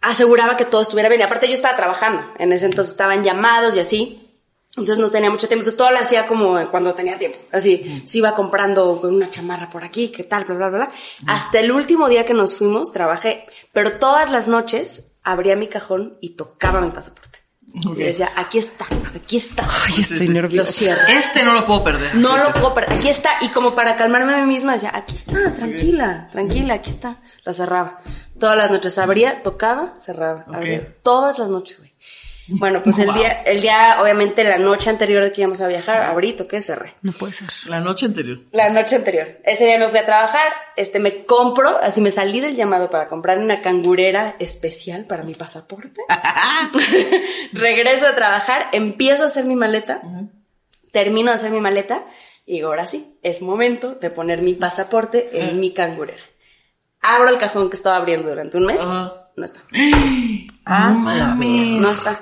[0.01, 1.21] aseguraba que todo estuviera bien.
[1.21, 4.30] Y aparte yo estaba trabajando, en ese entonces estaban llamados y así.
[4.77, 7.39] Entonces no tenía mucho tiempo, entonces todo lo hacía como cuando tenía tiempo.
[7.51, 10.91] Así, se iba comprando con una chamarra por aquí, qué tal, bla, bla, bla, bla.
[11.27, 16.17] Hasta el último día que nos fuimos, trabajé, pero todas las noches abría mi cajón
[16.21, 17.41] y tocaba mi pasaporte.
[17.73, 19.65] Y decía, aquí está, aquí está.
[19.87, 20.73] Ay, estoy Lo nerviosa.
[20.73, 21.03] cierro.
[21.09, 22.15] Este no lo puedo perder.
[22.17, 22.51] No Sí, lo sí.
[22.55, 22.93] puedo perder.
[22.99, 23.31] Aquí está.
[23.43, 27.21] Y como para calmarme a mí misma, decía, aquí está, tranquila, tranquila, aquí está.
[27.45, 28.01] La cerraba.
[28.41, 30.45] Todas las noches abría, tocaba, cerraba.
[30.53, 30.97] abría.
[31.05, 31.90] Todas las noches, güey.
[32.53, 36.03] Bueno, pues el día, el día, obviamente, la noche anterior de que íbamos a viajar,
[36.03, 36.95] abrí, toqué, cerré.
[37.03, 37.49] No puede ser.
[37.67, 38.41] La noche anterior.
[38.53, 39.39] La noche anterior.
[39.45, 43.09] Ese día me fui a trabajar, este, me compro, así me salí del llamado para
[43.09, 46.01] comprar una cangurera especial para mi pasaporte.
[47.53, 50.03] Regreso a trabajar, empiezo a hacer mi maleta,
[50.93, 52.05] termino de hacer mi maleta
[52.47, 56.23] y digo, ahora sí, es momento de poner mi pasaporte en mi cangurera.
[57.01, 59.61] Abro el cajón que estaba abriendo durante un mes, no está.
[60.67, 60.91] Ah,
[61.81, 62.21] No está.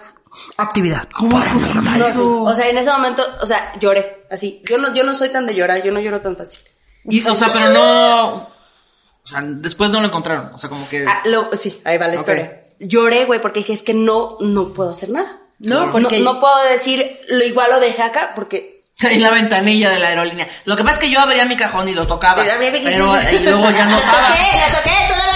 [0.56, 1.08] Actividad.
[1.20, 2.18] No, sí.
[2.20, 4.62] O sea, en ese momento, o sea, lloré, así.
[4.68, 6.60] Yo no, yo no soy tan de llorar, yo no lloro tan fácil.
[7.04, 8.28] Y, o sea, pero no.
[8.34, 10.50] O sea, después no lo encontraron.
[10.54, 11.04] O sea, como que.
[11.06, 12.64] Ah, lo- sí, ahí va la historia.
[12.80, 15.38] Lloré, güey, porque dije, es que no, no puedo hacer nada.
[15.58, 18.84] No, No, porque- no puedo decir, lo igual lo dejé acá, porque...
[19.00, 20.48] En la ventanilla de la aerolínea.
[20.64, 22.42] Lo que pasa es que yo abría mi cajón y lo tocaba.
[22.42, 24.28] Pero, Pero, y luego ya no Lo estaba.
[24.28, 25.27] toqué, lo toqué todas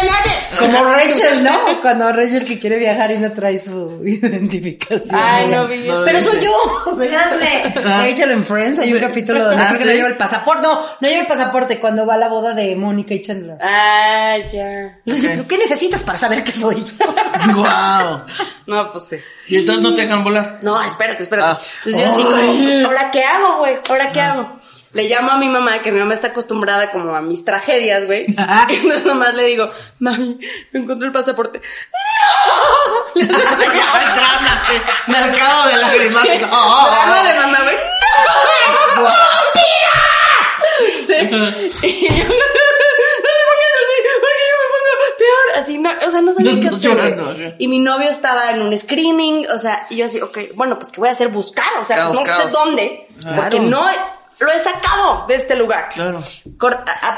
[0.58, 1.80] Como Rachel, ¿no?
[1.80, 5.08] Cuando Rachel que quiere viajar y no trae su identificación.
[5.14, 6.02] Ay, no vi eso.
[6.04, 7.72] Pero soy yo, véanme.
[7.74, 9.88] Rachel en Friends, hay un capítulo donde Ah, creo que ¿sí?
[9.88, 10.66] no lleva el pasaporte.
[10.66, 13.56] No, no lleva el pasaporte cuando va a la boda de Mónica y Chandler.
[13.60, 14.92] Ah, ya.
[15.04, 16.92] Le dice, ¿pero qué necesitas para saber que soy yo?
[17.54, 18.22] Wow.
[18.66, 19.16] No, pues sí.
[19.48, 20.60] Y entonces no te dejan volar.
[20.62, 21.50] No, espérate, espérate.
[21.50, 21.58] Ah.
[21.84, 23.76] Entonces yo así como, ¿ahora qué hago, güey?
[23.88, 24.60] ¿Ahora qué hago?
[24.92, 28.26] Le llamo a mi mamá, que mi mamá está acostumbrada como a mis tragedias, güey.
[28.68, 30.38] Entonces nomás le digo, mami,
[30.72, 31.62] me encontré el pasaporte.
[33.14, 33.26] ¡No!
[33.26, 34.82] Trámate.
[35.06, 36.24] Mercado de lágrimas.
[36.24, 37.76] Drama de mamá, güey.
[38.96, 39.08] ¡No!
[39.08, 39.14] ¡Es
[39.44, 40.00] mentira!
[41.80, 41.82] Sí.
[41.82, 45.46] Y yo, no le pongas así, porque yo me pongo peor.
[45.60, 47.54] Así, no, o sea, no sabía qué hacer.
[47.58, 50.92] Y mi novio estaba en un screening, o sea, y yo así, ok, bueno, pues,
[50.92, 51.28] ¿qué voy a hacer?
[51.28, 52.42] Buscar, o sea, Caos, no caos.
[52.42, 53.86] sé dónde, porque no
[54.42, 55.88] lo he sacado de este lugar.
[55.90, 56.22] Claro.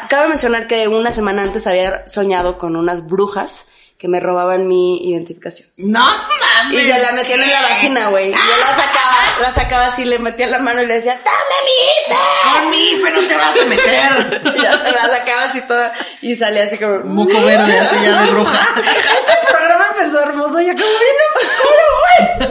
[0.09, 3.66] Cabe mencionar que una semana antes había soñado con unas brujas
[3.99, 5.68] que me robaban mi identificación.
[5.79, 6.83] No mames.
[6.83, 8.29] Y se la metían en la vagina, güey.
[8.29, 11.57] Y yo la sacaba, la sacaba así, le metía la mano y le decía, ¡dame
[11.64, 12.55] mi IFE!
[12.55, 14.43] Con mi IFE no te vas a meter.
[14.57, 16.99] Y ya se la sacaba así toda y salía así como...
[17.01, 18.75] Moco verde, así ya de bruja.
[18.77, 22.51] Este programa empezó hermoso, ya como bien oscuro, güey.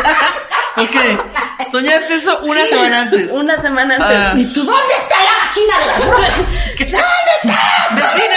[0.77, 1.69] Ok.
[1.71, 3.31] Soñaste eso una semana antes.
[3.31, 4.17] Una semana antes.
[4.17, 4.33] Ah.
[4.35, 6.37] ¿Y tú dónde está la vagina de las brujas?
[6.79, 7.95] ¿Dónde estás?
[7.95, 8.35] Vecina.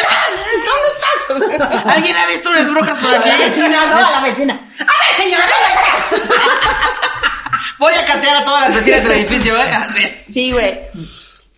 [0.66, 1.86] ¿Dónde estás?
[1.96, 3.28] ¿Alguien ha visto unas brujas por aquí?
[3.28, 4.54] La vecina, no, la vecina.
[4.54, 6.30] A ver, señora, ¿dónde estás?
[7.78, 9.70] Voy a catear a todas las vecinas del edificio, ¿eh?
[9.70, 10.16] Así.
[10.32, 10.80] Sí, güey.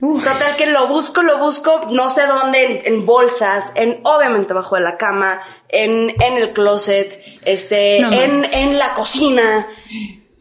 [0.00, 4.76] Total que lo busco, lo busco, no sé dónde, en, en bolsas, en obviamente bajo
[4.76, 9.66] de la cama, en, en el closet, este, No en, en la cocina,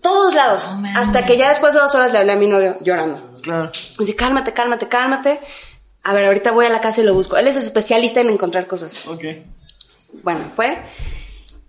[0.08, 0.72] todos lados.
[0.80, 3.20] No hasta que ya después de dos horas le hablé a mi novio llorando.
[3.42, 3.66] Claro.
[4.00, 5.40] Me dice, cálmate, cálmate, cálmate.
[6.04, 7.36] A ver, ahorita voy a la casa y lo busco.
[7.38, 9.06] Él es especialista en encontrar cosas.
[9.08, 9.24] Ok.
[10.24, 10.78] Bueno, fue.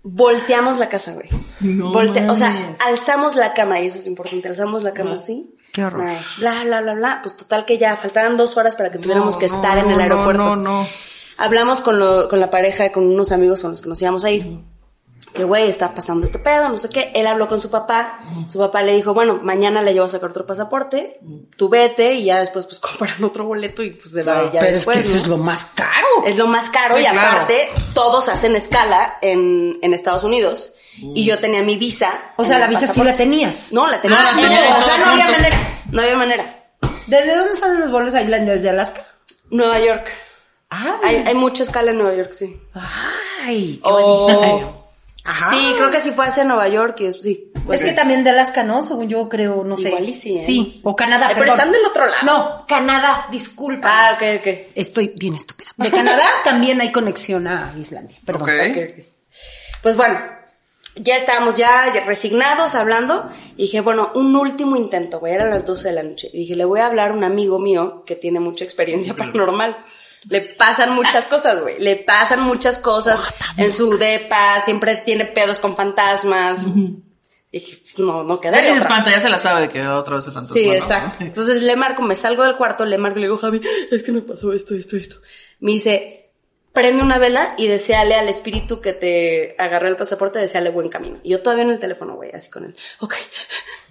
[0.01, 1.27] Volteamos la casa, güey.
[1.59, 5.55] No Volte- o sea, alzamos la cama, y eso es importante, alzamos la cama así.
[5.73, 6.07] Qué horror.
[6.37, 7.19] Bla, bla, bla, bla.
[7.21, 9.97] Pues total que ya faltaban dos horas para que tuviéramos que no, estar en el
[9.97, 10.41] no, aeropuerto.
[10.41, 10.87] no, no.
[11.37, 14.31] Hablamos con, lo- con la pareja, con unos amigos con los que nos íbamos a
[14.31, 14.59] ir.
[15.33, 17.11] Que güey, está pasando este pedo, no sé qué.
[17.13, 18.19] Él habló con su papá.
[18.47, 21.19] Su papá le dijo, bueno, mañana le llevo a sacar otro pasaporte.
[21.57, 24.77] Tú vete y ya después pues compran otro boleto y pues se va ya Pero
[24.77, 26.07] es que eso es lo más caro.
[26.25, 27.19] Es lo más caro Sí, y claro.
[27.37, 30.73] aparte todos hacen escala en, en Estados Unidos.
[31.01, 32.11] Y yo tenía mi visa.
[32.35, 33.11] O sea, la visa sí pasaporte.
[33.11, 33.71] la tenías.
[33.71, 34.17] No, la tenía.
[34.19, 35.57] Ah, no, o sea, no había manera.
[35.91, 36.65] No había manera.
[37.07, 38.53] ¿Desde dónde salen los vuelos a Islandia?
[38.53, 39.05] ¿Desde Alaska?
[39.49, 40.09] Nueva York.
[40.69, 42.59] Ah, Hay, hay mucha escala en Nueva York, sí.
[42.73, 44.78] Ay, qué O- bonito.
[45.23, 45.49] Ajá.
[45.49, 47.51] Sí, creo que sí fue hacia Nueva York y después sí.
[47.71, 48.81] Es que también de Alaska, ¿no?
[48.81, 49.89] Según yo creo, no sé.
[49.89, 50.43] Igual y sí, ¿eh?
[50.43, 51.59] Sí, o Canadá, Ay, pero perdón.
[51.59, 52.25] están del otro lado.
[52.25, 53.87] No, Canadá, disculpa.
[53.91, 54.47] Ah, ok, ok.
[54.75, 55.69] Estoy bien estúpida.
[55.77, 58.17] De Canadá también hay conexión a Islandia.
[58.25, 58.49] Perdón.
[58.49, 58.49] Ok.
[58.71, 59.05] Ok, ok.
[59.81, 60.19] Pues bueno,
[60.95, 65.89] ya estábamos ya resignados hablando y dije, bueno, un último intento, güey, eran las 12
[65.89, 66.29] de la noche.
[66.33, 69.77] Y dije, le voy a hablar a un amigo mío que tiene mucha experiencia paranormal.
[70.27, 71.79] Le pasan muchas cosas, güey.
[71.79, 73.21] Le pasan muchas cosas
[73.57, 76.65] en su depa, siempre tiene pedos con fantasmas.
[77.51, 79.87] Y dije, pues no, no queda Nadie se espanta, ya se la sabe de que
[79.87, 80.59] otra vez el fantasma.
[80.59, 80.73] Sí, ¿no?
[80.73, 81.23] exacto.
[81.23, 83.61] Entonces le marco, me salgo del cuarto, le marco y le digo, Javi,
[83.91, 85.21] es que me pasó esto, esto, esto.
[85.59, 86.31] Me dice,
[86.73, 91.19] prende una vela y deseale al espíritu que te agarró el pasaporte, deseale buen camino.
[91.23, 92.75] Y yo todavía en el teléfono, güey, así con él.
[92.99, 93.15] Ok,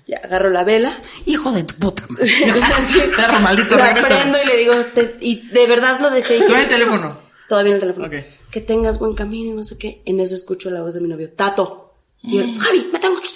[0.09, 1.01] ya agarro la vela.
[1.27, 2.29] Hijo de tu puta madre.
[2.89, 2.99] Sí.
[3.17, 4.09] Perro maldito, La regresa.
[4.09, 6.45] prendo y le digo, te- y de verdad lo deseé.
[6.45, 7.21] que- el teléfono.
[7.49, 8.07] Todavía el teléfono.
[8.09, 8.15] Ok.
[8.51, 10.03] Que tengas buen camino y no sé qué.
[10.07, 11.95] En eso escucho la voz de mi novio, Tato.
[12.23, 13.31] Y yo, Javi, me tengo ir.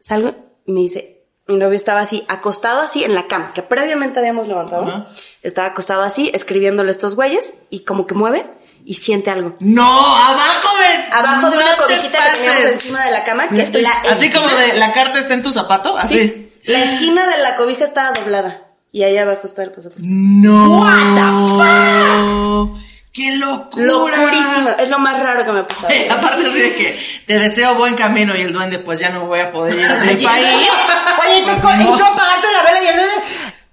[0.00, 0.34] Salgo
[0.66, 4.48] y me dice, mi novio estaba así, acostado así en la cama, que previamente habíamos
[4.48, 5.06] levantado.
[5.42, 8.46] Estaba acostado así, escribiéndole estos güeyes, y como que mueve
[8.84, 9.56] y siente algo.
[9.60, 9.84] No,
[10.16, 11.12] abajo de.
[11.14, 14.54] Abajo de una cobijita que teníamos encima de la cama, que la Así esquina- como
[14.56, 16.18] de la carta está en tu zapato, así.
[16.18, 18.62] Sí, la esquina de la cobija estaba doblada.
[18.94, 20.02] Y ahí abajo estaba el pasaporte.
[20.04, 20.80] No.
[20.80, 22.78] What
[23.12, 23.84] ¡Qué locura!
[23.86, 24.70] Locurísimo.
[24.78, 25.88] Es lo más raro que me ha pasado.
[25.92, 29.26] Eh, Aparte así de que te deseo buen camino y el duende pues ya no
[29.26, 30.26] voy a poder ir a mi país.
[30.26, 31.96] Oye, ¿y tú, Pues y no.
[31.96, 33.14] tú apagaste la vela y el duende?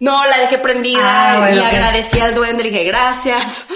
[0.01, 3.67] No, la dejé prendida Ah, y bueno, agradecí al duende, le dije gracias.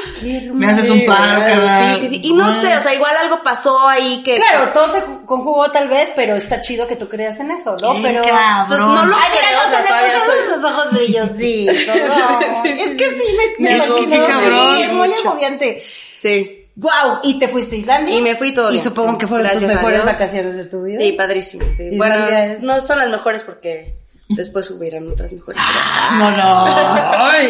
[0.53, 1.95] Me haces un paro, carnal.
[1.99, 2.21] Sí, sí, sí.
[2.23, 4.35] Y no sé, o sea, igual algo pasó ahí que...
[4.37, 7.75] Claro, todo se ju- conjugó tal vez, pero está chido que tú creas en eso,
[7.81, 7.93] ¿no?
[7.95, 8.67] Qué pero cabrón.
[8.69, 11.77] Pues no lo Ay, mira, creo, o no sea, todavía soy- esos ojos brillositos.
[12.63, 14.77] Ay, Es que sí, me, me imagino, qué sí, cabrón.
[14.77, 15.83] es muy agobiante.
[16.17, 16.59] Sí.
[16.75, 18.15] Wow, ¿y te fuiste a Islandia?
[18.15, 20.99] Y me fui todo Y supongo que fueron a mejores vacaciones de tu vida.
[21.01, 21.65] Sí, padrísimo.
[21.75, 21.89] Sí.
[21.97, 23.93] Bueno, es- no son las mejores porque
[24.35, 25.61] después hubieran otras mejores.
[26.09, 26.69] Vámonos.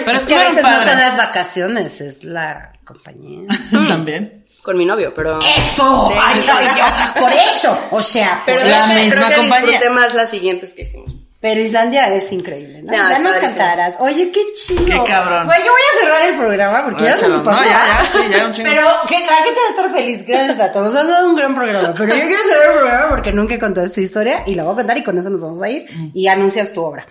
[0.06, 3.42] Pero es que a veces no son las vacaciones, es la compañía.
[3.88, 4.46] También.
[4.62, 5.40] Con mi novio, pero...
[5.42, 6.10] ¡Eso!
[6.10, 6.18] Sí.
[6.22, 8.94] Ay, ay, ay, por eso, o sea, Pero por la no eso.
[8.94, 9.68] sé, misma creo que compañía.
[9.72, 11.12] disfruté más las siguientes que hicimos.
[11.44, 12.94] Pero Islandia es increíble, ¿no?
[12.94, 13.98] No, ya nos cantarás.
[14.00, 14.86] Oye, qué chido.
[14.86, 15.46] Qué cabrón.
[15.46, 17.62] Güey, yo voy a cerrar el programa porque ya se nos pasó.
[17.62, 18.70] No, ya, ya, sí, ya, un chingo.
[18.70, 20.26] Pero que la gente va a estar feliz.
[20.26, 20.96] Gracias a todos.
[20.96, 21.94] Han dado un gran programa.
[21.98, 24.72] Pero yo quiero cerrar el programa porque nunca he contado esta historia y la voy
[24.72, 27.06] a contar y con eso nos vamos a ir y anuncias tu obra.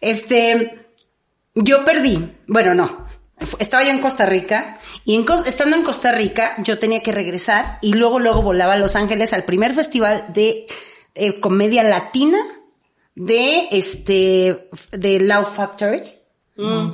[0.00, 0.86] Este,
[1.54, 2.34] yo perdí.
[2.46, 3.06] Bueno, no.
[3.58, 7.76] Estaba yo en Costa Rica y en estando en Costa Rica yo tenía que regresar
[7.82, 10.66] y luego luego volaba a Los Ángeles al primer festival de
[11.14, 12.38] eh, comedia latina
[13.16, 16.02] de este de Loud Factory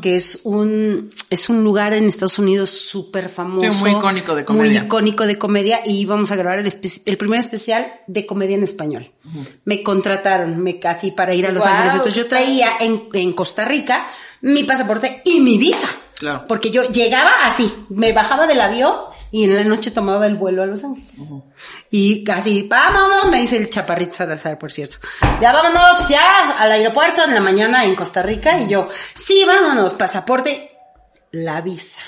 [0.00, 3.70] que es un es un lugar en Estados Unidos súper famoso.
[3.70, 4.82] Sí, muy icónico de muy comedia.
[4.84, 6.66] icónico de comedia y íbamos a grabar el,
[7.06, 9.12] el primer especial de comedia en español.
[9.64, 11.94] Me contrataron me casi para ir a Los Ángeles.
[11.94, 14.08] Entonces yo traía en, en Costa Rica
[14.40, 15.88] mi pasaporte y mi visa.
[16.18, 16.44] Claro.
[16.46, 18.94] porque yo llegaba así, me bajaba del avión
[19.32, 21.12] y en la noche tomaba el vuelo a Los Ángeles.
[21.90, 24.98] Y casi, vámonos, me dice el chaparrito Salazar, por cierto.
[25.40, 28.60] Ya vámonos, ya al aeropuerto en la mañana en Costa Rica.
[28.60, 30.70] Y yo, sí, vámonos, pasaporte,
[31.32, 31.98] la visa.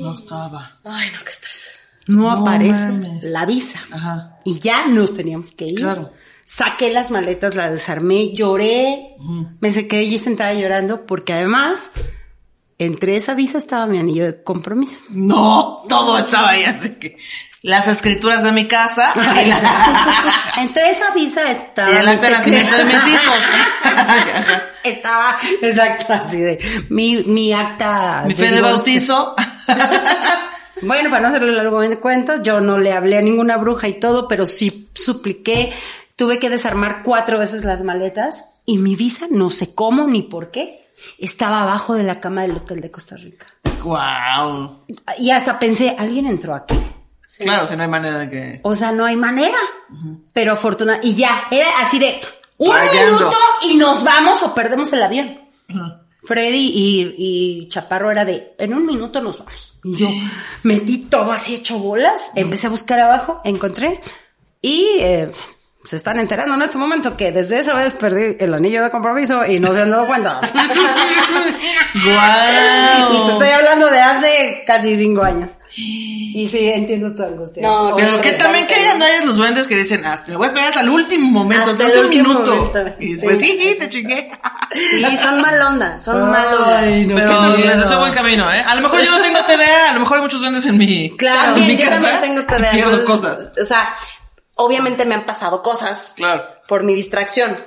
[0.00, 0.80] No estaba.
[0.84, 1.78] Ay, no, qué estrés.
[2.08, 3.24] No, No aparece mames.
[3.24, 3.78] la visa.
[3.92, 4.38] Ajá.
[4.44, 5.76] Y ya nos teníamos que ir.
[5.76, 6.12] Claro.
[6.44, 9.14] Saqué las maletas, las desarmé, lloré.
[9.60, 11.90] Me se- quedé allí sentada llorando porque además,
[12.78, 15.02] entre esa visa estaba mi anillo de compromiso.
[15.10, 17.16] No, todo estaba ahí, así que.
[17.62, 19.12] Las escrituras de mi casa
[20.58, 23.50] Entre esa visa estaba y el acta de nacimiento de mis hijos.
[24.82, 26.58] estaba, exacto, así de
[26.88, 28.24] mi, mi acta.
[28.26, 29.34] Mi fe de bautizo.
[30.84, 34.00] Bueno, para no hacerle largo de cuentos, yo no le hablé a ninguna bruja y
[34.00, 35.72] todo, pero sí supliqué.
[36.16, 40.50] Tuve que desarmar cuatro veces las maletas y mi visa, no sé cómo ni por
[40.50, 40.81] qué,
[41.18, 43.46] estaba abajo de la cama del hotel de Costa Rica.
[43.82, 44.84] Wow.
[45.18, 46.78] Y hasta pensé, ¿alguien entró aquí?
[47.38, 48.60] Claro, si no hay manera de que.
[48.62, 49.58] O sea, no hay manera.
[50.32, 52.20] Pero afortuna y ya, era así de
[52.58, 55.38] un minuto y nos vamos o perdemos el avión.
[56.22, 59.74] Freddy y, y Chaparro era de, en un minuto nos vamos.
[59.82, 60.08] Y yo
[60.62, 64.00] metí todo así hecho bolas, empecé a buscar abajo, encontré
[64.60, 65.32] y eh,
[65.84, 69.44] se están enterando en este momento que desde esa vez perdí el anillo de compromiso
[69.46, 70.40] y no se han dado cuenta.
[72.04, 73.14] Guau.
[73.14, 75.48] Y te estoy hablando de hace casi cinco años.
[75.74, 77.62] Y sí, entiendo tu angustia.
[77.62, 80.48] No, Pero que también que hay andallas los duendes que dicen, hasta me voy a
[80.48, 82.56] esperar hasta el último momento, hasta, Hasta el último minuto.
[82.56, 82.94] momento.
[83.00, 83.58] Y después, Sí.
[83.60, 84.30] sí, te chingué.
[84.74, 86.78] Sí, son mal onda, son mal onda.
[86.80, 88.62] Ay, no, Pero les deseo buen camino, ¿eh?
[88.66, 91.10] A lo mejor yo no tengo TDA, a lo mejor hay muchos duendes en mi,
[91.16, 92.10] Claro, en mi También, yo casa.
[92.20, 92.70] también tengo TDA.
[92.70, 93.52] Pierdo entonces, cosas.
[93.60, 93.94] O sea,
[94.54, 96.14] obviamente me han pasado cosas.
[96.16, 96.44] Claro.
[96.68, 97.58] Por mi distracción.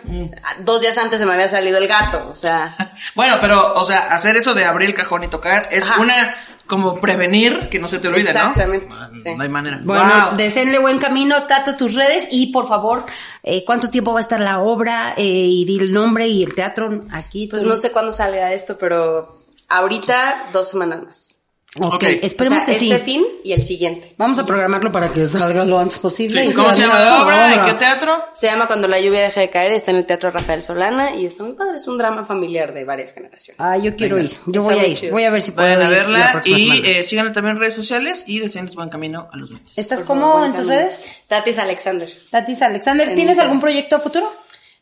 [0.59, 2.75] Dos días antes se me había salido el gato, o sea.
[3.15, 6.01] Bueno, pero, o sea, hacer eso de abrir el cajón y tocar es Ajá.
[6.01, 9.09] una, como prevenir que no se te olvide, Exactamente, ¿no?
[9.21, 9.35] sí.
[9.35, 9.79] No hay manera.
[9.83, 10.37] Bueno, Wow.
[10.37, 13.05] deseenle buen camino, Tato, tus redes y por favor,
[13.43, 15.13] eh, ¿cuánto tiempo va a estar la obra?
[15.17, 17.47] Eh, y di el nombre y el teatro aquí.
[17.47, 21.34] Pues no sé cuándo salga esto, pero ahorita dos semanas más.
[21.81, 22.03] Ok, Ok.
[22.21, 23.03] esperemos O sea, que este sí.
[23.03, 24.13] fin y el siguiente.
[24.17, 26.45] Vamos a programarlo para que salga lo antes posible.
[26.47, 27.53] Sí, ¿Cómo se llama la obra?
[27.55, 28.23] ¿En qué teatro?
[28.33, 31.25] Se llama Cuando la lluvia deja de caer, está en el Teatro Rafael Solana y
[31.25, 33.59] está muy padre, es un drama familiar de varias generaciones.
[33.59, 34.29] Ah, yo quiero Venga.
[34.31, 34.37] ir.
[34.47, 34.97] Yo Está voy a ir.
[34.99, 35.11] chido.
[35.11, 38.23] Voy a ver si puedo Vayan a verla y eh, síganla también en redes sociales
[38.25, 39.77] y deseenles buen camino a los duendes.
[39.77, 40.75] ¿Estás Por favor, en tus camino.
[40.81, 41.05] redes?
[41.27, 42.09] Tatis Alexander.
[42.31, 44.31] Tatis Alexander, En ¿tienes algún proyecto a futuro?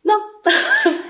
[0.04, 0.14] No.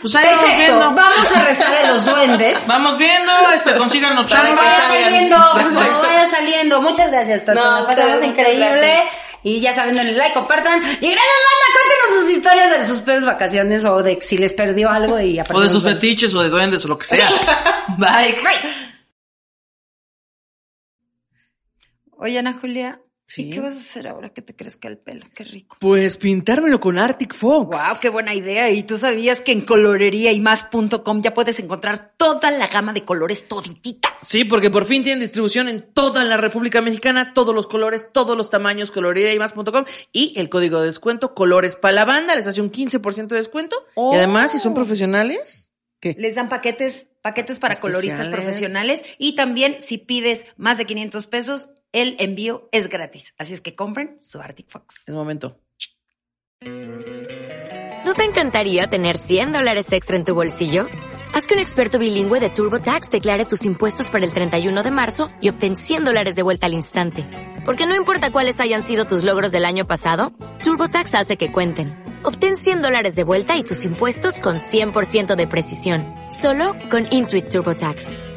[0.02, 0.92] Pues ahí vamos viendo.
[0.92, 2.64] vamos a rezar a los duendes.
[2.68, 4.54] Vamos viendo, este, consíganos chamba.
[4.54, 5.38] vaya saliendo,
[5.72, 6.82] no vaya saliendo.
[6.82, 7.60] Muchas gracias, Tato.
[7.60, 9.04] No, pasamos increíble.
[9.42, 10.82] Y ya saben, denle like, compartan.
[10.82, 11.66] Y gracias, banda.
[11.74, 15.60] Cuéntenos sus historias de sus peores vacaciones o de si les perdió algo y O
[15.60, 17.28] de sus fetiches o de duendes o lo que sea.
[17.98, 18.38] Bye.
[22.18, 23.44] Oye, Ana Julia, Sí.
[23.44, 25.26] ¿y qué vas a hacer ahora que te crezca el pelo?
[25.34, 25.78] Qué rico.
[25.80, 27.76] Pues pintármelo con Arctic Fox.
[27.76, 28.70] Wow, qué buena idea.
[28.70, 33.04] Y tú sabías que en colorería y más.com ya puedes encontrar toda la gama de
[33.04, 34.10] colores toditita.
[34.22, 38.38] Sí, porque por fin tienen distribución en toda la República Mexicana, todos los colores, todos
[38.38, 39.34] los tamaños, colorería
[40.12, 43.76] y el código de descuento colores para la banda les hace un 15% de descuento.
[43.96, 44.14] Oh.
[44.14, 46.16] Y además, si son profesionales, ¿qué?
[46.18, 51.70] Les dan paquetes, paquetes para coloristas profesionales y también si pides más de 500 pesos,
[51.94, 53.34] el envío es gratis.
[53.38, 55.08] Así es que compren su Arctic Fox.
[55.08, 55.58] Es momento.
[58.06, 60.88] ¿No te encantaría tener 100 dólares extra en tu bolsillo?
[61.34, 65.30] Haz que un experto bilingüe de TurboTax declare tus impuestos para el 31 de marzo
[65.40, 67.26] y obtén 100 dólares de vuelta al instante.
[67.66, 70.34] Porque no importa cuáles hayan sido tus logros del año pasado,
[70.64, 72.04] TurboTax hace que cuenten.
[72.24, 76.04] Obtén 100 dólares de vuelta y tus impuestos con 100% de precisión.
[76.30, 78.33] Solo con Intuit TurboTax.